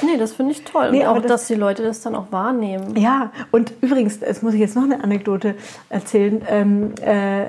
Nee, 0.02 0.18
das 0.18 0.34
finde 0.34 0.52
ich 0.52 0.64
toll. 0.64 0.92
Nee, 0.92 1.02
und 1.02 1.08
auch, 1.08 1.22
das, 1.22 1.28
dass 1.28 1.48
die 1.48 1.56
Leute 1.56 1.84
das 1.84 2.02
dann 2.02 2.16
auch 2.16 2.32
wahrnehmen. 2.32 2.96
Ja, 2.98 3.32
und 3.52 3.74
übrigens, 3.82 4.20
jetzt 4.20 4.44
muss 4.44 4.54
ich 4.54 4.60
jetzt 4.60 4.76
noch 4.76 4.84
eine 4.84 5.04
Anekdote 5.04 5.56
erzählen. 5.90 6.42
Ähm, 6.48 6.94
äh, 7.02 7.46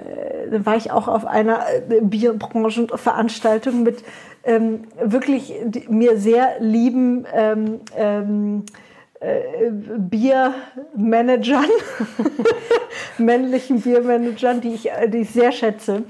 da 0.51 0.65
war 0.65 0.77
ich 0.77 0.91
auch 0.91 1.09
auf 1.09 1.27
einer 1.27 1.61
äh, 1.89 2.01
Bierbranchenveranstaltung 2.01 3.83
mit 3.83 4.05
ähm, 4.45 4.85
wirklich 5.03 5.53
mir 5.89 6.19
sehr 6.19 6.61
lieben 6.61 7.27
ähm, 7.35 7.81
ähm, 7.97 8.65
äh, 9.25 9.71
Biermanagern, 9.71 11.71
männlichen 13.19 13.81
Biermanagern, 13.81 14.61
die 14.61 14.75
ich, 14.75 14.91
die 15.09 15.19
ich 15.19 15.31
sehr 15.31 15.53
schätze. 15.53 16.03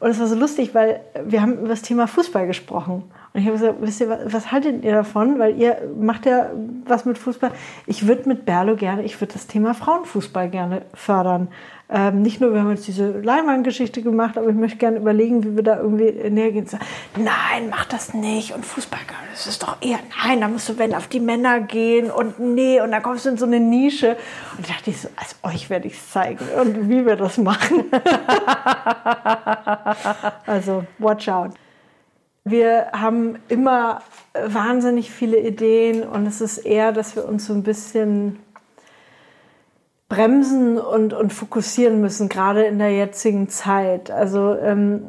Und 0.00 0.10
es 0.10 0.18
war 0.18 0.26
so 0.26 0.34
lustig, 0.34 0.74
weil 0.74 1.00
wir 1.24 1.42
haben 1.42 1.58
über 1.58 1.68
das 1.68 1.82
Thema 1.82 2.06
Fußball 2.06 2.46
gesprochen. 2.46 3.04
Und 3.32 3.40
ich 3.40 3.46
habe 3.46 3.58
gesagt, 3.58 3.76
wisst 3.80 4.00
ihr, 4.00 4.08
was, 4.08 4.32
was 4.32 4.50
haltet 4.50 4.84
ihr 4.84 4.92
davon? 4.92 5.38
Weil 5.38 5.56
ihr 5.56 5.76
macht 5.96 6.26
ja 6.26 6.50
was 6.84 7.04
mit 7.04 7.16
Fußball. 7.16 7.52
Ich 7.86 8.08
würde 8.08 8.28
mit 8.28 8.44
Berlo 8.44 8.74
gerne, 8.74 9.04
ich 9.04 9.20
würde 9.20 9.34
das 9.34 9.46
Thema 9.46 9.72
Frauenfußball 9.72 10.50
gerne 10.50 10.82
fördern. 10.94 11.48
Ähm, 11.92 12.22
nicht 12.22 12.40
nur, 12.40 12.52
wir 12.52 12.60
haben 12.60 12.70
jetzt 12.70 12.86
diese 12.86 13.10
Leinwandgeschichte 13.20 14.02
gemacht, 14.02 14.38
aber 14.38 14.48
ich 14.48 14.54
möchte 14.54 14.78
gerne 14.78 14.98
überlegen, 14.98 15.44
wie 15.44 15.56
wir 15.56 15.62
da 15.62 15.76
irgendwie 15.76 16.12
näher 16.30 16.52
gehen. 16.52 16.66
Nein, 17.16 17.68
mach 17.68 17.84
das 17.84 18.14
nicht. 18.14 18.52
Und 18.52 18.64
Fußball, 18.64 19.00
das 19.32 19.46
ist 19.46 19.62
doch 19.62 19.76
eher, 19.80 19.98
nein, 20.24 20.40
da 20.40 20.48
musst 20.48 20.68
du, 20.68 20.78
wenn, 20.78 20.94
auf 20.94 21.08
die 21.08 21.18
Männer 21.18 21.60
gehen 21.60 22.10
und 22.10 22.38
nee, 22.38 22.80
und 22.80 22.92
da 22.92 23.00
kommst 23.00 23.26
du 23.26 23.30
in 23.30 23.38
so 23.38 23.46
eine 23.46 23.58
Nische. 23.58 24.16
Und 24.56 24.68
da 24.68 24.74
dachte 24.74 24.90
ich 24.90 25.00
so, 25.00 25.08
als 25.16 25.36
euch 25.42 25.70
werde 25.70 25.88
ich 25.88 25.94
es 25.94 26.10
zeigen 26.10 26.44
und 26.60 26.88
wie 26.88 27.06
wir 27.06 27.16
das 27.16 27.38
machen. 27.38 27.84
also, 30.46 30.84
watch 30.98 31.28
out. 31.28 31.54
Wir 32.44 32.88
haben 32.92 33.36
immer 33.48 34.02
wahnsinnig 34.32 35.10
viele 35.10 35.38
Ideen 35.38 36.02
und 36.02 36.26
es 36.26 36.40
ist 36.40 36.58
eher, 36.58 36.92
dass 36.92 37.14
wir 37.16 37.26
uns 37.26 37.46
so 37.46 37.52
ein 37.52 37.62
bisschen 37.62 38.38
bremsen 40.08 40.78
und, 40.78 41.12
und 41.12 41.32
fokussieren 41.32 42.00
müssen, 42.00 42.28
gerade 42.28 42.64
in 42.64 42.78
der 42.78 42.92
jetzigen 42.92 43.48
Zeit. 43.48 44.10
Also 44.10 44.56
ähm, 44.56 45.04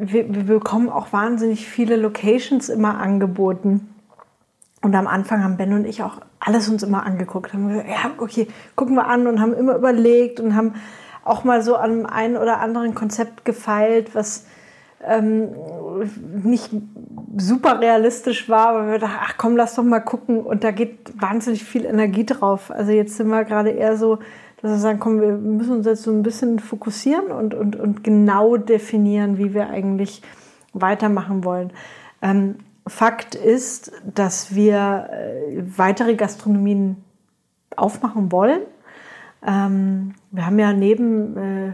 wir, 0.00 0.34
wir 0.34 0.44
bekommen 0.44 0.88
auch 0.88 1.12
wahnsinnig 1.12 1.66
viele 1.66 1.96
Locations 1.96 2.68
immer 2.68 2.98
angeboten. 2.98 3.88
Und 4.82 4.94
am 4.96 5.06
Anfang 5.06 5.44
haben 5.44 5.56
Ben 5.56 5.72
und 5.72 5.86
ich 5.86 6.02
auch 6.02 6.18
alles 6.40 6.68
uns 6.68 6.82
immer 6.82 7.06
angeguckt. 7.06 7.52
Haben 7.52 7.68
gesagt, 7.68 7.88
ja, 7.88 8.10
okay, 8.18 8.48
gucken 8.74 8.96
wir 8.96 9.06
an 9.06 9.28
und 9.28 9.40
haben 9.40 9.54
immer 9.54 9.76
überlegt 9.76 10.40
und 10.40 10.56
haben 10.56 10.74
auch 11.24 11.44
mal 11.44 11.62
so 11.62 11.76
an 11.76 12.04
einem 12.04 12.36
oder 12.36 12.58
anderen 12.58 12.94
Konzept 12.94 13.44
gefeilt, 13.44 14.14
was 14.14 14.44
ähm, 15.06 15.48
nicht 16.42 16.70
super 17.36 17.80
realistisch 17.80 18.48
war, 18.48 18.68
aber 18.68 18.90
wir 18.90 18.98
dachten, 18.98 19.18
ach 19.20 19.34
komm, 19.38 19.56
lass 19.56 19.74
doch 19.74 19.82
mal 19.82 20.00
gucken. 20.00 20.40
Und 20.40 20.64
da 20.64 20.70
geht 20.70 21.12
wahnsinnig 21.20 21.64
viel 21.64 21.84
Energie 21.84 22.26
drauf. 22.26 22.70
Also 22.70 22.92
jetzt 22.92 23.16
sind 23.16 23.28
wir 23.28 23.44
gerade 23.44 23.70
eher 23.70 23.96
so, 23.96 24.18
dass 24.60 24.70
wir 24.70 24.78
sagen, 24.78 25.00
komm, 25.00 25.20
wir 25.20 25.32
müssen 25.32 25.76
uns 25.76 25.86
jetzt 25.86 26.02
so 26.02 26.12
ein 26.12 26.22
bisschen 26.22 26.58
fokussieren 26.58 27.32
und, 27.32 27.54
und, 27.54 27.76
und 27.76 28.04
genau 28.04 28.56
definieren, 28.56 29.38
wie 29.38 29.54
wir 29.54 29.68
eigentlich 29.70 30.22
weitermachen 30.72 31.44
wollen. 31.44 31.72
Ähm, 32.20 32.56
Fakt 32.86 33.36
ist, 33.36 33.92
dass 34.12 34.54
wir 34.54 35.08
äh, 35.12 35.62
weitere 35.76 36.14
Gastronomien 36.16 36.96
aufmachen 37.76 38.32
wollen. 38.32 38.62
Ähm, 39.46 40.14
wir 40.30 40.46
haben 40.46 40.58
ja 40.58 40.72
neben, 40.72 41.36
äh, 41.36 41.72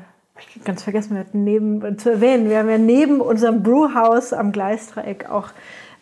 ganz 0.65 0.83
vergessen, 0.83 1.15
wir 1.15 1.21
hatten 1.21 1.45
neben 1.45 1.99
zu 1.99 2.11
erwähnen, 2.11 2.49
wir 2.51 2.59
haben 2.59 2.71
ja 2.71 2.79
neben 2.79 3.21
unserem 3.21 3.63
Brewhouse 3.63 4.33
am 4.33 4.53
Gleisdreieck 4.53 5.31
auch 5.31 5.51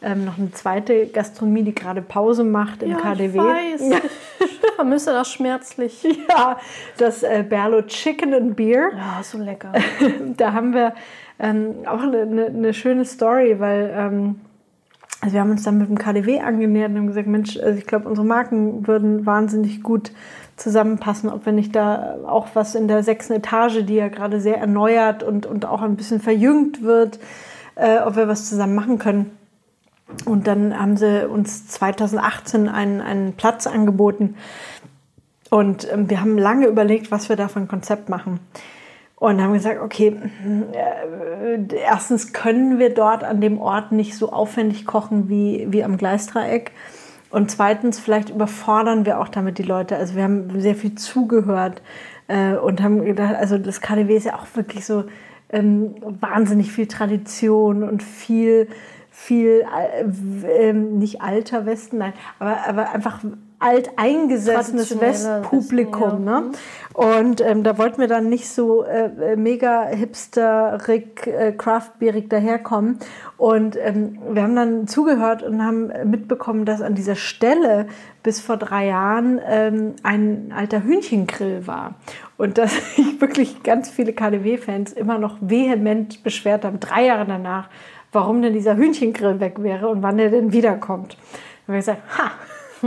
ähm, 0.03 0.25
noch 0.25 0.39
eine 0.39 0.53
zweite 0.53 1.07
Gastronomie, 1.07 1.63
die 1.63 1.75
gerade 1.75 2.03
Pause 2.03 2.45
macht 2.45 2.83
im 2.83 2.91
ja, 2.91 2.97
KDW. 2.99 3.27
Ich 3.27 3.37
weiß. 3.37 3.91
Ja. 3.91 3.99
Ich 4.45 4.61
vermisse 4.77 5.13
das 5.13 5.31
schmerzlich. 5.33 6.07
Ja, 6.29 6.59
das 6.99 7.23
äh, 7.23 7.45
Berlo 7.49 7.83
Chicken 7.83 8.35
and 8.35 8.57
Beer. 8.57 8.91
Ja, 8.95 9.23
so 9.23 9.39
lecker. 9.39 9.73
da 10.37 10.53
haben 10.53 10.75
wir 10.75 10.95
ähm, 11.39 11.77
auch 11.87 12.03
eine, 12.03 12.23
eine, 12.23 12.47
eine, 12.47 12.75
schöne 12.75 13.05
Story, 13.05 13.59
weil 13.59 13.91
ähm, 13.95 14.41
also 15.21 15.35
wir 15.35 15.41
haben 15.41 15.51
uns 15.51 15.63
dann 15.63 15.79
mit 15.79 15.89
dem 15.89 15.97
KDW 15.97 16.41
angenähert 16.41 16.91
und 16.91 16.99
haben 16.99 17.07
gesagt, 17.07 17.27
Mensch, 17.27 17.57
also 17.59 17.79
ich 17.79 17.87
glaube, 17.87 18.09
unsere 18.09 18.27
Marken 18.27 18.87
würden 18.87 19.25
wahnsinnig 19.25 19.83
gut 19.83 20.13
zusammenpassen, 20.57 21.31
ob 21.31 21.45
wir 21.45 21.53
nicht 21.53 21.77
da 21.77 22.17
auch 22.27 22.49
was 22.55 22.75
in 22.75 22.89
der 22.89 23.03
sechsten 23.03 23.35
Etage, 23.35 23.85
die 23.85 23.95
ja 23.95 24.09
gerade 24.09 24.41
sehr 24.41 24.59
erneuert 24.59 25.23
und, 25.23 25.47
und 25.47 25.67
auch 25.67 25.83
ein 25.83 25.97
bisschen 25.97 26.21
verjüngt 26.21 26.83
wird, 26.83 27.19
äh, 27.75 27.99
ob 28.01 28.17
wir 28.17 28.29
was 28.29 28.49
zusammen 28.49 28.75
machen 28.75 28.99
können. 28.99 29.37
Und 30.25 30.47
dann 30.47 30.79
haben 30.79 30.97
sie 30.97 31.29
uns 31.29 31.69
2018 31.69 32.69
einen, 32.69 33.01
einen 33.01 33.33
Platz 33.35 33.67
angeboten. 33.67 34.37
Und 35.51 35.91
ähm, 35.93 36.09
wir 36.09 36.21
haben 36.21 36.39
lange 36.39 36.67
überlegt, 36.67 37.11
was 37.11 37.29
wir 37.29 37.37
da 37.37 37.49
für 37.49 37.61
ein 37.61 37.69
Konzept 37.69 38.09
machen. 38.09 38.41
Und 39.17 39.43
haben 39.43 39.55
gesagt, 39.55 39.81
okay, 39.81 40.17
äh, 40.73 41.77
erstens 41.77 42.33
können 42.33 42.79
wir 42.79 42.95
dort 42.95 43.25
an 43.25 43.41
dem 43.41 43.59
Ort 43.59 43.93
nicht 43.93 44.17
so 44.17 44.33
aufwendig 44.33 44.87
kochen 44.87 45.29
wie, 45.29 45.67
wie 45.71 45.83
am 45.83 45.97
Gleisdreieck. 45.97 46.73
Und 47.31 47.51
zweitens, 47.51 47.99
vielleicht 47.99 48.31
überfordern 48.31 49.05
wir 49.05 49.21
auch 49.21 49.29
damit 49.29 49.59
die 49.59 49.63
Leute. 49.63 49.97
Also 49.97 50.15
wir 50.15 50.23
haben 50.23 50.61
sehr 50.61 50.75
viel 50.75 50.95
zugehört 50.95 51.83
äh, 52.29 52.55
und 52.55 52.83
haben 52.83 53.05
gedacht, 53.05 53.35
also 53.35 53.59
das 53.59 53.81
KDW 53.81 54.17
ist 54.17 54.25
ja 54.25 54.35
auch 54.35 54.47
wirklich 54.55 54.87
so 54.87 55.05
ähm, 55.51 55.95
wahnsinnig 56.21 56.73
viel 56.73 56.87
Tradition 56.87 57.83
und 57.83 58.03
viel 58.03 58.69
viel, 59.17 59.65
äh, 60.47 60.73
nicht 60.75 61.23
alter 61.23 61.65
Westen, 61.65 61.99
nein, 61.99 62.13
aber, 62.39 62.69
aber 62.69 62.93
einfach 62.93 63.25
alteingesessenes 63.59 65.01
Westpublikum. 65.01 66.27
Ja. 66.27 66.41
Ne? 66.41 66.51
Und 66.93 67.41
ähm, 67.41 67.63
da 67.63 67.77
wollten 67.79 68.01
wir 68.01 68.09
dann 68.09 68.29
nicht 68.29 68.49
so 68.49 68.83
äh, 68.83 69.37
mega 69.37 69.87
hipsterig, 69.87 71.27
äh, 71.27 71.53
craftbeerig 71.53 72.29
daherkommen. 72.29 72.99
Und 73.37 73.77
ähm, 73.77 74.19
wir 74.31 74.43
haben 74.43 74.57
dann 74.57 74.89
zugehört 74.89 75.43
und 75.43 75.63
haben 75.63 75.93
mitbekommen, 76.09 76.65
dass 76.65 76.81
an 76.81 76.95
dieser 76.95 77.17
Stelle 77.17 77.87
bis 78.23 78.41
vor 78.41 78.57
drei 78.57 78.87
Jahren 78.87 79.41
ähm, 79.47 79.95
ein 80.03 80.53
alter 80.57 80.83
Hühnchengrill 80.83 81.67
war. 81.67 81.95
Und 82.37 82.59
dass 82.59 82.73
sich 82.97 83.21
wirklich 83.21 83.63
ganz 83.63 83.91
viele 83.91 84.13
KDW-Fans 84.13 84.93
immer 84.93 85.19
noch 85.19 85.37
vehement 85.41 86.23
beschwert 86.23 86.65
haben, 86.65 86.81
drei 86.81 87.07
Jahre 87.07 87.27
danach, 87.27 87.69
warum 88.13 88.41
denn 88.41 88.55
dieser 88.55 88.77
Hühnchengrill 88.77 89.41
weg 89.41 89.63
wäre 89.63 89.89
und 89.89 90.03
wann 90.03 90.19
er 90.19 90.31
denn 90.31 90.53
wiederkommt. 90.53 91.19
Und 91.67 91.75
wir 91.75 91.81
gesagt, 91.81 92.03
ha, 92.17 92.31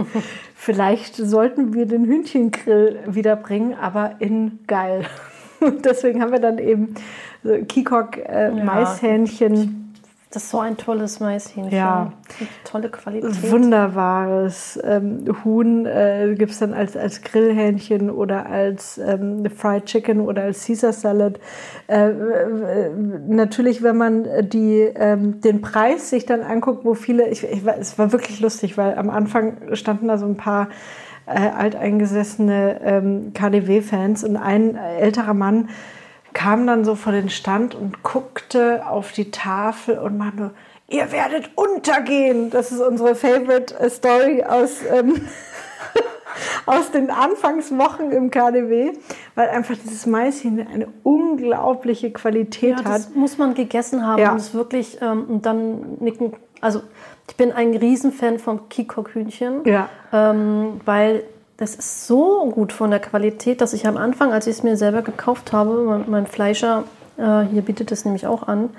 vielleicht 0.55 1.15
sollten 1.15 1.73
wir 1.73 1.85
den 1.85 2.05
Hühnchengrill 2.05 2.99
wiederbringen, 3.07 3.75
aber 3.75 4.15
in 4.19 4.59
geil. 4.67 5.05
Und 5.59 5.85
deswegen 5.85 6.21
haben 6.21 6.31
wir 6.31 6.39
dann 6.39 6.57
eben 6.57 6.95
so 7.43 7.57
Kikok 7.67 8.17
äh, 8.17 8.47
ja, 8.47 8.63
Maishähnchen 8.63 9.88
das 10.31 10.43
ist 10.43 10.51
so 10.51 10.59
ein 10.59 10.77
tolles 10.77 11.19
Maishähnchen. 11.19 11.75
Ja. 11.75 12.13
Tolle 12.63 12.89
Qualität. 12.89 13.51
Wunderbares 13.51 14.79
ähm, 14.83 15.25
Huhn 15.43 15.87
äh, 15.87 16.35
gibt 16.37 16.51
es 16.51 16.59
dann 16.59 16.75
als, 16.75 16.95
als 16.95 17.23
Grillhähnchen 17.23 18.11
oder 18.11 18.45
als 18.45 18.99
ähm, 18.99 19.49
Fried 19.49 19.85
Chicken 19.85 20.21
oder 20.21 20.43
als 20.43 20.67
Caesar 20.67 20.93
Salad. 20.93 21.39
Äh, 21.87 22.09
äh, 22.09 22.89
natürlich, 23.27 23.81
wenn 23.81 23.97
man 23.97 24.27
die, 24.49 24.81
ähm, 24.81 25.41
den 25.41 25.61
Preis 25.61 26.11
sich 26.11 26.27
dann 26.27 26.41
anguckt, 26.41 26.85
wo 26.85 26.93
viele, 26.93 27.27
ich, 27.29 27.43
ich, 27.43 27.65
es 27.65 27.97
war 27.97 28.11
wirklich 28.11 28.39
lustig, 28.39 28.77
weil 28.77 28.99
am 28.99 29.09
Anfang 29.09 29.73
standen 29.73 30.09
da 30.09 30.19
so 30.19 30.27
ein 30.27 30.37
paar 30.37 30.69
äh, 31.25 31.39
alteingesessene 31.39 32.81
ähm, 32.83 33.33
KDW-Fans 33.33 34.23
und 34.23 34.37
ein 34.37 34.75
älterer 34.75 35.33
Mann, 35.33 35.69
kam 36.33 36.67
dann 36.67 36.85
so 36.85 36.95
vor 36.95 37.11
den 37.11 37.29
Stand 37.29 37.75
und 37.75 38.03
guckte 38.03 38.85
auf 38.87 39.11
die 39.11 39.31
Tafel 39.31 39.97
und 39.97 40.17
meinte, 40.17 40.51
ihr 40.87 41.11
werdet 41.11 41.51
untergehen. 41.55 42.49
Das 42.49 42.71
ist 42.71 42.81
unsere 42.81 43.15
Favorite 43.15 43.77
äh, 43.79 43.89
Story 43.89 44.43
aus, 44.43 44.79
ähm, 44.91 45.21
aus 46.65 46.91
den 46.91 47.09
Anfangswochen 47.09 48.11
im 48.11 48.31
KDW, 48.31 48.93
weil 49.35 49.49
einfach 49.49 49.75
dieses 49.83 50.05
Maischen 50.05 50.65
eine 50.67 50.87
unglaubliche 51.03 52.11
Qualität 52.11 52.77
ja, 52.77 52.83
das 52.83 53.07
hat. 53.07 53.15
muss 53.15 53.37
man 53.37 53.53
gegessen 53.53 54.05
haben 54.05 54.21
ja. 54.21 54.31
und 54.31 54.37
es 54.37 54.53
wirklich 54.53 54.99
ähm, 55.01 55.25
und 55.27 55.45
dann 55.45 55.97
nicken. 55.99 56.33
Also 56.61 56.81
ich 57.27 57.37
bin 57.37 57.51
ein 57.51 57.75
Riesenfan 57.75 58.39
vom 58.39 58.69
Kikok-Hühnchen, 58.69 59.63
ja. 59.65 59.87
ähm, 60.11 60.81
weil 60.83 61.23
das 61.59 61.75
ist 61.75 62.07
so 62.07 62.49
gut 62.49 62.71
von 62.71 62.89
der 62.89 63.01
Qualität, 63.01 63.59
dass 63.59 63.73
ich 63.73 63.85
am 63.85 63.97
Anfang, 63.97 64.31
als 64.31 64.47
ich 64.47 64.57
es 64.57 64.63
mir 64.63 64.77
selber 64.77 65.01
gekauft 65.01 65.51
habe, 65.51 66.05
mein, 66.07 66.25
Fleischer, 66.25 66.85
äh, 67.17 67.41
hier 67.51 67.61
bietet 67.61 67.91
es 67.91 68.05
nämlich 68.05 68.27
auch 68.27 68.47
an, 68.47 68.69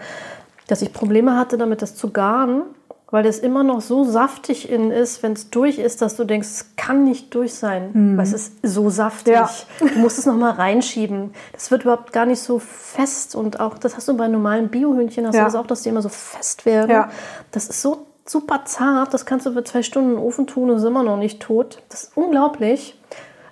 dass 0.66 0.80
ich 0.80 0.94
Probleme 0.94 1.36
hatte 1.36 1.58
damit, 1.58 1.82
das 1.82 1.94
zu 1.94 2.10
garen, 2.10 2.62
weil 3.10 3.22
das 3.22 3.38
immer 3.38 3.64
noch 3.64 3.82
so 3.82 4.04
saftig 4.04 4.70
innen 4.70 4.92
ist, 4.92 5.22
wenn 5.22 5.34
es 5.34 5.50
durch 5.50 5.78
ist, 5.78 6.00
dass 6.00 6.16
du 6.16 6.24
denkst, 6.24 6.48
es 6.48 6.76
kann 6.76 7.04
nicht 7.04 7.34
durch 7.34 7.52
sein, 7.52 7.90
mhm. 7.92 8.16
weil 8.16 8.24
es 8.24 8.32
ist 8.32 8.54
so 8.62 8.88
saftig. 8.88 9.34
Ja. 9.34 9.50
Du 9.80 9.98
musst 9.98 10.18
es 10.18 10.24
noch 10.24 10.36
mal 10.36 10.52
reinschieben. 10.52 11.34
Das 11.52 11.70
wird 11.70 11.82
überhaupt 11.82 12.14
gar 12.14 12.24
nicht 12.24 12.40
so 12.40 12.60
fest 12.60 13.34
und 13.34 13.60
auch, 13.60 13.76
das 13.76 13.98
hast 13.98 14.08
du 14.08 14.16
bei 14.16 14.26
normalen 14.26 14.70
Biohühnchen, 14.70 15.26
hast 15.26 15.34
ja. 15.34 15.42
du 15.42 15.46
das 15.46 15.54
auch, 15.54 15.66
dass 15.66 15.82
die 15.82 15.90
immer 15.90 16.02
so 16.02 16.08
fest 16.08 16.64
werden. 16.64 16.90
Ja. 16.90 17.10
Das 17.50 17.68
ist 17.68 17.82
so 17.82 18.06
super 18.30 18.64
zart. 18.64 19.12
Das 19.14 19.26
kannst 19.26 19.46
du 19.46 19.52
für 19.52 19.64
zwei 19.64 19.82
Stunden 19.82 20.10
in 20.10 20.16
den 20.16 20.24
Ofen 20.24 20.46
tun 20.46 20.70
und 20.70 20.76
ist 20.76 20.84
immer 20.84 21.02
noch 21.02 21.16
nicht 21.16 21.40
tot. 21.40 21.82
Das 21.88 22.04
ist 22.04 22.16
unglaublich. 22.16 22.98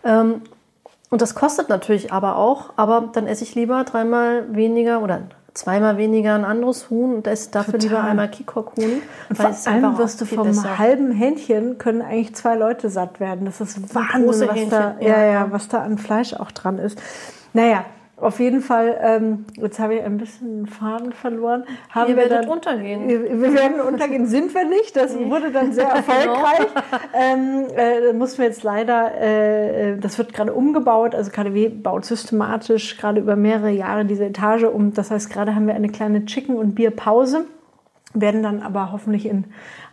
Ähm, 0.04 0.42
und 1.10 1.22
das 1.22 1.34
kostet 1.34 1.68
natürlich 1.68 2.12
aber 2.12 2.36
auch. 2.36 2.70
Aber 2.76 3.08
dann 3.12 3.26
esse 3.26 3.44
ich 3.44 3.54
lieber 3.54 3.84
dreimal 3.84 4.54
weniger 4.54 5.02
oder 5.02 5.22
zweimal 5.54 5.96
weniger 5.96 6.34
ein 6.34 6.44
anderes 6.44 6.88
Huhn 6.90 7.16
und 7.16 7.26
esse 7.26 7.50
dafür 7.50 7.74
Total. 7.74 7.88
lieber 7.88 8.04
einmal 8.04 8.30
Kikok-Huhn. 8.30 9.02
Und 9.28 9.36
vor 9.36 9.56
allem 9.66 9.98
wirst 9.98 10.20
du 10.20 10.24
vom 10.24 10.48
besser. 10.48 10.78
halben 10.78 11.10
Hähnchen 11.10 11.78
können 11.78 12.02
eigentlich 12.02 12.34
zwei 12.34 12.54
Leute 12.54 12.90
satt 12.90 13.18
werden. 13.18 13.46
Das 13.46 13.60
ist 13.60 13.94
Wahnsinn, 13.94 14.48
was 14.48 14.68
da, 14.68 14.96
ja, 15.00 15.24
ja, 15.24 15.46
was 15.50 15.68
da 15.68 15.82
an 15.82 15.98
Fleisch 15.98 16.34
auch 16.34 16.52
dran 16.52 16.78
ist. 16.78 17.00
Naja, 17.52 17.84
auf 18.20 18.40
jeden 18.40 18.60
Fall, 18.60 18.98
ähm, 19.00 19.44
jetzt 19.54 19.78
habe 19.78 19.94
ich 19.94 20.02
ein 20.02 20.18
bisschen 20.18 20.66
Faden 20.66 21.12
verloren. 21.12 21.64
Haben 21.90 22.08
wir 22.08 22.16
werdet 22.16 22.44
dann, 22.44 22.48
untergehen. 22.48 23.08
Wir 23.08 23.54
werden 23.54 23.80
untergehen, 23.80 24.26
sind 24.26 24.54
wir 24.54 24.64
nicht. 24.64 24.96
Das 24.96 25.16
wurde 25.18 25.50
dann 25.52 25.72
sehr 25.72 25.88
erfolgreich. 25.88 26.66
ähm, 27.14 27.66
äh, 27.76 28.12
mussten 28.12 28.38
wir 28.38 28.46
jetzt 28.46 28.62
leider, 28.62 29.12
äh, 29.14 29.92
äh 29.92 29.98
das 29.98 30.18
wird 30.18 30.32
gerade 30.32 30.52
umgebaut. 30.52 31.14
Also 31.14 31.30
KDW 31.30 31.68
baut 31.68 32.04
systematisch 32.04 32.96
gerade 32.96 33.20
über 33.20 33.36
mehrere 33.36 33.70
Jahre 33.70 34.04
diese 34.04 34.24
Etage 34.24 34.64
um. 34.64 34.94
Das 34.94 35.10
heißt, 35.10 35.30
gerade 35.30 35.54
haben 35.54 35.66
wir 35.66 35.74
eine 35.74 35.88
kleine 35.88 36.24
Chicken- 36.24 36.56
und 36.56 36.74
Bierpause 36.74 37.44
werden 38.14 38.42
dann 38.42 38.62
aber 38.62 38.90
hoffentlich 38.92 39.26
in, 39.26 39.44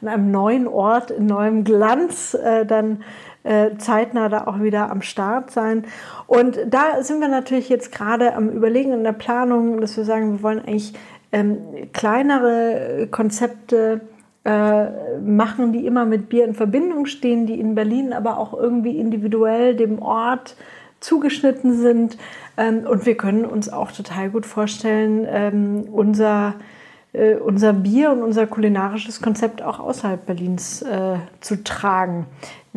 an 0.01 0.07
einem 0.07 0.31
neuen 0.31 0.67
Ort, 0.67 1.11
in 1.11 1.25
neuem 1.25 1.63
Glanz 1.63 2.33
äh, 2.33 2.65
dann 2.65 3.03
äh, 3.45 3.77
zeitnah 3.77 4.27
da 4.27 4.47
auch 4.47 4.59
wieder 4.59 4.89
am 4.89 5.01
Start 5.01 5.51
sein. 5.51 5.85
Und 6.25 6.59
da 6.67 7.03
sind 7.03 7.21
wir 7.21 7.27
natürlich 7.27 7.69
jetzt 7.69 7.91
gerade 7.91 8.35
am 8.35 8.49
Überlegen 8.49 8.91
in 8.91 9.03
der 9.03 9.13
Planung, 9.13 9.79
dass 9.81 9.95
wir 9.97 10.03
sagen, 10.03 10.33
wir 10.33 10.43
wollen 10.43 10.59
eigentlich 10.59 10.93
ähm, 11.31 11.57
kleinere 11.93 13.07
Konzepte 13.11 14.01
äh, 14.45 15.19
machen, 15.19 15.73
die 15.73 15.85
immer 15.85 16.05
mit 16.05 16.27
Bier 16.27 16.45
in 16.45 16.55
Verbindung 16.55 17.05
stehen, 17.05 17.45
die 17.45 17.59
in 17.59 17.75
Berlin 17.75 18.13
aber 18.13 18.39
auch 18.39 18.53
irgendwie 18.53 18.97
individuell 18.97 19.75
dem 19.75 20.01
Ort 20.01 20.55
zugeschnitten 20.99 21.77
sind. 21.77 22.17
Ähm, 22.57 22.87
und 22.89 23.05
wir 23.05 23.15
können 23.15 23.45
uns 23.45 23.69
auch 23.69 23.91
total 23.91 24.31
gut 24.31 24.47
vorstellen, 24.47 25.27
ähm, 25.29 25.83
unser 25.91 26.55
äh, 27.13 27.35
unser 27.35 27.73
Bier 27.73 28.11
und 28.11 28.23
unser 28.23 28.47
kulinarisches 28.47 29.21
Konzept 29.21 29.61
auch 29.61 29.79
außerhalb 29.79 30.25
Berlins 30.25 30.83
zu 31.39 31.63
tragen. 31.63 32.25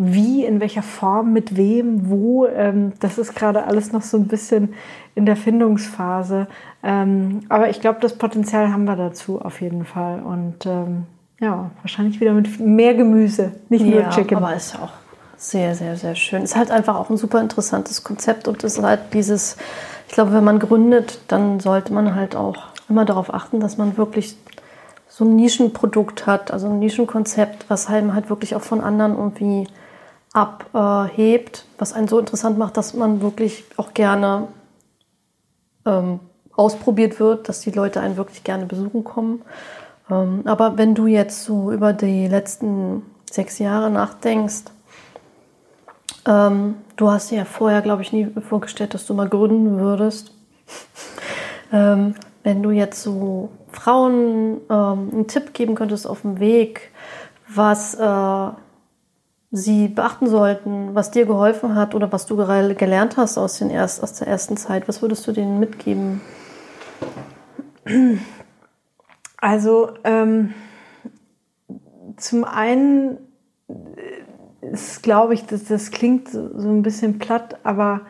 Wie, 0.01 0.45
in 0.45 0.61
welcher 0.61 0.83
Form, 0.83 1.33
mit 1.33 1.57
wem, 1.57 2.09
wo, 2.09 2.47
ähm, 2.47 2.93
das 3.01 3.19
ist 3.19 3.35
gerade 3.35 3.65
alles 3.65 3.91
noch 3.91 4.03
so 4.03 4.17
ein 4.17 4.29
bisschen 4.29 4.75
in 5.17 5.27
der 5.27 5.35
Findungsphase. 5.35 6.47
Ähm, 6.85 7.41
aber 7.49 7.69
ich 7.69 7.81
glaube, 7.81 7.99
das 8.01 8.17
Potenzial 8.17 8.73
haben 8.73 8.85
wir 8.85 8.95
dazu 8.95 9.43
auf 9.43 9.61
jeden 9.61 9.85
Fall. 9.85 10.23
Und 10.23 10.67
ähm, 10.67 11.07
ja, 11.41 11.73
wahrscheinlich 11.83 12.21
wieder 12.21 12.33
mit 12.33 12.61
mehr 12.61 12.95
Gemüse, 12.95 13.53
nicht 13.69 13.85
nur 13.85 14.03
ja, 14.03 14.11
Chicken. 14.11 14.37
Aber 14.37 14.55
ist 14.55 14.77
auch 14.81 14.93
sehr, 15.37 15.75
sehr, 15.75 15.97
sehr 15.97 16.15
schön. 16.15 16.43
Ist 16.43 16.57
halt 16.57 16.71
einfach 16.71 16.97
auch 16.97 17.11
ein 17.11 17.17
super 17.17 17.41
interessantes 17.41 18.05
Konzept 18.05 18.47
und 18.47 18.63
ist 18.63 18.81
halt 18.81 19.15
dieses, 19.15 19.57
ich 20.07 20.15
glaube, 20.15 20.33
wenn 20.33 20.45
man 20.45 20.61
gründet, 20.61 21.21
dann 21.27 21.61
sollte 21.61 21.93
man 21.93 22.15
halt 22.15 22.37
auch 22.37 22.57
immer 22.89 23.05
darauf 23.05 23.35
achten, 23.35 23.59
dass 23.59 23.79
man 23.79 23.97
wirklich 23.97 24.37
so 25.09 25.25
ein 25.25 25.35
Nischenprodukt 25.35 26.27
hat, 26.27 26.53
also 26.53 26.69
ein 26.69 26.79
Nischenkonzept, 26.79 27.67
was 27.69 27.89
einem 27.89 28.15
halt 28.15 28.31
wirklich 28.31 28.55
auch 28.55 28.63
von 28.63 28.81
anderen 28.81 29.17
irgendwie 29.17 29.67
abhebt, 30.33 31.65
was 31.79 31.93
einen 31.93 32.09
so 32.09 32.19
interessant 32.19 32.59
macht, 32.59 32.77
dass 32.77 32.95
man 32.95 33.23
wirklich 33.23 33.65
auch 33.77 33.95
gerne 33.95 34.49
ähm, 35.87 36.21
ausprobiert 36.55 37.21
wird, 37.21 37.49
dass 37.49 37.61
die 37.61 37.71
Leute 37.71 38.01
einen 38.01 38.17
wirklich 38.17 38.45
gerne 38.45 38.67
besuchen 38.67 39.05
kommen. 39.05 39.43
Ähm, 40.11 40.43
aber 40.45 40.77
wenn 40.77 40.95
du 40.95 41.07
jetzt 41.07 41.45
so 41.45 41.73
über 41.73 41.93
die 41.93 42.27
letzten 42.29 43.03
sechs 43.31 43.59
Jahre 43.59 43.91
nachdenkst, 43.91 44.65
ähm, 46.27 46.75
du 46.97 47.11
hast 47.11 47.31
dir 47.31 47.39
ja 47.39 47.45
vorher, 47.45 47.81
glaube 47.81 48.03
ich, 48.03 48.13
nie 48.13 48.29
vorgestellt, 48.49 48.95
dass 48.95 49.07
du 49.07 49.15
mal 49.15 49.29
gründen 49.29 49.79
würdest. 49.79 50.33
ähm, 51.73 52.15
wenn 52.43 52.63
du 52.63 52.71
jetzt 52.71 53.03
so 53.03 53.51
Frauen 53.71 54.61
ähm, 54.71 55.11
einen 55.13 55.27
Tipp 55.27 55.55
geben 55.55 55.75
könntest 55.75 56.07
auf 56.07 56.23
dem 56.23 56.41
Weg, 56.41 56.91
was 57.49 57.95
äh, 57.95 58.51
sie 59.51 59.89
beachten 59.89 60.29
sollten, 60.29 60.95
was 60.95 61.11
dir 61.11 61.27
geholfen 61.27 61.75
hat 61.75 61.95
oder 61.95 62.13
was 62.13 62.27
du 62.27 62.37
gelernt 62.37 63.17
hast 63.17 63.39
aus, 63.39 63.59
den 63.59 63.71
erst, 63.71 64.03
aus 64.03 64.13
der 64.15 64.29
ersten 64.29 64.57
Zeit, 64.57 64.89
was 64.89 65.03
würdest 65.03 65.27
du 65.27 65.33
denen 65.33 65.59
mitgeben? 65.59 66.21
Also 69.39 69.91
ähm, 70.05 70.53
zum 72.17 72.45
einen 72.45 73.19
ist, 74.61 75.03
glaube 75.03 75.35
ich, 75.35 75.47
das, 75.47 75.65
das 75.65 75.91
klingt 75.91 76.29
so, 76.29 76.59
so 76.59 76.69
ein 76.69 76.83
bisschen 76.83 77.19
platt, 77.19 77.59
aber 77.63 78.03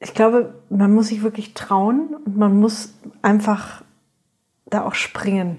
ich 0.00 0.14
glaube, 0.14 0.54
man 0.68 0.92
muss 0.92 1.08
sich 1.08 1.22
wirklich 1.22 1.54
trauen 1.54 2.16
und 2.24 2.36
man 2.36 2.58
muss 2.58 2.94
einfach 3.20 3.84
da 4.66 4.84
auch 4.84 4.94
springen. 4.94 5.58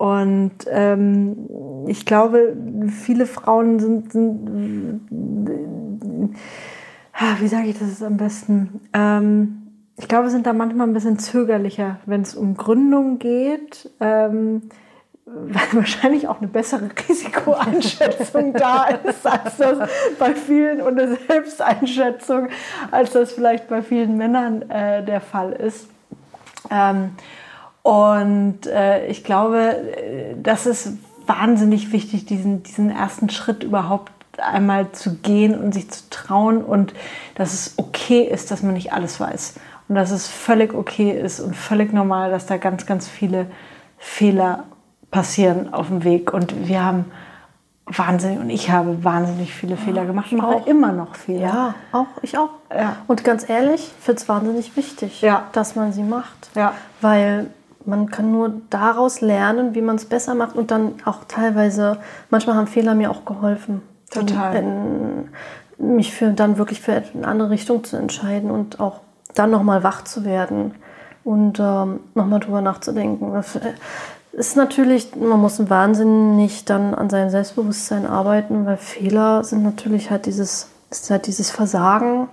Und 0.00 0.52
ähm, 0.70 1.36
ich 1.86 2.06
glaube, 2.06 2.56
viele 2.88 3.26
Frauen 3.26 3.78
sind, 3.80 4.12
sind 4.12 5.20
wie 7.38 7.48
sage 7.48 7.66
ich 7.68 7.78
das 7.78 8.02
am 8.02 8.16
besten? 8.16 8.80
Ähm, 8.94 9.58
ich 9.98 10.08
glaube, 10.08 10.30
sind 10.30 10.46
da 10.46 10.54
manchmal 10.54 10.86
ein 10.86 10.94
bisschen 10.94 11.18
zögerlicher, 11.18 11.98
wenn 12.06 12.22
es 12.22 12.34
um 12.34 12.56
Gründung 12.56 13.18
geht. 13.18 13.90
Ähm, 14.00 14.70
weil 15.26 15.62
wahrscheinlich 15.72 16.28
auch 16.28 16.38
eine 16.38 16.48
bessere 16.48 16.88
Risikoeinschätzung 17.06 18.52
da 18.54 18.86
ist, 19.04 19.26
als 19.26 19.58
das 19.58 19.86
bei 20.18 20.34
vielen 20.34 20.80
und 20.80 20.98
eine 20.98 21.18
Selbsteinschätzung, 21.28 22.48
als 22.90 23.10
das 23.10 23.32
vielleicht 23.32 23.68
bei 23.68 23.82
vielen 23.82 24.16
Männern 24.16 24.62
äh, 24.70 25.04
der 25.04 25.20
Fall 25.20 25.52
ist. 25.52 25.90
Ähm, 26.70 27.10
und 27.90 28.68
äh, 28.68 29.08
ich 29.08 29.24
glaube, 29.24 29.58
äh, 29.58 30.36
das 30.40 30.64
ist 30.64 30.92
wahnsinnig 31.26 31.90
wichtig, 31.90 32.24
diesen, 32.24 32.62
diesen 32.62 32.88
ersten 32.88 33.30
Schritt 33.30 33.64
überhaupt 33.64 34.12
einmal 34.38 34.92
zu 34.92 35.16
gehen 35.16 35.58
und 35.58 35.74
sich 35.74 35.90
zu 35.90 36.04
trauen 36.08 36.62
und 36.62 36.94
dass 37.34 37.52
es 37.52 37.74
okay 37.78 38.22
ist, 38.22 38.52
dass 38.52 38.62
man 38.62 38.74
nicht 38.74 38.92
alles 38.92 39.18
weiß 39.18 39.54
und 39.88 39.96
dass 39.96 40.12
es 40.12 40.28
völlig 40.28 40.72
okay 40.72 41.10
ist 41.10 41.40
und 41.40 41.56
völlig 41.56 41.92
normal, 41.92 42.30
dass 42.30 42.46
da 42.46 42.58
ganz, 42.58 42.86
ganz 42.86 43.08
viele 43.08 43.46
Fehler 43.98 44.62
passieren 45.10 45.74
auf 45.74 45.88
dem 45.88 46.04
Weg. 46.04 46.32
Und 46.32 46.68
wir 46.68 46.84
haben 46.84 47.06
wahnsinnig, 47.86 48.38
und 48.38 48.50
ich 48.50 48.70
habe 48.70 49.02
wahnsinnig 49.02 49.52
viele 49.52 49.76
Fehler 49.76 50.04
gemacht 50.04 50.30
und 50.30 50.38
mache 50.38 50.70
immer 50.70 50.92
noch 50.92 51.16
Fehler. 51.16 51.40
Ja, 51.40 51.74
auch, 51.90 52.06
ich 52.22 52.38
auch. 52.38 52.50
Ja. 52.72 52.98
Und 53.08 53.24
ganz 53.24 53.48
ehrlich, 53.48 53.80
ich 53.98 54.04
finde 54.04 54.22
es 54.22 54.28
wahnsinnig 54.28 54.76
wichtig, 54.76 55.22
ja. 55.22 55.48
dass 55.50 55.74
man 55.74 55.92
sie 55.92 56.04
macht. 56.04 56.50
Ja. 56.54 56.74
Weil 57.00 57.50
man 57.86 58.10
kann 58.10 58.30
nur 58.30 58.52
daraus 58.70 59.20
lernen, 59.20 59.74
wie 59.74 59.82
man 59.82 59.96
es 59.96 60.04
besser 60.04 60.34
macht 60.34 60.56
und 60.56 60.70
dann 60.70 60.94
auch 61.04 61.24
teilweise, 61.26 61.98
manchmal 62.30 62.56
haben 62.56 62.66
Fehler 62.66 62.94
mir 62.94 63.10
auch 63.10 63.24
geholfen. 63.24 63.82
Total. 64.10 64.52
Dann, 64.52 65.28
mich 65.78 66.12
für 66.12 66.30
dann 66.30 66.58
wirklich 66.58 66.80
für 66.80 67.02
eine 67.14 67.26
andere 67.26 67.50
Richtung 67.50 67.84
zu 67.84 67.96
entscheiden 67.96 68.50
und 68.50 68.80
auch 68.80 69.00
dann 69.34 69.50
nochmal 69.50 69.82
wach 69.82 70.04
zu 70.04 70.24
werden 70.24 70.74
und 71.24 71.58
ähm, 71.58 72.00
nochmal 72.14 72.40
drüber 72.40 72.60
nachzudenken. 72.60 73.32
Das 73.32 73.56
äh, 73.56 73.72
ist 74.32 74.56
natürlich, 74.56 75.16
man 75.16 75.40
muss 75.40 75.70
wahnsinnig 75.70 76.64
dann 76.64 76.94
an 76.94 77.10
seinem 77.10 77.30
Selbstbewusstsein 77.30 78.06
arbeiten, 78.06 78.66
weil 78.66 78.76
Fehler 78.76 79.42
sind 79.44 79.62
natürlich 79.62 80.10
halt 80.10 80.26
dieses, 80.26 80.68
ist 80.90 81.10
halt 81.10 81.26
dieses 81.26 81.50
Versagen. 81.50 82.28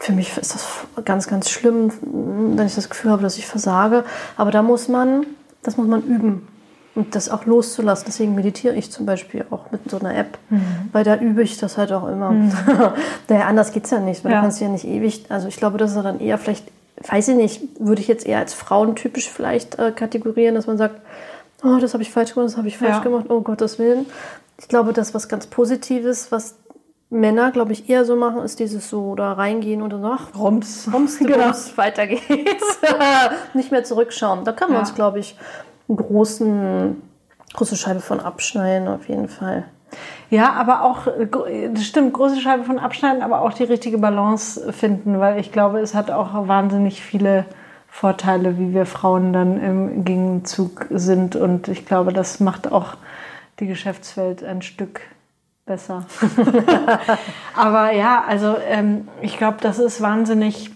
Für 0.00 0.12
mich 0.12 0.36
ist 0.36 0.54
das 0.54 0.66
ganz, 1.04 1.28
ganz 1.28 1.50
schlimm, 1.50 1.92
wenn 2.02 2.66
ich 2.66 2.74
das 2.74 2.88
Gefühl 2.88 3.10
habe, 3.10 3.22
dass 3.22 3.36
ich 3.36 3.46
versage. 3.46 4.04
Aber 4.36 4.50
da 4.50 4.62
muss 4.62 4.88
man, 4.88 5.26
das 5.62 5.76
muss 5.76 5.86
man 5.86 6.02
üben 6.02 6.48
und 6.94 7.14
das 7.14 7.28
auch 7.28 7.44
loszulassen. 7.44 8.06
Deswegen 8.06 8.34
meditiere 8.34 8.74
ich 8.74 8.90
zum 8.90 9.06
Beispiel 9.06 9.44
auch 9.50 9.70
mit 9.70 9.90
so 9.90 9.98
einer 9.98 10.16
App, 10.16 10.38
mhm. 10.48 10.88
weil 10.92 11.04
da 11.04 11.16
übe 11.16 11.42
ich 11.42 11.58
das 11.58 11.76
halt 11.76 11.92
auch 11.92 12.08
immer. 12.08 12.30
Mhm. 12.30 12.52
naja, 13.28 13.46
anders 13.46 13.72
geht 13.72 13.84
es 13.84 13.90
ja 13.90 14.00
nicht, 14.00 14.24
weil 14.24 14.32
ja. 14.32 14.38
du 14.38 14.44
kannst 14.44 14.60
ja 14.60 14.68
nicht 14.68 14.86
ewig, 14.86 15.26
also 15.28 15.48
ich 15.48 15.56
glaube, 15.56 15.78
das 15.78 15.94
ist 15.94 16.02
dann 16.02 16.20
eher 16.20 16.38
vielleicht, 16.38 16.66
weiß 17.06 17.28
ich 17.28 17.36
nicht, 17.36 17.62
würde 17.78 18.00
ich 18.00 18.08
jetzt 18.08 18.26
eher 18.26 18.38
als 18.38 18.54
frauentypisch 18.54 19.28
vielleicht 19.28 19.78
äh, 19.78 19.92
kategorieren, 19.92 20.54
dass 20.54 20.66
man 20.66 20.78
sagt, 20.78 21.00
oh, 21.62 21.78
das 21.78 21.92
habe 21.92 22.02
ich 22.02 22.10
falsch 22.10 22.34
gemacht, 22.34 22.48
das 22.48 22.56
habe 22.56 22.68
ich 22.68 22.78
falsch 22.78 22.96
ja. 22.96 23.00
gemacht, 23.00 23.26
oh 23.28 23.42
Gottes 23.42 23.78
Willen. 23.78 24.06
Ich 24.58 24.68
glaube, 24.68 24.92
das 24.92 25.14
was 25.14 25.28
ganz 25.28 25.46
Positives, 25.46 26.32
was 26.32 26.56
Männer, 27.10 27.50
glaube 27.50 27.72
ich, 27.72 27.90
eher 27.90 28.04
so 28.04 28.14
machen, 28.14 28.42
ist 28.42 28.60
dieses 28.60 28.88
so 28.88 29.16
da 29.16 29.32
reingehen 29.32 29.82
und 29.82 29.92
dann, 29.92 30.04
ach, 30.04 30.28
rums, 30.38 30.88
rums, 30.94 31.18
genau. 31.18 31.52
weiter 31.76 32.06
geht's. 32.06 32.80
Nicht 33.54 33.72
mehr 33.72 33.84
zurückschauen. 33.84 34.44
Da 34.44 34.52
können 34.52 34.70
wir 34.70 34.76
ja. 34.76 34.80
uns, 34.80 34.94
glaube 34.94 35.18
ich, 35.18 35.36
einen 35.88 35.96
großen, 35.96 37.02
große 37.54 37.76
Scheibe 37.76 38.00
von 38.00 38.20
abschneiden, 38.20 38.86
auf 38.86 39.08
jeden 39.08 39.28
Fall. 39.28 39.64
Ja, 40.30 40.52
aber 40.52 40.84
auch, 40.84 41.08
das 41.74 41.84
stimmt, 41.84 42.12
große 42.12 42.40
Scheibe 42.40 42.62
von 42.62 42.78
abschneiden, 42.78 43.22
aber 43.22 43.42
auch 43.42 43.52
die 43.52 43.64
richtige 43.64 43.98
Balance 43.98 44.72
finden, 44.72 45.18
weil 45.18 45.40
ich 45.40 45.50
glaube, 45.50 45.80
es 45.80 45.94
hat 45.96 46.12
auch 46.12 46.46
wahnsinnig 46.46 47.02
viele 47.02 47.44
Vorteile, 47.88 48.56
wie 48.56 48.72
wir 48.72 48.86
Frauen 48.86 49.32
dann 49.32 49.60
im 49.60 50.04
Gegenzug 50.04 50.86
sind. 50.90 51.34
Und 51.34 51.66
ich 51.66 51.86
glaube, 51.86 52.12
das 52.12 52.38
macht 52.38 52.70
auch 52.70 52.94
die 53.58 53.66
Geschäftswelt 53.66 54.44
ein 54.44 54.62
Stück 54.62 55.00
besser. 55.70 56.04
Aber 57.56 57.92
ja, 57.92 58.24
also 58.26 58.56
ähm, 58.68 59.06
ich 59.22 59.38
glaube, 59.38 59.58
das 59.60 59.78
ist 59.78 60.00
wahnsinnig, 60.00 60.70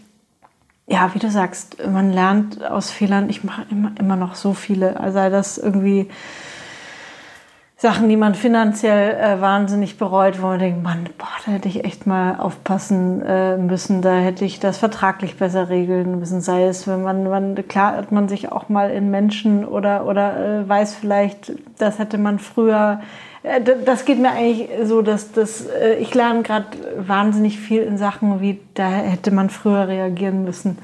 ja, 0.87 1.11
wie 1.15 1.19
du 1.19 1.31
sagst, 1.31 1.85
man 1.85 2.13
lernt 2.13 2.65
aus 2.65 2.93
Fehlern. 2.93 3.29
Ich 3.29 3.43
mache 3.43 3.67
immer, 3.71 3.91
immer 3.99 4.15
noch 4.15 4.37
so 4.37 4.55
viele. 4.55 5.01
Also 5.01 5.19
das 5.31 5.59
irgendwie 5.59 6.09
Sachen, 7.77 8.09
die 8.09 8.17
man 8.17 8.37
finanziell 8.37 9.15
äh, 9.17 9.41
wahnsinnig 9.41 9.99
bereut, 9.99 10.41
wo 10.41 10.47
man 10.47 10.61
denkt, 10.61 10.85
Mann, 10.85 11.09
boah, 11.19 11.27
da 11.45 11.53
hätte 11.53 11.69
ich 11.69 11.85
echt 11.85 12.07
mal 12.07 12.37
aufpassen 12.37 13.21
äh, 13.21 13.57
müssen, 13.57 14.01
da 14.01 14.15
hätte 14.15 14.45
ich 14.45 14.61
das 14.61 14.79
vertraglich 14.79 15.37
besser 15.37 15.69
regeln 15.69 16.21
müssen, 16.21 16.41
sei 16.41 16.67
es, 16.67 16.87
wenn 16.87 17.03
man, 17.03 17.29
man 17.29 17.57
klar 17.67 17.97
hat 17.97 18.13
man 18.13 18.29
sich 18.29 18.53
auch 18.53 18.69
mal 18.69 18.91
in 18.91 19.11
Menschen 19.11 19.65
oder, 19.67 20.07
oder 20.07 20.61
äh, 20.61 20.69
weiß 20.69 20.95
vielleicht, 20.95 21.53
das 21.79 21.99
hätte 21.99 22.17
man 22.17 22.39
früher, 22.39 23.01
das 23.85 24.07
geht 24.07 24.19
mir 24.19 24.31
eigentlich 24.31 24.71
so, 24.85 25.03
dass 25.03 25.33
das, 25.33 25.67
äh, 25.67 25.97
ich 25.97 26.15
lerne 26.15 26.43
gerade 26.43 26.67
wahnsinnig 26.97 27.59
viel 27.59 27.83
in 27.83 27.99
Sachen, 27.99 28.41
wie 28.41 28.61
da 28.73 28.89
hätte 28.89 29.31
man 29.31 29.51
früher 29.51 29.87
reagieren 29.87 30.45
müssen. 30.45 30.79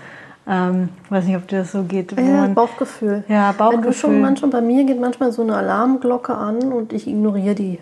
Ähm, 0.47 0.91
weiß 1.09 1.25
nicht, 1.25 1.37
ob 1.37 1.49
dir 1.49 1.61
das 1.61 1.73
so 1.73 1.85
geht. 1.85 2.13
Ja, 2.13 2.23
man, 2.23 2.55
Bauchgefühl. 2.55 3.25
Ja, 3.29 3.53
Bauchgefühl. 3.53 3.83
Wenn 3.83 3.91
du 3.91 3.97
schon 3.97 4.21
manchmal, 4.21 4.51
bei 4.51 4.61
mir 4.61 4.85
geht 4.85 5.01
manchmal 5.01 5.33
so 5.33 5.43
eine 5.43 5.57
Alarmglocke 5.57 6.35
an 6.35 6.73
und 6.73 6.93
ich 6.93 7.07
ignoriere 7.07 7.55
die. 7.55 7.79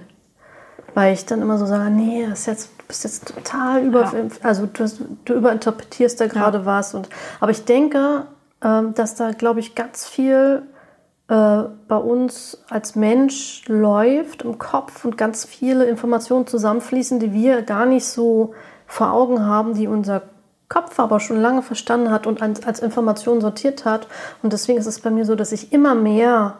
Weil 0.94 1.14
ich 1.14 1.26
dann 1.26 1.42
immer 1.42 1.58
so 1.58 1.66
sage, 1.66 1.90
nee, 1.90 2.26
das 2.28 2.46
jetzt, 2.46 2.70
du 2.78 2.84
bist 2.86 3.04
jetzt 3.04 3.34
total 3.34 3.82
über, 3.82 4.02
ja. 4.02 4.12
also 4.42 4.66
du, 4.66 4.84
du, 5.24 5.34
überinterpretierst 5.34 6.20
da 6.20 6.26
gerade 6.26 6.58
ja. 6.58 6.66
was. 6.66 6.94
Und, 6.94 7.08
aber 7.40 7.50
ich 7.50 7.64
denke, 7.64 8.26
ähm, 8.62 8.94
dass 8.94 9.14
da, 9.14 9.32
glaube 9.32 9.60
ich, 9.60 9.74
ganz 9.74 10.06
viel 10.06 10.62
äh, 11.28 11.64
bei 11.88 11.96
uns 11.96 12.64
als 12.70 12.96
Mensch 12.96 13.64
läuft 13.68 14.42
im 14.42 14.58
Kopf 14.58 15.04
und 15.04 15.18
ganz 15.18 15.44
viele 15.44 15.84
Informationen 15.84 16.46
zusammenfließen, 16.46 17.20
die 17.20 17.32
wir 17.32 17.62
gar 17.62 17.86
nicht 17.86 18.06
so 18.06 18.54
vor 18.86 19.12
Augen 19.12 19.44
haben, 19.44 19.74
die 19.74 19.86
unser 19.86 20.22
Kopf 20.68 20.98
aber 20.98 21.20
schon 21.20 21.40
lange 21.40 21.62
verstanden 21.62 22.10
hat 22.10 22.26
und 22.26 22.42
als, 22.42 22.66
als 22.66 22.80
Information 22.80 23.40
sortiert 23.40 23.84
hat. 23.84 24.06
Und 24.42 24.52
deswegen 24.52 24.78
ist 24.78 24.86
es 24.86 25.00
bei 25.00 25.10
mir 25.10 25.24
so, 25.24 25.34
dass 25.34 25.52
ich 25.52 25.72
immer 25.72 25.94
mehr 25.94 26.58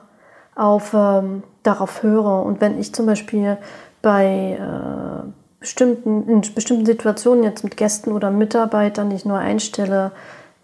auf, 0.54 0.92
ähm, 0.94 1.42
darauf 1.62 2.02
höre. 2.02 2.42
Und 2.42 2.60
wenn 2.60 2.78
ich 2.78 2.94
zum 2.94 3.06
Beispiel 3.06 3.58
bei 4.02 4.58
äh, 4.60 5.28
bestimmten, 5.60 6.28
in 6.28 6.40
bestimmten 6.54 6.86
Situationen 6.86 7.42
jetzt 7.42 7.64
mit 7.64 7.76
Gästen 7.76 8.12
oder 8.12 8.30
Mitarbeitern, 8.30 9.10
die 9.10 9.16
ich 9.16 9.24
nur 9.24 9.38
einstelle, 9.38 10.12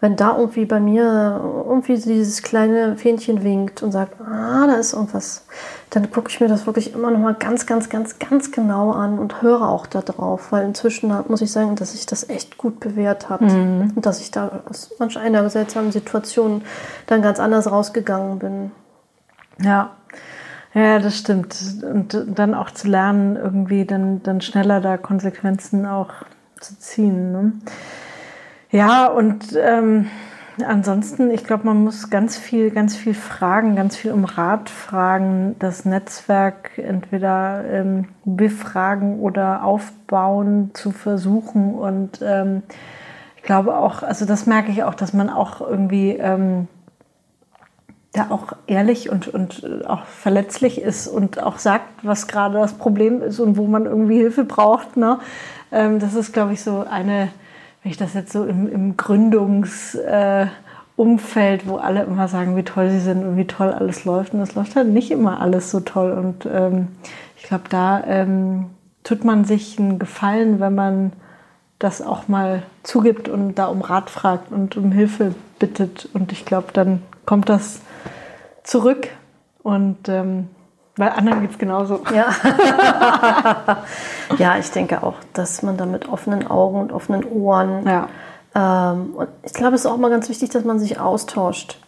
wenn 0.05 0.15
da 0.15 0.37
irgendwie 0.37 0.65
bei 0.65 0.79
mir 0.79 1.41
irgendwie 1.67 1.95
dieses 1.95 2.43
kleine 2.43 2.95
Fähnchen 2.95 3.43
winkt 3.43 3.81
und 3.81 3.91
sagt, 3.91 4.21
ah, 4.21 4.67
da 4.67 4.75
ist 4.75 4.93
irgendwas, 4.93 5.47
dann 5.89 6.11
gucke 6.11 6.29
ich 6.29 6.39
mir 6.39 6.47
das 6.47 6.67
wirklich 6.67 6.93
immer 6.93 7.09
noch 7.09 7.17
mal 7.17 7.33
ganz, 7.33 7.65
ganz, 7.65 7.89
ganz, 7.89 8.19
ganz 8.19 8.51
genau 8.51 8.91
an 8.91 9.17
und 9.17 9.41
höre 9.41 9.67
auch 9.67 9.87
da 9.87 10.01
drauf, 10.01 10.51
weil 10.51 10.63
inzwischen 10.63 11.11
muss 11.27 11.41
ich 11.41 11.51
sagen, 11.51 11.75
dass 11.75 11.93
sich 11.93 12.05
das 12.05 12.29
echt 12.29 12.59
gut 12.59 12.79
bewährt 12.79 13.29
hat 13.29 13.41
mhm. 13.41 13.93
und 13.95 14.05
dass 14.05 14.21
ich 14.21 14.29
da 14.29 14.61
aus 14.69 14.91
manch 14.99 15.17
einer 15.17 15.49
seltsamen 15.49 15.91
Situation 15.91 16.61
dann 17.07 17.23
ganz 17.23 17.39
anders 17.39 17.71
rausgegangen 17.71 18.37
bin. 18.37 18.71
Ja. 19.59 19.89
Ja, 20.75 20.99
das 20.99 21.17
stimmt. 21.17 21.55
Und 21.81 22.25
dann 22.27 22.53
auch 22.53 22.69
zu 22.69 22.89
lernen, 22.89 23.37
irgendwie 23.37 23.85
dann, 23.85 24.21
dann 24.21 24.41
schneller 24.41 24.81
da 24.81 24.97
Konsequenzen 24.97 25.87
auch 25.87 26.11
zu 26.59 26.77
ziehen. 26.77 27.31
Ne? 27.31 27.53
Ja, 28.75 29.07
und 29.07 29.57
ähm, 29.57 30.09
ansonsten, 30.67 31.31
ich 31.31 31.45
glaube, 31.45 31.65
man 31.65 31.81
muss 31.85 32.09
ganz 32.09 32.37
viel, 32.37 32.71
ganz 32.71 32.93
viel 32.93 33.13
fragen, 33.13 33.77
ganz 33.77 33.95
viel 33.95 34.11
um 34.11 34.25
Rat 34.25 34.69
fragen, 34.69 35.55
das 35.59 35.85
Netzwerk 35.85 36.71
entweder 36.77 37.63
ähm, 37.71 38.09
befragen 38.25 39.21
oder 39.21 39.63
aufbauen 39.63 40.71
zu 40.73 40.91
versuchen. 40.91 41.73
Und 41.73 42.19
ähm, 42.21 42.63
ich 43.37 43.43
glaube 43.43 43.77
auch, 43.77 44.03
also 44.03 44.25
das 44.25 44.45
merke 44.45 44.73
ich 44.73 44.83
auch, 44.83 44.95
dass 44.95 45.13
man 45.13 45.29
auch 45.29 45.61
irgendwie 45.61 46.09
ähm, 46.09 46.67
da 48.11 48.27
auch 48.29 48.57
ehrlich 48.67 49.09
und, 49.09 49.29
und 49.29 49.87
auch 49.87 50.03
verletzlich 50.03 50.81
ist 50.81 51.07
und 51.07 51.41
auch 51.41 51.59
sagt, 51.59 52.03
was 52.03 52.27
gerade 52.27 52.55
das 52.55 52.73
Problem 52.73 53.21
ist 53.21 53.39
und 53.39 53.55
wo 53.55 53.67
man 53.67 53.85
irgendwie 53.85 54.17
Hilfe 54.17 54.43
braucht. 54.43 54.97
Ne? 54.97 55.19
Ähm, 55.71 55.99
das 55.99 56.13
ist, 56.13 56.33
glaube 56.33 56.51
ich, 56.51 56.61
so 56.61 56.85
eine, 56.89 57.29
wenn 57.85 57.91
ich 57.91 57.97
das 57.97 58.15
jetzt 58.15 58.31
so 58.31 58.45
im, 58.45 58.67
im 58.67 58.97
Gründungsumfeld, 58.97 60.49
äh, 60.97 61.67
wo 61.67 61.75
alle 61.75 62.01
immer 62.01 62.27
sagen, 62.27 62.55
wie 62.55 62.63
toll 62.63 62.89
sie 62.89 62.99
sind 62.99 63.23
und 63.23 63.37
wie 63.37 63.45
toll 63.45 63.71
alles 63.71 64.05
läuft. 64.05 64.33
Und 64.33 64.39
es 64.41 64.55
läuft 64.55 64.75
halt 64.75 64.87
nicht 64.87 65.11
immer 65.11 65.39
alles 65.39 65.69
so 65.69 65.81
toll. 65.81 66.11
Und 66.13 66.49
ähm, 66.51 66.87
ich 67.37 67.43
glaube, 67.43 67.65
da 67.69 68.03
ähm, 68.05 68.71
tut 69.03 69.23
man 69.23 69.45
sich 69.45 69.77
einen 69.77 69.99
Gefallen, 69.99 70.59
wenn 70.59 70.73
man 70.73 71.13
das 71.77 72.01
auch 72.01 72.27
mal 72.27 72.63
zugibt 72.81 73.29
und 73.29 73.53
da 73.53 73.67
um 73.67 73.83
Rat 73.83 74.09
fragt 74.09 74.51
und 74.51 74.75
um 74.77 74.91
Hilfe 74.91 75.35
bittet. 75.59 76.09
Und 76.11 76.31
ich 76.31 76.43
glaube, 76.43 76.69
dann 76.73 77.03
kommt 77.27 77.49
das 77.49 77.81
zurück. 78.63 79.09
Und 79.61 80.09
ähm, 80.09 80.47
bei 80.97 81.11
anderen 81.11 81.41
geht 81.41 81.51
es 81.51 81.57
genauso. 81.57 82.01
Ja. 82.13 82.27
ja, 84.37 84.57
ich 84.57 84.71
denke 84.71 85.03
auch, 85.03 85.15
dass 85.33 85.61
man 85.61 85.77
da 85.77 85.85
mit 85.85 86.07
offenen 86.07 86.47
Augen 86.47 86.79
und 86.79 86.93
offenen 86.93 87.25
Ohren. 87.25 87.85
Ja. 87.85 88.07
Ähm, 88.55 89.13
und 89.15 89.27
ich 89.43 89.53
glaube, 89.53 89.75
es 89.75 89.81
ist 89.81 89.87
auch 89.87 89.97
mal 89.97 90.09
ganz 90.09 90.29
wichtig, 90.29 90.49
dass 90.49 90.63
man 90.63 90.79
sich 90.79 90.99
austauscht. 90.99 91.79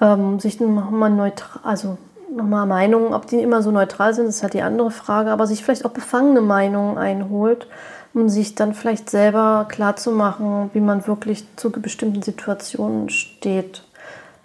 Ähm, 0.00 0.40
sich 0.40 0.60
nochmal 0.60 1.10
neutral, 1.10 1.60
also 1.62 1.98
nochmal 2.34 2.66
Meinungen, 2.66 3.14
ob 3.14 3.26
die 3.26 3.40
immer 3.40 3.62
so 3.62 3.70
neutral 3.70 4.14
sind, 4.14 4.26
ist 4.26 4.42
halt 4.42 4.54
die 4.54 4.62
andere 4.62 4.90
Frage, 4.90 5.30
aber 5.30 5.46
sich 5.46 5.62
vielleicht 5.62 5.84
auch 5.84 5.90
befangene 5.90 6.40
Meinungen 6.40 6.98
einholt, 6.98 7.68
um 8.14 8.28
sich 8.28 8.54
dann 8.54 8.74
vielleicht 8.74 9.10
selber 9.10 9.66
klarzumachen, 9.68 10.70
wie 10.72 10.80
man 10.80 11.06
wirklich 11.06 11.44
zu 11.56 11.70
bestimmten 11.70 12.22
Situationen 12.22 13.10
steht. 13.10 13.84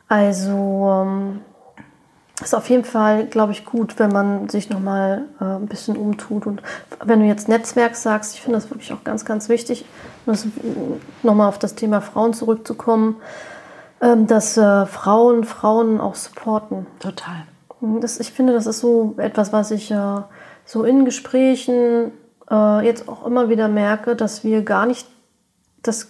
Also 0.07 1.03
ähm, 1.03 1.41
ist 2.41 2.53
auf 2.53 2.69
jeden 2.69 2.83
Fall, 2.83 3.27
glaube 3.27 3.53
ich, 3.53 3.65
gut, 3.65 3.97
wenn 3.97 4.11
man 4.11 4.49
sich 4.49 4.69
nochmal 4.69 5.25
äh, 5.39 5.45
ein 5.45 5.67
bisschen 5.67 5.95
umtut. 5.95 6.45
Und 6.45 6.61
wenn 7.03 7.19
du 7.21 7.25
jetzt 7.25 7.47
Netzwerk 7.47 7.95
sagst, 7.95 8.35
ich 8.35 8.41
finde 8.41 8.57
das 8.57 8.69
wirklich 8.69 8.91
auch 8.91 9.03
ganz, 9.03 9.23
ganz 9.23 9.47
wichtig, 9.47 9.85
nochmal 11.23 11.47
auf 11.47 11.59
das 11.59 11.75
Thema 11.75 12.01
Frauen 12.01 12.33
zurückzukommen, 12.33 13.17
ähm, 14.01 14.27
dass 14.27 14.57
äh, 14.57 14.85
Frauen 14.85 15.45
Frauen 15.45 16.01
auch 16.01 16.15
supporten. 16.15 16.85
Total. 16.99 17.43
Das, 18.01 18.19
ich 18.19 18.31
finde, 18.31 18.53
das 18.53 18.65
ist 18.65 18.79
so 18.79 19.15
etwas, 19.17 19.53
was 19.53 19.71
ich 19.71 19.91
äh, 19.91 20.21
so 20.65 20.83
in 20.83 21.05
Gesprächen 21.05 22.11
äh, 22.49 22.85
jetzt 22.85 23.07
auch 23.07 23.25
immer 23.25 23.49
wieder 23.49 23.67
merke, 23.67 24.15
dass 24.15 24.43
wir 24.43 24.63
gar 24.63 24.85
nicht 24.85 25.07
das 25.83 26.09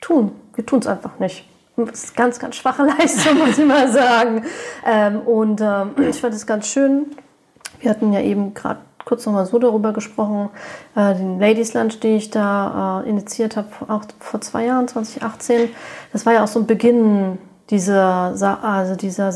tun. 0.00 0.32
Wir 0.54 0.66
tun 0.66 0.80
es 0.80 0.86
einfach 0.86 1.18
nicht. 1.18 1.48
Das 1.76 2.04
ist 2.04 2.16
ganz, 2.16 2.38
ganz 2.38 2.56
schwache 2.56 2.82
Leistung, 2.98 3.38
muss 3.38 3.58
ich 3.58 3.64
mal 3.64 3.90
sagen. 3.90 4.44
Ähm, 4.86 5.20
und 5.20 5.60
ähm, 5.60 5.90
ich 6.10 6.20
fand 6.20 6.34
es 6.34 6.46
ganz 6.46 6.66
schön. 6.66 7.06
Wir 7.80 7.90
hatten 7.90 8.12
ja 8.12 8.20
eben 8.20 8.54
gerade 8.54 8.80
kurz 9.04 9.26
noch 9.26 9.32
mal 9.32 9.46
so 9.46 9.58
darüber 9.58 9.92
gesprochen, 9.92 10.50
äh, 10.94 11.14
den 11.14 11.40
Ladies 11.40 11.74
Lunch, 11.74 11.98
den 12.00 12.16
ich 12.16 12.30
da 12.30 13.02
äh, 13.04 13.08
initiiert 13.08 13.56
habe, 13.56 13.68
auch 13.88 14.04
vor 14.20 14.40
zwei 14.40 14.66
Jahren, 14.66 14.86
2018. 14.86 15.70
Das 16.12 16.24
war 16.24 16.32
ja 16.32 16.44
auch 16.44 16.48
so 16.48 16.60
ein 16.60 16.66
Beginn 16.66 17.38
dieser, 17.70 18.34
also 18.62 18.96
dieser, 18.96 19.32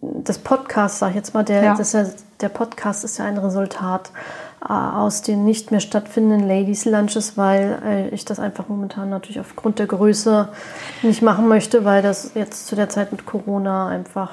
des 0.00 0.38
Podcasts, 0.38 0.98
sag 0.98 1.10
ich 1.10 1.16
jetzt 1.16 1.34
mal. 1.34 1.44
Der, 1.44 1.62
ja. 1.62 1.74
das 1.74 1.92
ja, 1.92 2.06
der 2.40 2.48
Podcast 2.48 3.04
ist 3.04 3.18
ja 3.18 3.26
ein 3.26 3.38
Resultat 3.38 4.10
aus 4.60 5.22
den 5.22 5.44
nicht 5.44 5.70
mehr 5.70 5.80
stattfindenden 5.80 6.48
Ladies 6.48 6.84
Lunches, 6.84 7.36
weil 7.36 7.78
äh, 7.84 8.08
ich 8.08 8.24
das 8.24 8.40
einfach 8.40 8.68
momentan 8.68 9.10
natürlich 9.10 9.38
aufgrund 9.38 9.78
der 9.78 9.86
Größe 9.86 10.48
nicht 11.02 11.22
machen 11.22 11.46
möchte, 11.48 11.84
weil 11.84 12.02
das 12.02 12.32
jetzt 12.34 12.66
zu 12.66 12.74
der 12.74 12.88
Zeit 12.88 13.12
mit 13.12 13.26
Corona 13.26 13.88
einfach 13.88 14.32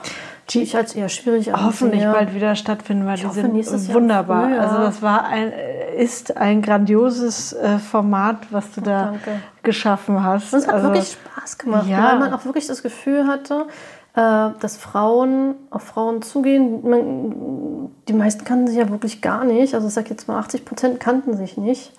ich 0.51 0.75
als 0.75 0.93
eher 0.93 1.09
schwierig 1.09 1.51
Hoffentlich 1.53 2.03
bald 2.03 2.35
wieder 2.35 2.55
stattfinden, 2.55 3.05
weil 3.05 3.15
ich 3.15 3.21
die 3.21 3.27
hoffe, 3.27 3.41
sind 3.41 3.93
wunderbar. 3.93 4.49
Jahr 4.49 4.61
also 4.61 4.77
das 4.77 5.01
war 5.01 5.25
ein, 5.25 5.51
ist 5.97 6.37
ein 6.37 6.61
grandioses 6.61 7.53
äh, 7.53 7.79
Format, 7.79 8.37
was 8.51 8.71
du 8.71 8.81
oh, 8.81 8.83
da 8.83 9.05
danke. 9.05 9.39
geschaffen 9.63 10.23
hast. 10.23 10.53
Und 10.53 10.59
es 10.59 10.67
hat 10.67 10.75
also, 10.75 10.87
wirklich 10.89 11.11
Spaß 11.11 11.57
gemacht, 11.57 11.87
ja. 11.87 12.11
weil 12.11 12.19
man 12.19 12.33
auch 12.33 12.45
wirklich 12.45 12.67
das 12.67 12.83
Gefühl 12.83 13.25
hatte, 13.25 13.65
äh, 13.65 14.02
dass 14.15 14.77
Frauen 14.77 15.55
auf 15.71 15.83
Frauen 15.83 16.21
zugehen. 16.21 16.87
Man, 16.87 17.91
die 18.07 18.13
meisten 18.13 18.45
kannten 18.45 18.67
sich 18.67 18.77
ja 18.77 18.89
wirklich 18.89 19.21
gar 19.21 19.43
nicht. 19.43 19.73
Also 19.73 19.87
ich 19.87 19.93
sage 19.93 20.11
jetzt 20.11 20.27
mal, 20.27 20.37
80 20.37 20.65
Prozent 20.65 20.99
kannten 20.99 21.35
sich 21.35 21.57
nicht. 21.57 21.93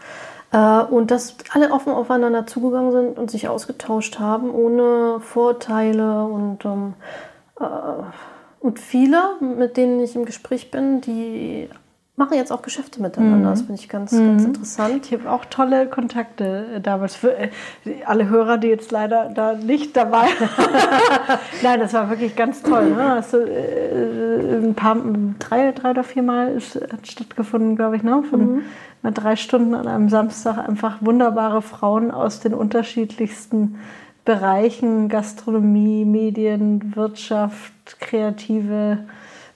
Äh, 0.52 0.82
und 0.82 1.10
dass 1.10 1.36
alle 1.52 1.72
offen 1.72 1.92
aufeinander 1.92 2.46
zugegangen 2.46 2.92
sind 2.92 3.18
und 3.18 3.30
sich 3.30 3.48
ausgetauscht 3.48 4.20
haben, 4.20 4.54
ohne 4.54 5.18
Vorteile 5.20 6.24
und 6.24 6.64
ähm, 6.64 6.94
äh, 7.58 7.64
und 8.60 8.80
viele, 8.80 9.18
mit 9.40 9.76
denen 9.76 10.00
ich 10.00 10.16
im 10.16 10.24
Gespräch 10.24 10.70
bin, 10.70 11.02
die 11.02 11.68
machen 12.16 12.36
jetzt 12.36 12.52
auch 12.52 12.62
Geschäfte 12.62 13.02
miteinander. 13.02 13.50
Das 13.50 13.62
mhm. 13.62 13.66
finde 13.66 13.80
ich 13.82 13.88
ganz, 13.88 14.12
mhm. 14.12 14.28
ganz 14.28 14.44
interessant. 14.44 15.06
Ich 15.06 15.12
habe 15.12 15.30
auch 15.30 15.44
tolle 15.46 15.88
Kontakte 15.88 16.66
äh, 16.76 16.80
damals 16.80 17.16
für 17.16 17.36
äh, 17.36 17.50
alle 18.06 18.28
Hörer, 18.28 18.58
die 18.58 18.68
jetzt 18.68 18.92
leider 18.92 19.30
da 19.34 19.54
nicht 19.54 19.96
dabei 19.96 20.26
Nein, 21.62 21.80
das 21.80 21.92
war 21.92 22.08
wirklich 22.10 22.36
ganz 22.36 22.62
toll. 22.62 22.90
Ne? 22.90 23.14
Also, 23.14 23.38
äh, 23.38 24.56
ein 24.62 24.74
paar, 24.74 24.96
drei, 25.40 25.72
drei 25.72 25.90
oder 25.90 26.04
vier 26.04 26.22
Mal 26.22 26.52
ist, 26.52 26.76
hat 26.76 27.06
stattgefunden, 27.06 27.74
glaube 27.74 27.96
ich, 27.96 28.04
ne? 28.04 28.22
von 28.22 28.62
mhm. 29.02 29.14
drei 29.14 29.34
Stunden 29.34 29.74
an 29.74 29.88
einem 29.88 30.08
Samstag 30.08 30.58
einfach 30.58 30.98
wunderbare 31.00 31.62
Frauen 31.62 32.12
aus 32.12 32.38
den 32.38 32.54
unterschiedlichsten 32.54 33.80
Bereichen, 34.24 35.08
Gastronomie, 35.08 36.04
Medien, 36.04 36.96
Wirtschaft, 36.96 38.00
kreative 38.00 39.00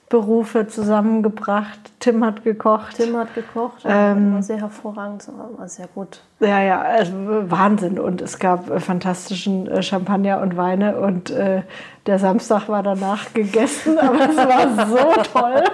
Berufe 0.09 0.67
zusammengebracht. 0.67 1.79
Tim 2.01 2.25
hat 2.25 2.43
gekocht. 2.43 2.97
Tim 2.97 3.17
hat 3.17 3.35
gekocht, 3.35 3.83
ähm, 3.85 4.41
sehr 4.41 4.57
hervorragend, 4.57 5.29
war 5.57 5.69
sehr 5.69 5.87
gut. 5.89 6.23
Ja, 6.41 6.63
ja, 6.63 6.81
also 6.81 7.13
Wahnsinn. 7.51 7.99
Und 7.99 8.23
es 8.23 8.39
gab 8.39 8.71
äh, 8.71 8.81
fantastischen 8.81 9.69
äh, 9.69 9.83
Champagner 9.83 10.41
und 10.41 10.57
Weine 10.57 10.99
und 10.99 11.31
äh, 11.31 11.63
der 12.07 12.19
Samstag 12.19 12.69
war 12.69 12.83
danach 12.83 13.35
gegessen, 13.35 13.99
aber 13.99 14.31
es 14.31 14.37
war 14.37 14.87
so 14.87 15.23
toll. 15.31 15.63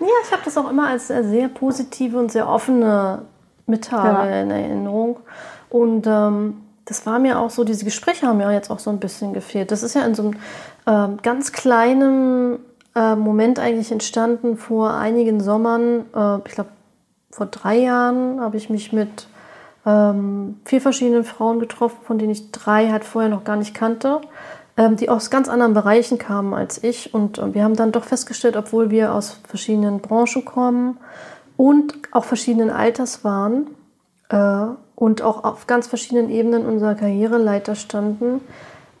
ja, 0.00 0.06
ich 0.24 0.32
habe 0.32 0.42
das 0.44 0.56
auch 0.56 0.70
immer 0.70 0.88
als 0.88 1.08
sehr 1.08 1.48
positive 1.48 2.18
und 2.18 2.32
sehr 2.32 2.48
offene 2.48 3.22
Mitteilung 3.66 4.26
ja. 4.26 4.40
in 4.40 4.50
Erinnerung. 4.50 5.18
Und 5.68 6.06
ähm, 6.06 6.62
das 6.86 7.04
war 7.04 7.18
mir 7.18 7.38
auch 7.38 7.50
so, 7.50 7.62
diese 7.62 7.84
Gespräche 7.84 8.26
haben 8.26 8.38
mir 8.38 8.50
jetzt 8.52 8.70
auch 8.70 8.78
so 8.78 8.88
ein 8.88 9.00
bisschen 9.00 9.34
gefehlt. 9.34 9.70
Das 9.70 9.82
ist 9.82 9.94
ja 9.94 10.04
in 10.06 10.14
so 10.14 10.22
einem 10.86 11.14
äh, 11.14 11.16
ganz 11.22 11.52
kleinen 11.52 12.58
äh, 12.94 13.14
Moment 13.14 13.58
eigentlich 13.58 13.92
entstanden 13.92 14.56
vor 14.56 14.94
einigen 14.94 15.40
Sommern. 15.40 16.06
Äh, 16.14 16.38
ich 16.46 16.54
glaube, 16.54 16.70
vor 17.30 17.46
drei 17.46 17.78
Jahren 17.78 18.40
habe 18.40 18.56
ich 18.56 18.70
mich 18.70 18.92
mit 18.92 19.26
ähm, 19.86 20.60
vier 20.64 20.80
verschiedenen 20.80 21.24
Frauen 21.24 21.60
getroffen, 21.60 21.98
von 22.02 22.18
denen 22.18 22.32
ich 22.32 22.50
drei 22.50 22.90
halt 22.90 23.04
vorher 23.04 23.30
noch 23.30 23.44
gar 23.44 23.56
nicht 23.56 23.74
kannte, 23.74 24.20
ähm, 24.76 24.96
die 24.96 25.08
aus 25.08 25.30
ganz 25.30 25.48
anderen 25.48 25.74
Bereichen 25.74 26.18
kamen 26.18 26.54
als 26.54 26.82
ich. 26.82 27.14
Und 27.14 27.38
äh, 27.38 27.54
wir 27.54 27.64
haben 27.64 27.76
dann 27.76 27.92
doch 27.92 28.04
festgestellt, 28.04 28.56
obwohl 28.56 28.90
wir 28.90 29.14
aus 29.14 29.40
verschiedenen 29.48 30.00
Branchen 30.00 30.44
kommen 30.44 30.98
und 31.56 31.94
auch 32.12 32.24
verschiedenen 32.24 32.70
Alters 32.70 33.24
waren 33.24 33.68
äh, 34.28 34.66
und 34.96 35.22
auch 35.22 35.44
auf 35.44 35.66
ganz 35.66 35.86
verschiedenen 35.86 36.30
Ebenen 36.30 36.66
unserer 36.66 36.94
Karriereleiter 36.94 37.74
standen, 37.74 38.40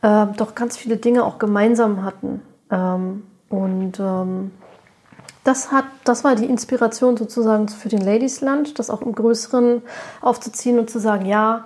äh, 0.02 0.26
doch 0.36 0.54
ganz 0.54 0.76
viele 0.76 0.96
Dinge 0.96 1.24
auch 1.24 1.38
gemeinsam 1.38 2.04
hatten. 2.04 2.42
Ähm, 2.70 3.24
und 3.50 4.00
ähm, 4.00 4.52
das, 5.44 5.72
hat, 5.72 5.84
das 6.04 6.24
war 6.24 6.36
die 6.36 6.46
Inspiration 6.46 7.16
sozusagen 7.16 7.68
für 7.68 7.88
den 7.88 8.00
Ladies 8.00 8.40
Lunch, 8.40 8.74
das 8.74 8.88
auch 8.88 9.02
im 9.02 9.12
Größeren 9.12 9.82
aufzuziehen 10.22 10.78
und 10.78 10.88
zu 10.88 10.98
sagen, 10.98 11.26
ja, 11.26 11.64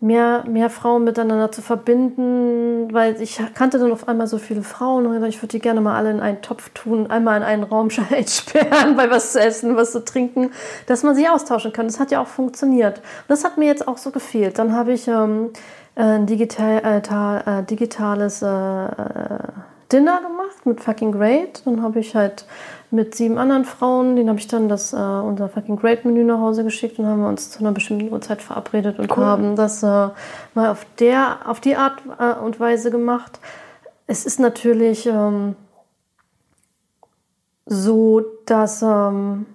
mehr, 0.00 0.44
mehr 0.46 0.70
Frauen 0.70 1.04
miteinander 1.04 1.50
zu 1.50 1.62
verbinden, 1.62 2.92
weil 2.92 3.20
ich 3.20 3.40
kannte 3.54 3.78
dann 3.78 3.90
auf 3.90 4.06
einmal 4.06 4.26
so 4.26 4.38
viele 4.38 4.62
Frauen 4.62 5.06
und 5.06 5.24
ich 5.24 5.38
würde 5.38 5.52
die 5.52 5.58
gerne 5.58 5.80
mal 5.80 5.96
alle 5.96 6.10
in 6.10 6.20
einen 6.20 6.42
Topf 6.42 6.68
tun, 6.70 7.10
einmal 7.10 7.38
in 7.38 7.42
einen 7.42 7.62
Raum 7.64 7.88
einsperren, 8.10 8.94
bei 8.96 9.10
was 9.10 9.32
zu 9.32 9.40
essen, 9.40 9.76
was 9.76 9.92
zu 9.92 10.04
trinken, 10.04 10.50
dass 10.86 11.02
man 11.02 11.14
sich 11.14 11.28
austauschen 11.28 11.72
kann. 11.72 11.86
Das 11.86 11.98
hat 11.98 12.10
ja 12.10 12.20
auch 12.20 12.28
funktioniert. 12.28 12.98
Und 12.98 13.28
das 13.28 13.44
hat 13.44 13.58
mir 13.58 13.66
jetzt 13.66 13.88
auch 13.88 13.98
so 13.98 14.10
gefehlt. 14.10 14.58
Dann 14.58 14.72
habe 14.72 14.92
ich 14.92 15.08
ähm, 15.08 15.50
ein 15.96 16.26
digital, 16.26 16.82
äh, 16.84 17.60
äh 17.60 17.62
digitales 17.64 18.42
äh, 18.42 18.46
Dinner 19.90 20.20
gemacht 20.20 20.66
mit 20.66 20.80
Fucking 20.80 21.12
Great. 21.12 21.62
Dann 21.64 21.82
habe 21.82 22.00
ich 22.00 22.14
halt 22.14 22.44
mit 22.90 23.14
sieben 23.14 23.38
anderen 23.38 23.64
Frauen, 23.64 24.16
denen 24.16 24.28
habe 24.28 24.38
ich 24.38 24.46
dann 24.46 24.68
das, 24.68 24.92
äh, 24.92 24.96
unser 24.96 25.48
Fucking 25.48 25.76
Great 25.76 26.04
Menü 26.04 26.24
nach 26.24 26.40
Hause 26.40 26.64
geschickt 26.64 26.98
und 26.98 27.06
haben 27.06 27.20
wir 27.20 27.28
uns 27.28 27.50
zu 27.50 27.60
einer 27.60 27.72
bestimmten 27.72 28.12
Uhrzeit 28.12 28.42
verabredet 28.42 28.98
und 28.98 29.16
cool. 29.16 29.24
haben 29.24 29.56
das 29.56 29.82
äh, 29.82 30.08
mal 30.54 30.70
auf, 30.70 30.86
der, 30.98 31.38
auf 31.46 31.60
die 31.60 31.76
Art 31.76 32.02
äh, 32.18 32.34
und 32.34 32.58
Weise 32.60 32.90
gemacht. 32.90 33.40
Es 34.06 34.24
ist 34.24 34.40
natürlich 34.40 35.06
ähm, 35.06 35.54
so, 37.66 38.22
dass 38.46 38.80
ähm, 38.82 39.46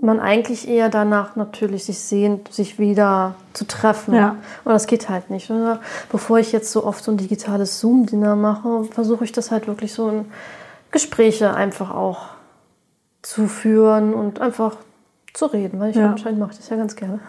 man 0.00 0.20
eigentlich 0.20 0.68
eher 0.68 0.88
danach 0.88 1.34
natürlich 1.34 1.84
sich 1.84 1.98
sehnt, 1.98 2.52
sich 2.52 2.78
wieder 2.78 3.34
zu 3.52 3.66
treffen. 3.66 4.14
Ja. 4.14 4.36
Und 4.64 4.72
das 4.72 4.86
geht 4.86 5.08
halt 5.08 5.30
nicht. 5.30 5.50
Oder? 5.50 5.80
Bevor 6.10 6.38
ich 6.38 6.52
jetzt 6.52 6.70
so 6.70 6.84
oft 6.84 7.02
so 7.02 7.10
ein 7.10 7.16
digitales 7.16 7.80
Zoom-Dinner 7.80 8.36
mache, 8.36 8.84
versuche 8.84 9.24
ich 9.24 9.32
das 9.32 9.50
halt 9.50 9.66
wirklich 9.66 9.92
so 9.92 10.08
in 10.08 10.26
Gespräche 10.92 11.54
einfach 11.54 11.92
auch 11.92 12.28
zu 13.22 13.48
führen 13.48 14.14
und 14.14 14.40
einfach 14.40 14.76
zu 15.34 15.46
reden, 15.46 15.78
weil 15.80 15.90
ich 15.90 15.96
ja. 15.96 16.10
anscheinend 16.10 16.40
mache 16.40 16.56
das 16.56 16.68
ja 16.68 16.76
ganz 16.76 16.96
gerne. 16.96 17.20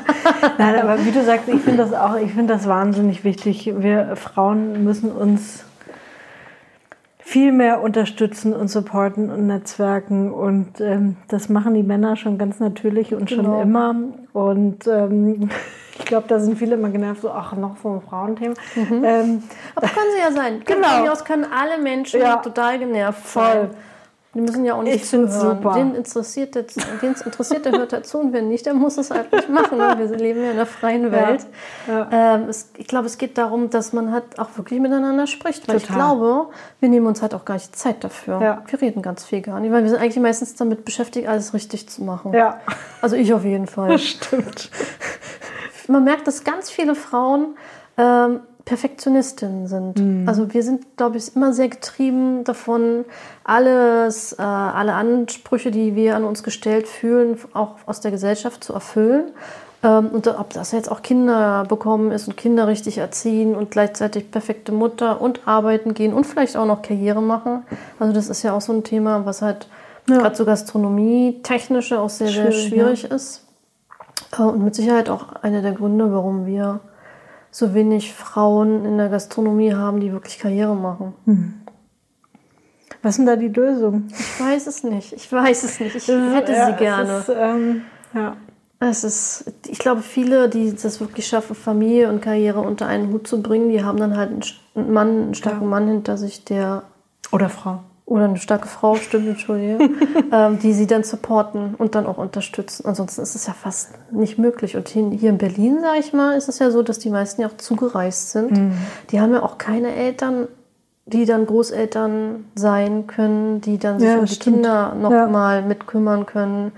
Nein, 0.58 0.80
aber 0.80 1.04
wie 1.04 1.12
du 1.12 1.24
sagst, 1.24 1.48
ich 1.48 1.60
finde 1.60 1.84
das 1.84 1.92
auch, 1.94 2.16
ich 2.16 2.32
finde 2.32 2.54
das 2.54 2.66
wahnsinnig 2.66 3.24
wichtig. 3.24 3.72
Wir 3.76 4.16
Frauen 4.16 4.82
müssen 4.84 5.12
uns 5.12 5.64
viel 7.26 7.52
mehr 7.52 7.80
unterstützen 7.80 8.52
und 8.52 8.68
supporten 8.68 9.30
und 9.30 9.46
netzwerken. 9.46 10.30
Und 10.30 10.80
ähm, 10.80 11.16
das 11.28 11.48
machen 11.48 11.72
die 11.72 11.82
Männer 11.82 12.16
schon 12.16 12.36
ganz 12.36 12.60
natürlich 12.60 13.14
und 13.14 13.26
genau. 13.26 13.42
schon 13.42 13.62
immer. 13.62 13.94
Und 14.34 14.86
ähm, 14.86 15.48
ich 15.98 16.04
glaube, 16.04 16.26
da 16.28 16.38
sind 16.38 16.58
viele 16.58 16.74
immer 16.74 16.90
genervt, 16.90 17.22
so, 17.22 17.30
ach, 17.30 17.54
noch 17.56 17.78
so 17.82 17.94
ein 17.94 18.02
Frauenthema. 18.02 18.54
Mhm. 18.74 19.04
Ähm, 19.04 19.42
Aber 19.74 19.86
können 19.88 20.10
sie 20.14 20.20
ja 20.20 20.32
sein. 20.32 20.62
Genau. 20.66 20.86
Von 20.86 21.02
mir 21.02 21.12
aus 21.12 21.24
können 21.24 21.46
alle 21.50 21.82
Menschen 21.82 22.20
ja. 22.20 22.36
total 22.36 22.78
genervt 22.78 23.24
Voll. 23.24 23.44
Sein. 23.44 23.70
Die 24.34 24.40
müssen 24.40 24.64
ja 24.64 24.74
auch 24.74 24.82
nicht 24.82 24.96
ich 24.96 25.04
zuhören. 25.04 25.30
Super. 25.30 25.74
Den 25.74 25.94
interessiert, 25.94 26.54
der, 26.54 26.64
den 27.00 27.12
es 27.12 27.22
interessiert, 27.22 27.64
der 27.64 27.72
hört 27.72 27.92
dazu 27.92 28.18
und 28.18 28.32
wenn 28.32 28.48
nicht, 28.48 28.66
der 28.66 28.74
muss 28.74 28.98
es 28.98 29.10
halt 29.10 29.30
nicht 29.32 29.48
machen. 29.48 29.78
Wir 29.78 30.08
leben 30.16 30.40
ja 30.40 30.46
in 30.46 30.56
einer 30.56 30.66
freien 30.66 31.12
Welt. 31.12 31.46
Ja. 31.86 32.08
Ja. 32.10 32.34
Ähm, 32.34 32.48
es, 32.48 32.70
ich 32.76 32.88
glaube, 32.88 33.06
es 33.06 33.16
geht 33.16 33.38
darum, 33.38 33.70
dass 33.70 33.92
man 33.92 34.12
halt 34.12 34.38
auch 34.38 34.48
wirklich 34.56 34.80
miteinander 34.80 35.26
spricht. 35.26 35.68
Weil 35.68 35.78
Total. 35.78 35.90
ich 35.90 35.94
glaube, 35.96 36.46
wir 36.80 36.88
nehmen 36.88 37.06
uns 37.06 37.22
halt 37.22 37.34
auch 37.34 37.44
gar 37.44 37.54
nicht 37.54 37.76
Zeit 37.76 38.02
dafür. 38.02 38.40
Ja. 38.40 38.62
Wir 38.66 38.80
reden 38.80 39.02
ganz 39.02 39.24
viel 39.24 39.40
gar 39.40 39.60
nicht, 39.60 39.70
weil 39.70 39.82
wir 39.82 39.90
sind 39.90 40.00
eigentlich 40.00 40.20
meistens 40.20 40.56
damit 40.56 40.84
beschäftigt, 40.84 41.28
alles 41.28 41.54
richtig 41.54 41.88
zu 41.88 42.02
machen. 42.02 42.32
Ja. 42.32 42.60
Also 43.00 43.16
ich 43.16 43.32
auf 43.32 43.44
jeden 43.44 43.66
Fall. 43.66 43.90
Das 43.90 44.02
stimmt. 44.04 44.70
Man 45.86 46.04
merkt, 46.04 46.26
dass 46.26 46.44
ganz 46.44 46.70
viele 46.70 46.94
Frauen 46.94 47.56
ähm, 47.96 48.40
Perfektionistinnen 48.64 49.66
sind. 49.66 49.98
Mhm. 49.98 50.28
Also 50.28 50.54
wir 50.54 50.62
sind, 50.62 50.96
glaube 50.96 51.18
ich, 51.18 51.36
immer 51.36 51.52
sehr 51.52 51.68
getrieben 51.68 52.44
davon, 52.44 53.04
alles, 53.44 54.32
äh, 54.32 54.42
alle 54.42 54.94
Ansprüche, 54.94 55.70
die 55.70 55.94
wir 55.94 56.16
an 56.16 56.24
uns 56.24 56.42
gestellt 56.42 56.88
fühlen, 56.88 57.38
auch 57.52 57.76
aus 57.86 58.00
der 58.00 58.10
Gesellschaft 58.10 58.64
zu 58.64 58.72
erfüllen. 58.72 59.32
Ähm, 59.82 60.08
und 60.08 60.26
ob 60.28 60.54
das 60.54 60.72
jetzt 60.72 60.90
auch 60.90 61.02
Kinder 61.02 61.64
bekommen 61.68 62.10
ist 62.10 62.26
und 62.26 62.38
Kinder 62.38 62.66
richtig 62.66 62.98
erziehen 62.98 63.54
und 63.54 63.70
gleichzeitig 63.70 64.30
perfekte 64.30 64.72
Mutter 64.72 65.20
und 65.20 65.46
arbeiten 65.46 65.92
gehen 65.92 66.14
und 66.14 66.24
vielleicht 66.24 66.56
auch 66.56 66.66
noch 66.66 66.80
Karriere 66.80 67.20
machen. 67.20 67.64
Also 67.98 68.14
das 68.14 68.28
ist 68.28 68.42
ja 68.42 68.54
auch 68.54 68.62
so 68.62 68.72
ein 68.72 68.82
Thema, 68.82 69.26
was 69.26 69.42
halt 69.42 69.68
ja. 70.08 70.18
gerade 70.18 70.36
so 70.36 70.46
Gastronomie 70.46 71.40
technische 71.42 72.00
auch 72.00 72.08
sehr, 72.08 72.28
schwierig, 72.28 72.54
sehr 72.54 72.68
schwierig 72.68 73.02
ja. 73.02 73.14
ist. 73.14 73.44
Äh, 74.38 74.42
und 74.42 74.64
mit 74.64 74.74
Sicherheit 74.74 75.10
auch 75.10 75.34
einer 75.42 75.60
der 75.60 75.72
Gründe, 75.72 76.10
warum 76.10 76.46
wir 76.46 76.80
so 77.54 77.72
wenig 77.72 78.12
Frauen 78.12 78.84
in 78.84 78.98
der 78.98 79.08
Gastronomie 79.08 79.74
haben, 79.74 80.00
die 80.00 80.10
wirklich 80.10 80.40
Karriere 80.40 80.74
machen. 80.74 81.14
Hm. 81.24 81.54
Was 83.00 83.12
ist 83.12 83.18
denn 83.18 83.26
da 83.26 83.36
die 83.36 83.46
Lösung? 83.46 84.08
Ich 84.10 84.40
weiß 84.40 84.66
es 84.66 84.82
nicht. 84.82 85.12
Ich 85.12 85.30
weiß 85.30 85.62
es 85.62 85.78
nicht. 85.78 85.94
Ich 85.94 86.08
hätte 86.08 86.52
ja, 86.52 86.66
sie 86.66 86.72
gerne. 86.72 87.12
Es 87.12 87.28
ist, 87.28 87.36
ähm, 87.38 87.82
ja. 88.12 88.36
Es 88.80 89.04
ist, 89.04 89.52
ich 89.68 89.78
glaube, 89.78 90.02
viele, 90.02 90.48
die 90.48 90.74
das 90.74 90.98
wirklich 91.00 91.28
schaffen, 91.28 91.54
Familie 91.54 92.08
und 92.08 92.20
Karriere 92.20 92.60
unter 92.60 92.88
einen 92.88 93.12
Hut 93.12 93.28
zu 93.28 93.40
bringen, 93.40 93.68
die 93.68 93.84
haben 93.84 93.98
dann 93.98 94.16
halt 94.16 94.56
einen 94.74 94.92
Mann, 94.92 95.08
einen 95.08 95.34
starken 95.34 95.62
ja. 95.62 95.68
Mann 95.68 95.86
hinter 95.86 96.18
sich, 96.18 96.44
der. 96.44 96.82
Oder 97.30 97.50
Frau 97.50 97.84
oder 98.06 98.24
eine 98.24 98.36
starke 98.36 98.68
Frau, 98.68 98.96
stimmt, 98.96 99.28
Entschuldige, 99.28 99.78
ähm, 100.32 100.58
die 100.58 100.72
sie 100.72 100.86
dann 100.86 101.04
supporten 101.04 101.74
und 101.74 101.94
dann 101.94 102.06
auch 102.06 102.18
unterstützen. 102.18 102.86
Ansonsten 102.86 103.22
ist 103.22 103.34
es 103.34 103.46
ja 103.46 103.54
fast 103.54 103.90
nicht 104.12 104.38
möglich. 104.38 104.76
Und 104.76 104.88
hier, 104.88 105.30
in 105.30 105.38
Berlin, 105.38 105.80
sage 105.80 106.00
ich 106.00 106.12
mal, 106.12 106.36
ist 106.36 106.48
es 106.48 106.58
ja 106.58 106.70
so, 106.70 106.82
dass 106.82 106.98
die 106.98 107.10
meisten 107.10 107.40
ja 107.40 107.48
auch 107.48 107.56
zugereist 107.56 108.30
sind. 108.30 108.52
Mhm. 108.52 108.72
Die 109.10 109.20
haben 109.20 109.32
ja 109.32 109.42
auch 109.42 109.56
keine 109.56 109.94
Eltern, 109.94 110.48
die 111.06 111.24
dann 111.24 111.46
Großeltern 111.46 112.44
sein 112.54 113.06
können, 113.06 113.62
die 113.62 113.78
dann 113.78 113.98
sich 113.98 114.08
ja, 114.08 114.18
um 114.18 114.26
die 114.26 114.34
stimmt. 114.34 114.56
Kinder 114.56 114.94
noch 114.94 115.10
ja. 115.10 115.26
mal 115.26 115.62
mitkümmern 115.62 116.26
können. 116.26 116.72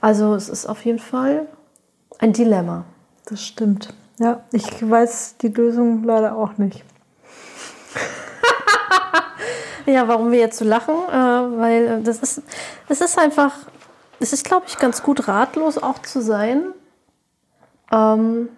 Also 0.00 0.34
es 0.34 0.48
ist 0.48 0.66
auf 0.66 0.84
jeden 0.84 0.98
Fall 0.98 1.46
ein 2.18 2.32
Dilemma. 2.32 2.84
Das 3.26 3.42
stimmt. 3.42 3.94
Ja, 4.18 4.40
ich 4.52 4.88
weiß 4.88 5.36
die 5.42 5.48
Lösung 5.48 6.04
leider 6.04 6.36
auch 6.36 6.56
nicht. 6.56 6.84
Ja, 9.86 10.08
warum 10.08 10.30
wir 10.30 10.38
jetzt 10.38 10.58
so 10.58 10.64
lachen, 10.64 10.94
äh, 11.08 11.12
weil 11.12 11.86
äh, 11.86 12.02
das 12.02 12.18
ist, 12.18 12.42
es 12.88 13.00
ist 13.00 13.18
einfach, 13.18 13.52
es 14.20 14.32
ist, 14.32 14.44
glaube 14.44 14.66
ich, 14.68 14.78
ganz 14.78 15.02
gut 15.02 15.28
ratlos 15.28 15.78
auch 15.78 15.98
zu 16.00 16.22
sein. 16.22 16.66
Ähm, 17.90 18.48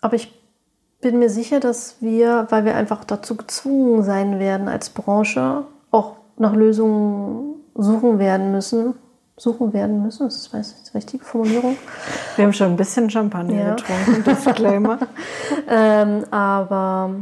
aber 0.00 0.14
ich 0.14 0.34
bin 1.00 1.18
mir 1.18 1.30
sicher, 1.30 1.60
dass 1.60 1.96
wir, 2.00 2.46
weil 2.50 2.64
wir 2.64 2.74
einfach 2.74 3.04
dazu 3.04 3.36
gezwungen 3.36 4.02
sein 4.02 4.38
werden 4.38 4.68
als 4.68 4.90
Branche, 4.90 5.64
auch 5.90 6.16
nach 6.36 6.54
Lösungen 6.54 7.54
suchen 7.74 8.18
werden 8.18 8.52
müssen. 8.52 8.94
Suchen 9.36 9.72
werden 9.72 10.02
müssen, 10.02 10.26
das 10.26 10.34
ist 10.34 10.52
weiß 10.52 10.74
nicht, 10.74 10.92
die 10.92 10.96
richtige 10.96 11.24
Formulierung. 11.24 11.76
Wir 12.34 12.44
haben 12.44 12.52
schon 12.52 12.72
ein 12.72 12.76
bisschen 12.76 13.08
Champagner 13.08 13.54
ja. 13.54 13.74
getrunken, 13.76 14.24
Disclaimer. 14.24 14.98
ähm, 15.68 16.24
aber 16.32 17.14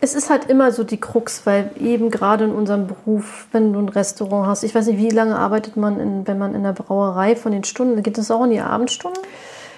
es 0.00 0.14
ist 0.14 0.30
halt 0.30 0.44
immer 0.46 0.70
so 0.72 0.84
die 0.84 0.98
Krux, 0.98 1.44
weil 1.44 1.70
eben 1.80 2.10
gerade 2.10 2.44
in 2.44 2.52
unserem 2.52 2.86
Beruf, 2.86 3.46
wenn 3.52 3.72
du 3.72 3.80
ein 3.80 3.88
Restaurant 3.88 4.46
hast, 4.46 4.62
ich 4.62 4.74
weiß 4.74 4.86
nicht, 4.86 4.98
wie 4.98 5.10
lange 5.10 5.36
arbeitet 5.36 5.76
man, 5.76 5.98
in, 5.98 6.26
wenn 6.26 6.38
man 6.38 6.54
in 6.54 6.62
der 6.62 6.72
Brauerei 6.72 7.34
von 7.34 7.52
den 7.52 7.64
Stunden, 7.64 8.02
geht 8.02 8.18
das 8.18 8.30
auch 8.30 8.44
in 8.44 8.50
die 8.50 8.60
Abendstunden? 8.60 9.20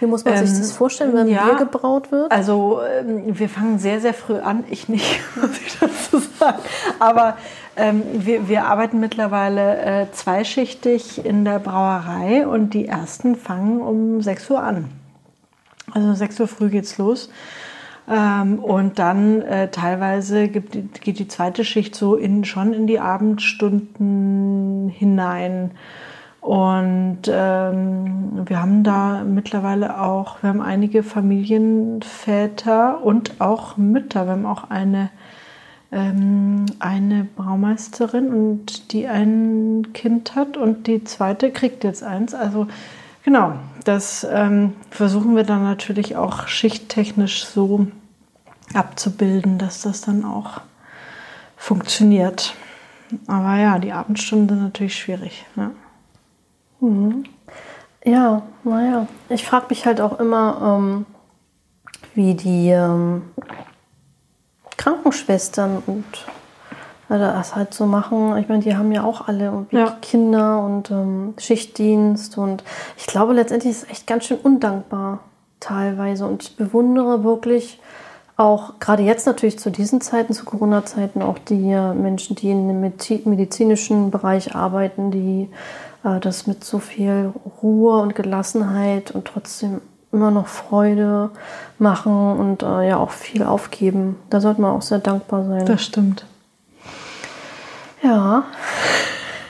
Wie 0.01 0.07
muss 0.07 0.25
man 0.25 0.35
ähm, 0.35 0.47
sich 0.47 0.59
das 0.59 0.73
vorstellen, 0.73 1.15
wenn 1.15 1.29
ja, 1.29 1.45
Bier 1.45 1.55
gebraut 1.57 2.11
wird? 2.11 2.33
Also 2.33 2.81
ähm, 2.83 3.39
wir 3.39 3.49
fangen 3.49 3.79
sehr, 3.79 4.01
sehr 4.01 4.15
früh 4.15 4.39
an. 4.39 4.65
Ich 4.71 4.89
nicht, 4.89 5.21
muss 5.41 5.51
ich 5.53 5.79
dazu 5.79 6.19
sagen. 6.39 6.59
Aber 6.99 7.37
ähm, 7.77 8.03
wir, 8.15 8.49
wir 8.49 8.65
arbeiten 8.65 8.99
mittlerweile 8.99 9.79
äh, 9.79 10.07
zweischichtig 10.13 11.25
in 11.25 11.45
der 11.45 11.59
Brauerei 11.59 12.47
und 12.47 12.73
die 12.73 12.87
ersten 12.87 13.37
fangen 13.37 13.81
um 13.83 14.23
6 14.23 14.51
Uhr 14.51 14.63
an. 14.63 14.87
Also 15.93 16.15
6 16.15 16.41
Uhr 16.41 16.49
früh 16.49 16.71
geht's 16.71 16.97
los. 16.97 17.29
Ähm, 18.11 18.59
und 18.59 18.99
dann 18.99 19.41
äh, 19.43 19.71
teilweise 19.71 20.49
gibt, 20.49 21.01
geht 21.01 21.21
die 21.21 21.29
zweite 21.29 21.65
Schicht 21.65 21.95
so 21.95 22.17
in, 22.17 22.45
schon 22.45 22.73
in 22.73 22.89
die 22.89 22.99
Abendstunden 22.99 24.89
hinein. 24.89 25.71
Und 26.41 27.21
ähm, 27.29 28.47
wir 28.47 28.61
haben 28.61 28.83
da 28.83 29.23
mittlerweile 29.25 30.01
auch, 30.01 30.43
wir 30.43 30.49
haben 30.49 30.61
einige 30.61 31.05
Familienväter 31.05 33.01
und 33.05 33.41
auch 33.41 33.77
Mütter. 33.77 34.25
Wir 34.25 34.33
haben 34.33 34.47
auch 34.47 34.71
eine, 34.71 35.11
ähm, 35.93 36.67
eine 36.81 37.29
Braumeisterin 37.37 38.33
und 38.33 38.93
die 38.93 39.07
ein 39.07 39.89
Kind 39.93 40.35
hat 40.35 40.57
und 40.57 40.89
die 40.89 41.05
zweite 41.05 41.53
kriegt 41.53 41.85
jetzt 41.85 42.03
eins. 42.03 42.35
Also 42.35 42.67
genau, 43.23 43.53
das 43.85 44.27
ähm, 44.29 44.73
versuchen 44.91 45.37
wir 45.37 45.45
dann 45.45 45.63
natürlich 45.63 46.17
auch 46.17 46.49
schichttechnisch 46.49 47.45
so 47.45 47.87
abzubilden, 48.75 49.59
dass 49.59 49.83
das 49.83 50.03
dann 50.03 50.25
auch 50.25 50.61
funktioniert. 51.57 52.55
Aber 53.27 53.57
ja, 53.57 53.79
die 53.79 53.93
Abendstunden 53.93 54.49
sind 54.49 54.63
natürlich 54.63 54.97
schwierig. 54.97 55.45
Ja, 55.57 55.71
mhm. 56.81 57.25
ja 58.05 58.43
naja. 58.65 59.07
Ich 59.29 59.45
frage 59.45 59.67
mich 59.71 59.87
halt 59.87 60.01
auch 60.01 60.21
immer, 60.21 60.79
ähm, 60.79 61.07
wie 62.15 62.35
die 62.35 62.69
ähm, 62.71 63.23
Krankenschwestern 64.77 65.83
und 65.87 66.05
das 67.09 67.57
halt 67.57 67.75
so 67.75 67.87
machen. 67.87 68.37
Ich 68.37 68.49
meine, 68.49 68.63
die 68.63 68.77
haben 68.77 68.93
ja 68.93 69.03
auch 69.03 69.27
alle 69.27 69.67
ja. 69.73 69.97
Kinder 70.01 70.63
und 70.63 70.91
ähm, 70.93 71.35
Schichtdienst 71.39 72.39
und 72.39 72.63
ich 72.97 73.07
glaube 73.07 73.33
letztendlich 73.33 73.73
ist 73.73 73.83
es 73.83 73.91
echt 73.91 74.07
ganz 74.07 74.27
schön 74.27 74.39
undankbar 74.39 75.19
teilweise 75.59 76.27
und 76.27 76.45
ich 76.45 76.57
bewundere 76.57 77.25
wirklich 77.25 77.81
auch 78.41 78.79
gerade 78.81 79.03
jetzt 79.03 79.27
natürlich 79.27 79.59
zu 79.59 79.71
diesen 79.71 80.01
Zeiten, 80.01 80.33
zu 80.33 80.45
Corona-Zeiten, 80.45 81.21
auch 81.21 81.39
die 81.39 81.75
Menschen, 81.95 82.37
die 82.37 82.51
im 82.51 82.81
medizinischen 82.81 84.11
Bereich 84.11 84.55
arbeiten, 84.55 85.11
die 85.11 85.51
äh, 86.05 86.19
das 86.21 86.47
mit 86.47 86.65
so 86.65 86.79
viel 86.79 87.33
Ruhe 87.63 88.01
und 88.01 88.15
Gelassenheit 88.15 89.11
und 89.11 89.27
trotzdem 89.27 89.83
immer 90.11 90.31
noch 90.31 90.47
Freude 90.49 91.31
machen 91.79 92.13
und 92.39 92.63
äh, 92.63 92.89
ja 92.89 92.97
auch 92.97 93.11
viel 93.11 93.43
aufgeben. 93.43 94.17
Da 94.31 94.41
sollte 94.41 94.63
man 94.63 94.73
auch 94.73 94.83
sehr 94.83 94.99
dankbar 94.99 95.45
sein. 95.45 95.67
Das 95.67 95.85
stimmt. 95.85 96.25
Ja. 98.03 98.45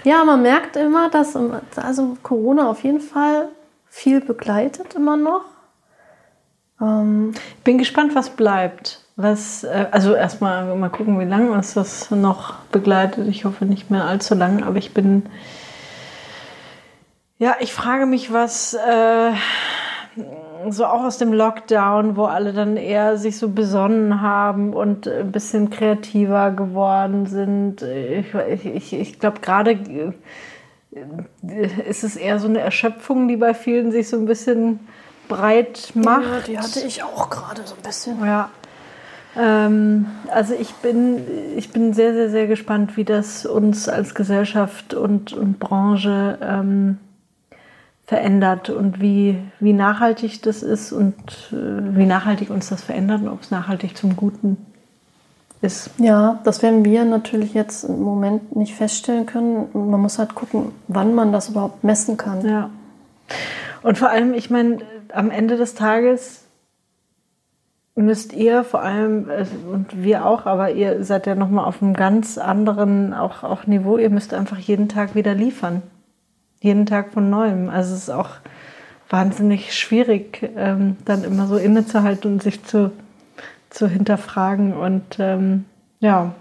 Ja, 0.02 0.24
man 0.24 0.42
merkt 0.42 0.76
immer, 0.76 1.10
dass 1.10 1.36
also 1.76 2.16
Corona 2.22 2.68
auf 2.68 2.82
jeden 2.82 3.00
Fall 3.00 3.48
viel 3.88 4.20
begleitet 4.20 4.94
immer 4.94 5.16
noch. 5.16 5.42
Ähm 6.80 7.32
Bin 7.64 7.78
gespannt, 7.78 8.14
was 8.14 8.30
bleibt. 8.30 9.00
Was, 9.16 9.64
äh, 9.64 9.86
also 9.90 10.14
erstmal 10.14 10.74
mal 10.76 10.88
gucken, 10.88 11.20
wie 11.20 11.24
lange 11.24 11.50
uns 11.52 11.74
das 11.74 12.10
noch 12.10 12.54
begleitet. 12.72 13.28
Ich 13.28 13.44
hoffe 13.44 13.66
nicht 13.66 13.90
mehr 13.90 14.04
allzu 14.04 14.34
lang, 14.34 14.62
aber 14.62 14.78
ich 14.78 14.94
bin. 14.94 15.24
Ja, 17.38 17.56
ich 17.60 17.72
frage 17.72 18.06
mich, 18.06 18.32
was 18.32 18.74
äh, 18.74 19.32
so 20.68 20.84
auch 20.84 21.04
aus 21.04 21.18
dem 21.18 21.32
Lockdown, 21.32 22.16
wo 22.16 22.24
alle 22.24 22.52
dann 22.52 22.76
eher 22.76 23.16
sich 23.16 23.38
so 23.38 23.48
besonnen 23.48 24.20
haben 24.20 24.74
und 24.74 25.08
ein 25.08 25.32
bisschen 25.32 25.70
kreativer 25.70 26.50
geworden 26.50 27.26
sind. 27.26 27.82
Ich, 27.82 28.34
ich, 28.34 28.92
ich 28.92 29.18
glaube, 29.18 29.40
gerade 29.40 29.72
äh, 29.72 30.12
ist 31.88 32.04
es 32.04 32.16
eher 32.16 32.38
so 32.38 32.48
eine 32.48 32.60
Erschöpfung, 32.60 33.28
die 33.28 33.36
bei 33.36 33.54
vielen 33.54 33.92
sich 33.92 34.08
so 34.08 34.16
ein 34.16 34.26
bisschen 34.26 34.80
breit 35.30 35.92
macht. 35.94 36.22
Ja, 36.22 36.40
die 36.46 36.58
hatte 36.58 36.80
ich 36.80 37.02
auch 37.02 37.30
gerade 37.30 37.62
so 37.64 37.74
ein 37.74 37.82
bisschen. 37.82 38.24
Ja. 38.24 38.50
Ähm, 39.36 40.06
also 40.30 40.54
ich 40.54 40.74
bin, 40.74 41.22
ich 41.56 41.70
bin 41.70 41.94
sehr, 41.94 42.12
sehr, 42.12 42.30
sehr 42.30 42.46
gespannt, 42.46 42.96
wie 42.96 43.04
das 43.04 43.46
uns 43.46 43.88
als 43.88 44.14
Gesellschaft 44.14 44.92
und, 44.92 45.32
und 45.32 45.58
Branche 45.58 46.38
ähm, 46.42 46.98
verändert 48.06 48.70
und 48.70 49.00
wie, 49.00 49.38
wie 49.60 49.72
nachhaltig 49.72 50.42
das 50.42 50.62
ist 50.64 50.92
und 50.92 51.14
äh, 51.52 51.96
wie 51.96 52.06
nachhaltig 52.06 52.50
uns 52.50 52.68
das 52.68 52.82
verändert 52.82 53.22
und 53.22 53.28
ob 53.28 53.42
es 53.42 53.52
nachhaltig 53.52 53.96
zum 53.96 54.16
Guten 54.16 54.56
ist. 55.62 55.90
Ja, 55.98 56.40
das 56.42 56.62
werden 56.62 56.84
wir 56.84 57.04
natürlich 57.04 57.54
jetzt 57.54 57.84
im 57.84 58.02
Moment 58.02 58.56
nicht 58.56 58.74
feststellen 58.74 59.26
können. 59.26 59.68
Man 59.74 60.00
muss 60.00 60.18
halt 60.18 60.34
gucken, 60.34 60.72
wann 60.88 61.14
man 61.14 61.32
das 61.32 61.50
überhaupt 61.50 61.84
messen 61.84 62.16
kann. 62.16 62.44
Ja. 62.44 62.70
Und 63.82 63.96
vor 63.96 64.10
allem, 64.10 64.34
ich 64.34 64.50
meine, 64.50 64.78
am 65.14 65.30
Ende 65.30 65.56
des 65.56 65.74
Tages 65.74 66.44
müsst 67.94 68.32
ihr 68.32 68.64
vor 68.64 68.82
allem, 68.82 69.28
äh, 69.28 69.46
und 69.70 70.02
wir 70.02 70.24
auch, 70.24 70.46
aber 70.46 70.70
ihr 70.70 71.04
seid 71.04 71.26
ja 71.26 71.34
nochmal 71.34 71.64
auf 71.64 71.82
einem 71.82 71.94
ganz 71.94 72.38
anderen 72.38 73.12
auch, 73.14 73.42
auch 73.42 73.66
Niveau, 73.66 73.98
ihr 73.98 74.10
müsst 74.10 74.32
einfach 74.34 74.58
jeden 74.58 74.88
Tag 74.88 75.14
wieder 75.14 75.34
liefern 75.34 75.82
jeden 76.60 76.86
Tag 76.86 77.12
von 77.12 77.30
neuem. 77.30 77.68
Also 77.70 77.94
es 77.94 78.02
ist 78.02 78.10
auch 78.10 78.30
wahnsinnig 79.08 79.74
schwierig, 79.74 80.50
ähm, 80.56 80.96
dann 81.04 81.24
immer 81.24 81.46
so 81.46 81.56
innezuhalten 81.56 82.34
und 82.34 82.42
sich 82.42 82.64
zu, 82.64 82.92
zu 83.70 83.88
hinterfragen. 83.88 84.74
Und 84.74 85.18
ähm, 85.18 85.64
ja. 85.98 86.34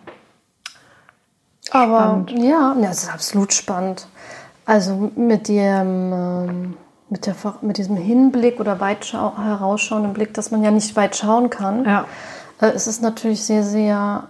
Aber 1.72 2.24
spannend. 2.28 2.32
ja, 2.32 2.76
ja, 2.80 2.90
es 2.90 3.04
ist 3.04 3.14
absolut 3.14 3.54
spannend. 3.54 4.08
Also 4.66 5.12
mit 5.16 5.48
dem, 5.48 6.14
ähm, 6.14 6.78
mit, 7.10 7.26
der, 7.26 7.36
mit 7.62 7.78
diesem 7.78 7.98
Hinblick 7.98 8.60
oder 8.60 8.80
weit 8.80 9.12
herausschauenden 9.12 10.14
Blick, 10.14 10.34
dass 10.34 10.52
man 10.52 10.64
ja 10.64 10.72
nicht 10.72 10.96
weit 10.96 11.16
schauen 11.16 11.50
kann, 11.50 11.86
ja. 11.86 12.06
äh, 12.62 12.68
es 12.68 12.88
ist 12.88 13.02
natürlich 13.02 13.44
sehr, 13.44 13.64
sehr 13.64 14.30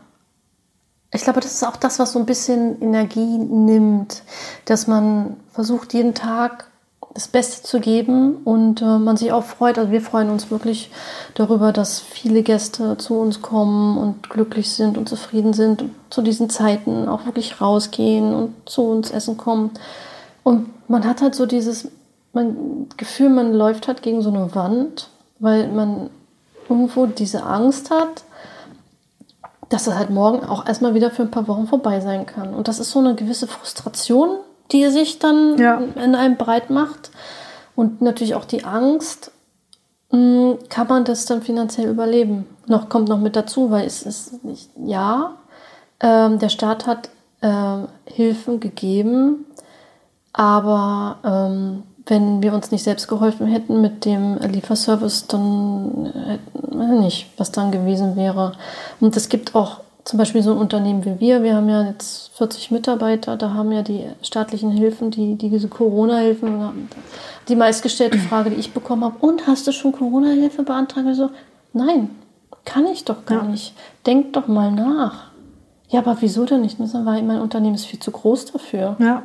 ich 1.11 1.23
glaube, 1.23 1.39
das 1.39 1.53
ist 1.53 1.63
auch 1.63 1.75
das, 1.75 1.97
was 1.97 2.11
so 2.11 2.19
ein 2.19 2.25
bisschen 2.25 2.81
Energie 2.81 3.39
nimmt, 3.39 4.21
dass 4.65 4.85
man 4.85 5.37
versucht, 5.51 5.93
jeden 5.93 6.13
Tag 6.13 6.69
das 7.15 7.27
Beste 7.27 7.63
zu 7.63 7.79
geben 7.79 8.37
und 8.43 8.83
äh, 8.83 8.99
man 8.99 9.17
sich 9.17 9.31
auch 9.31 9.43
freut. 9.43 9.79
Also 9.79 9.91
wir 9.91 10.01
freuen 10.01 10.29
uns 10.29 10.51
wirklich 10.51 10.91
darüber, 11.33 11.73
dass 11.73 11.99
viele 11.99 12.43
Gäste 12.43 12.97
zu 12.97 13.15
uns 13.15 13.41
kommen 13.41 13.97
und 13.97 14.29
glücklich 14.29 14.69
sind 14.69 14.97
und 14.97 15.09
zufrieden 15.09 15.53
sind 15.53 15.81
und 15.81 15.91
zu 16.11 16.21
diesen 16.21 16.51
Zeiten 16.51 17.07
auch 17.07 17.25
wirklich 17.25 17.59
rausgehen 17.59 18.35
und 18.35 18.53
zu 18.69 18.83
uns 18.83 19.09
essen 19.09 19.37
kommen. 19.37 19.71
Und 20.43 20.69
man 20.87 21.05
hat 21.05 21.21
halt 21.21 21.33
so 21.33 21.47
dieses 21.47 21.89
man, 22.39 22.87
Gefühl, 22.97 23.29
man 23.29 23.53
läuft 23.53 23.87
halt 23.87 24.01
gegen 24.01 24.21
so 24.21 24.29
eine 24.29 24.55
Wand, 24.55 25.09
weil 25.39 25.67
man 25.67 26.09
irgendwo 26.67 27.05
diese 27.05 27.43
Angst 27.43 27.91
hat, 27.91 28.23
dass 29.69 29.87
es 29.87 29.95
halt 29.95 30.09
morgen 30.09 30.45
auch 30.45 30.65
erstmal 30.65 30.93
wieder 30.93 31.11
für 31.11 31.23
ein 31.23 31.31
paar 31.31 31.47
Wochen 31.47 31.67
vorbei 31.67 31.99
sein 31.99 32.25
kann. 32.25 32.53
Und 32.53 32.67
das 32.67 32.79
ist 32.79 32.91
so 32.91 32.99
eine 32.99 33.15
gewisse 33.15 33.47
Frustration, 33.47 34.37
die 34.71 34.87
sich 34.87 35.19
dann 35.19 35.57
ja. 35.57 35.81
in 35.95 36.15
einem 36.15 36.37
breit 36.37 36.69
macht. 36.69 37.11
Und 37.75 38.01
natürlich 38.01 38.35
auch 38.35 38.45
die 38.45 38.63
Angst, 38.63 39.31
hm, 40.11 40.57
kann 40.69 40.87
man 40.87 41.05
das 41.05 41.25
dann 41.25 41.41
finanziell 41.41 41.89
überleben? 41.89 42.45
Noch 42.65 42.89
kommt 42.89 43.09
noch 43.09 43.19
mit 43.19 43.35
dazu, 43.35 43.69
weil 43.69 43.85
es 43.85 44.03
ist 44.03 44.43
nicht, 44.43 44.69
ja, 44.85 45.35
ähm, 45.99 46.39
der 46.39 46.49
Staat 46.49 46.87
hat 46.87 47.09
äh, 47.41 47.85
Hilfen 48.05 48.59
gegeben, 48.59 49.45
aber 50.33 51.17
ähm, 51.23 51.83
wenn 52.05 52.41
wir 52.41 52.53
uns 52.53 52.71
nicht 52.71 52.83
selbst 52.83 53.07
geholfen 53.07 53.47
hätten 53.47 53.81
mit 53.81 54.05
dem 54.05 54.37
Lieferservice, 54.37 55.27
dann 55.27 56.11
hätten 56.27 56.79
wir 56.79 56.99
nicht, 57.01 57.27
was 57.37 57.51
dann 57.51 57.71
gewesen 57.71 58.15
wäre. 58.15 58.53
Und 58.99 59.15
es 59.15 59.29
gibt 59.29 59.55
auch 59.55 59.81
zum 60.05 60.17
Beispiel 60.17 60.41
so 60.41 60.51
ein 60.51 60.57
Unternehmen 60.57 61.05
wie 61.05 61.19
wir, 61.19 61.43
wir 61.43 61.55
haben 61.55 61.69
ja 61.69 61.83
jetzt 61.83 62.31
40 62.37 62.71
Mitarbeiter, 62.71 63.37
da 63.37 63.53
haben 63.53 63.71
ja 63.71 63.83
die 63.83 64.05
staatlichen 64.23 64.71
Hilfen, 64.71 65.11
die, 65.11 65.35
die 65.35 65.49
diese 65.49 65.67
Corona-Hilfen, 65.67 66.89
die 67.47 67.55
meistgestellte 67.55 68.17
Frage, 68.17 68.49
die 68.49 68.55
ich 68.55 68.73
bekommen 68.73 69.03
habe, 69.03 69.17
und 69.19 69.45
hast 69.45 69.67
du 69.67 69.71
schon 69.71 69.91
Corona-Hilfe 69.91 70.63
beantragt? 70.63 71.05
Also, 71.05 71.29
nein, 71.73 72.09
kann 72.65 72.87
ich 72.87 73.05
doch 73.05 73.25
gar 73.25 73.43
ja. 73.43 73.51
nicht. 73.51 73.75
Denk 74.05 74.33
doch 74.33 74.47
mal 74.47 74.71
nach. 74.71 75.29
Ja, 75.89 75.99
aber 75.99 76.17
wieso 76.21 76.45
denn 76.45 76.61
nicht? 76.61 76.79
Weil 76.79 77.21
mein 77.23 77.41
Unternehmen 77.41 77.75
ist 77.75 77.85
viel 77.85 77.99
zu 77.99 78.11
groß 78.11 78.45
dafür. 78.45 78.95
Ja 78.99 79.23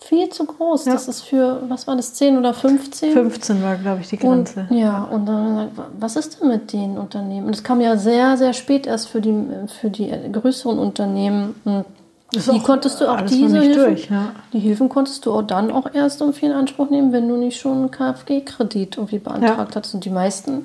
viel 0.00 0.28
zu 0.28 0.44
groß. 0.44 0.86
Ja. 0.86 0.92
Das 0.92 1.08
ist 1.08 1.22
für, 1.22 1.62
was 1.68 1.86
war 1.86 1.96
das, 1.96 2.14
10 2.14 2.38
oder 2.38 2.52
15? 2.52 3.12
15 3.12 3.62
war, 3.62 3.76
glaube 3.76 4.02
ich, 4.02 4.08
die 4.08 4.18
Grenze. 4.18 4.66
Und, 4.68 4.76
ja, 4.76 5.04
und 5.04 5.26
dann, 5.26 5.70
was 5.98 6.16
ist 6.16 6.40
denn 6.40 6.48
mit 6.48 6.72
den 6.72 6.98
Unternehmen? 6.98 7.46
Und 7.46 7.54
es 7.54 7.64
kam 7.64 7.80
ja 7.80 7.96
sehr, 7.96 8.36
sehr 8.36 8.52
spät 8.52 8.86
erst 8.86 9.08
für 9.08 9.20
die, 9.20 9.34
für 9.80 9.90
die 9.90 10.12
größeren 10.32 10.78
Unternehmen. 10.78 11.54
Und 11.64 11.84
die 12.32 12.60
konntest 12.60 13.00
du 13.00 13.08
auch 13.08 13.20
diese 13.22 13.60
Hilfen, 13.60 13.84
durch, 13.84 14.10
ja. 14.10 14.32
die 14.52 14.58
Hilfen 14.58 14.88
konntest 14.88 15.24
du 15.24 15.32
auch 15.32 15.42
dann 15.42 15.70
auch 15.70 15.86
erst 15.92 16.20
irgendwie 16.20 16.46
in 16.46 16.52
Anspruch 16.52 16.90
nehmen, 16.90 17.12
wenn 17.12 17.28
du 17.28 17.36
nicht 17.36 17.60
schon 17.60 17.78
einen 17.78 17.90
KfG-Kredit 17.90 18.96
irgendwie 18.96 19.18
beantragt 19.18 19.74
ja. 19.74 19.80
hast. 19.80 19.94
Und 19.94 20.04
die 20.04 20.10
meisten 20.10 20.64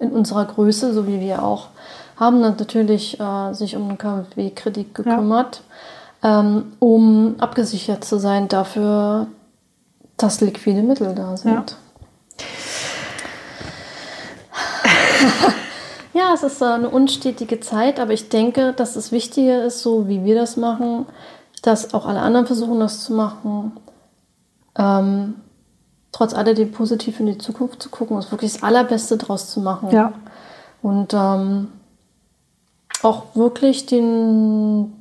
in 0.00 0.10
unserer 0.10 0.44
Größe, 0.44 0.92
so 0.92 1.06
wie 1.06 1.20
wir 1.20 1.42
auch, 1.42 1.68
haben 2.16 2.42
dann 2.42 2.56
natürlich 2.58 3.18
äh, 3.20 3.52
sich 3.52 3.76
um 3.76 3.88
einen 3.88 3.98
KfW-Kredit 3.98 4.94
gekümmert. 4.94 5.56
Ja 5.56 5.62
ähm, 6.22 6.72
um 6.78 7.36
abgesichert 7.38 8.04
zu 8.04 8.18
sein 8.18 8.48
dafür, 8.48 9.28
dass 10.16 10.40
liquide 10.40 10.82
Mittel 10.82 11.14
da 11.14 11.36
sind. 11.36 11.52
Ja. 11.52 11.64
ja, 16.20 16.34
es 16.34 16.42
ist 16.42 16.62
eine 16.62 16.88
unstetige 16.88 17.60
Zeit, 17.60 18.00
aber 18.00 18.12
ich 18.12 18.28
denke, 18.28 18.72
dass 18.72 18.94
das 18.94 19.12
Wichtige 19.12 19.58
ist, 19.58 19.80
so 19.82 20.08
wie 20.08 20.24
wir 20.24 20.34
das 20.34 20.56
machen, 20.56 21.06
dass 21.62 21.94
auch 21.94 22.06
alle 22.06 22.20
anderen 22.20 22.46
versuchen, 22.46 22.80
das 22.80 23.04
zu 23.04 23.12
machen. 23.12 23.72
Ähm, 24.76 25.34
trotz 26.12 26.34
alledem 26.34 26.72
positiv 26.72 27.20
in 27.20 27.26
die 27.26 27.38
Zukunft 27.38 27.82
zu 27.82 27.90
gucken 27.90 28.16
und 28.16 28.30
wirklich 28.30 28.52
das 28.54 28.62
Allerbeste 28.62 29.16
draus 29.16 29.50
zu 29.50 29.60
machen. 29.60 29.90
Ja. 29.90 30.12
Und 30.82 31.14
ähm, 31.14 31.68
auch 33.02 33.34
wirklich 33.34 33.86
den, 33.86 34.92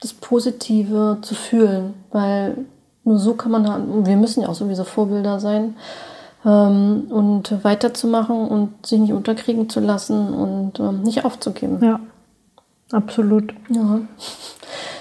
das 0.00 0.12
Positive 0.12 1.18
zu 1.22 1.34
fühlen, 1.34 1.94
weil 2.10 2.56
nur 3.04 3.18
so 3.18 3.34
kann 3.34 3.52
man, 3.52 4.06
wir 4.06 4.16
müssen 4.16 4.42
ja 4.42 4.48
auch 4.48 4.54
sowieso 4.54 4.84
Vorbilder 4.84 5.38
sein 5.40 5.76
ähm, 6.44 7.06
und 7.10 7.64
weiterzumachen 7.64 8.48
und 8.48 8.86
sich 8.86 9.00
nicht 9.00 9.12
unterkriegen 9.12 9.68
zu 9.68 9.80
lassen 9.80 10.32
und 10.34 10.80
ähm, 10.80 11.02
nicht 11.02 11.24
aufzugeben. 11.24 11.78
Ja, 11.82 12.00
absolut. 12.92 13.54
Ja. 13.68 14.00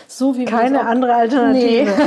So 0.07 0.37
wie 0.37 0.45
keine 0.45 0.85
andere 0.85 1.15
Alternative. 1.15 1.91
Nee. 1.91 2.05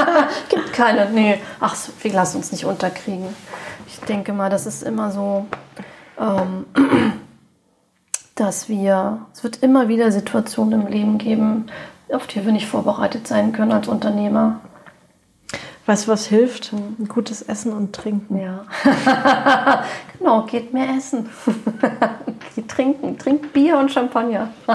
Gibt 0.50 0.72
keine. 0.72 1.08
Nee. 1.10 1.40
Ach, 1.60 1.74
wir 2.02 2.12
lassen 2.12 2.38
uns 2.38 2.52
nicht 2.52 2.66
unterkriegen. 2.66 3.24
Ich 3.86 4.00
denke 4.00 4.32
mal, 4.32 4.50
das 4.50 4.66
ist 4.66 4.82
immer 4.82 5.10
so, 5.10 5.46
ähm, 6.20 6.66
dass 8.34 8.68
wir, 8.68 9.20
es 9.32 9.42
wird 9.44 9.62
immer 9.62 9.88
wieder 9.88 10.12
Situationen 10.12 10.82
im 10.82 10.86
Leben 10.88 11.18
geben, 11.18 11.66
auf 12.12 12.26
die 12.26 12.44
wir 12.44 12.52
nicht 12.52 12.66
vorbereitet 12.66 13.26
sein 13.26 13.52
können 13.52 13.72
als 13.72 13.88
Unternehmer. 13.88 14.60
Weißt 15.86 16.06
du, 16.06 16.12
was 16.12 16.26
hilft? 16.26 16.72
Ein 16.74 17.08
gutes 17.08 17.40
Essen 17.40 17.72
und 17.72 17.94
Trinken. 17.94 18.38
Ja. 18.38 18.66
genau, 20.18 20.42
geht 20.42 20.74
mehr 20.74 20.90
essen. 20.90 21.30
geht 22.54 22.68
trinken. 22.68 23.16
Trinkt 23.18 23.54
Bier 23.54 23.78
und 23.78 23.90
Champagner. 23.90 24.50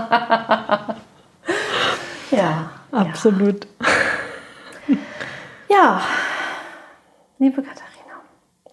ja. 2.31 2.71
Absolut. 2.91 3.67
Ja. 4.87 4.95
ja. 5.69 6.01
Liebe 7.37 7.61
Katharina, 7.61 8.21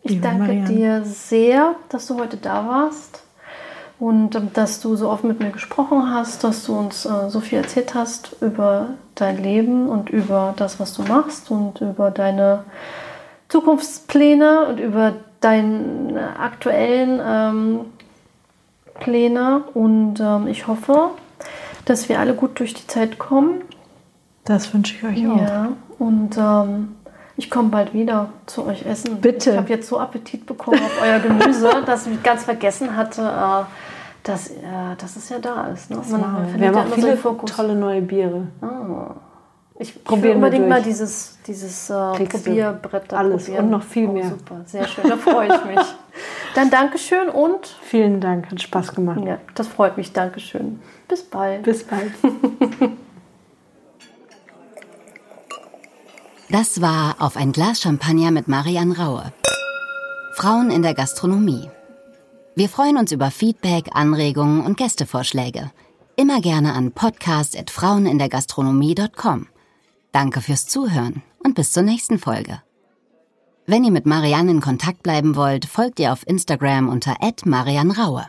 Ich 0.02 0.12
Liebe 0.12 0.22
danke 0.22 0.44
Marianne. 0.44 0.68
dir 0.68 1.04
sehr, 1.04 1.74
dass 1.90 2.06
du 2.06 2.18
heute 2.18 2.38
da 2.38 2.66
warst 2.66 3.22
und 4.00 4.40
dass 4.54 4.80
du 4.80 4.96
so 4.96 5.10
oft 5.10 5.24
mit 5.24 5.40
mir 5.40 5.50
gesprochen 5.50 6.10
hast, 6.10 6.42
dass 6.42 6.64
du 6.64 6.76
uns 6.76 7.04
äh, 7.04 7.28
so 7.28 7.40
viel 7.40 7.58
erzählt 7.58 7.94
hast 7.94 8.34
über 8.40 8.88
dein 9.14 9.42
Leben 9.42 9.88
und 9.88 10.08
über 10.08 10.54
das, 10.56 10.80
was 10.80 10.94
du 10.94 11.02
machst 11.02 11.50
und 11.50 11.82
über 11.82 12.10
deine 12.10 12.64
Zukunftspläne 13.50 14.66
und 14.68 14.80
über 14.80 15.12
deine 15.40 16.38
aktuellen 16.38 17.20
ähm, 17.22 17.80
Pläne. 19.00 19.64
Und 19.74 20.18
ähm, 20.18 20.46
ich 20.46 20.66
hoffe, 20.66 21.10
dass 21.84 22.08
wir 22.08 22.20
alle 22.20 22.32
gut 22.32 22.58
durch 22.58 22.72
die 22.72 22.86
Zeit 22.86 23.18
kommen. 23.18 23.60
Das 24.46 24.72
wünsche 24.72 24.94
ich 24.96 25.04
euch 25.04 25.28
auch. 25.28 25.40
Ja, 25.42 25.68
und 25.98 26.38
ähm, 26.38 26.96
ich 27.36 27.50
komme 27.50 27.68
bald 27.68 27.92
wieder 27.92 28.30
zu 28.46 28.66
euch 28.66 28.86
essen. 28.86 29.20
Bitte. 29.20 29.50
Ich 29.50 29.56
habe 29.58 29.68
jetzt 29.68 29.88
so 29.88 29.98
Appetit 29.98 30.46
bekommen 30.46 30.80
auf 30.82 31.02
euer 31.02 31.18
Gemüse, 31.18 31.82
dass 31.86 32.06
ich 32.06 32.22
ganz 32.22 32.44
vergessen 32.44 32.96
hatte, 32.96 33.22
äh, 33.22 33.89
dass, 34.22 34.50
äh, 34.50 34.54
dass 34.98 35.16
es 35.16 35.28
ja 35.28 35.38
da 35.38 35.66
ist. 35.68 35.90
Ne? 35.90 35.96
Man, 36.10 36.20
man 36.20 36.60
wir 36.60 36.68
haben 36.68 36.74
ja 36.76 36.82
auch 36.82 36.88
so 36.88 36.94
viele 36.94 37.16
Fokus. 37.16 37.50
tolle 37.56 37.74
neue 37.74 38.02
Biere. 38.02 38.48
Ich, 39.78 39.96
ich 39.96 40.22
wir 40.22 40.34
unbedingt 40.34 40.62
durch. 40.64 40.68
mal 40.68 40.82
dieses, 40.82 41.38
dieses 41.46 41.88
äh, 41.88 41.94
Probierbrett 42.26 43.04
da 43.12 43.16
alles 43.16 43.44
probieren. 43.46 43.64
und 43.64 43.70
noch 43.70 43.82
viel 43.82 44.08
Oh, 44.08 44.12
mehr. 44.12 44.28
super, 44.28 44.60
sehr 44.66 44.86
schön, 44.86 45.08
da 45.08 45.16
freue 45.16 45.46
ich 45.48 45.64
mich. 45.64 45.78
Dann 46.54 46.68
Dankeschön 46.70 47.28
und 47.30 47.66
Vielen 47.82 48.20
Dank, 48.20 48.50
hat 48.50 48.60
Spaß 48.60 48.94
gemacht. 48.94 49.20
ja, 49.24 49.38
das 49.54 49.68
freut 49.68 49.96
mich, 49.96 50.12
Dankeschön. 50.12 50.80
Bis 51.08 51.22
bald. 51.22 51.62
Bis 51.62 51.84
bald. 51.84 52.12
Das 56.52 56.80
war 56.80 57.14
Auf 57.20 57.36
ein 57.36 57.52
Glas 57.52 57.80
Champagner 57.80 58.32
mit 58.32 58.48
Marianne 58.48 58.96
Raue. 58.98 59.32
Frauen 60.34 60.72
in 60.72 60.82
der 60.82 60.94
Gastronomie. 60.94 61.70
Wir 62.56 62.68
freuen 62.68 62.96
uns 62.96 63.12
über 63.12 63.30
Feedback, 63.30 63.90
Anregungen 63.92 64.64
und 64.64 64.76
Gästevorschläge. 64.76 65.70
Immer 66.16 66.40
gerne 66.40 66.72
an 66.74 66.90
podcast.frauenindergastronomie.com. 66.92 69.46
Danke 70.12 70.40
fürs 70.40 70.66
Zuhören 70.66 71.22
und 71.44 71.54
bis 71.54 71.70
zur 71.72 71.84
nächsten 71.84 72.18
Folge. 72.18 72.60
Wenn 73.66 73.84
ihr 73.84 73.92
mit 73.92 74.04
Marianne 74.04 74.50
in 74.50 74.60
Kontakt 74.60 75.02
bleiben 75.02 75.36
wollt, 75.36 75.64
folgt 75.64 76.00
ihr 76.00 76.12
auf 76.12 76.26
Instagram 76.26 76.88
unter 76.88 77.16
@marianraue. 77.44 78.26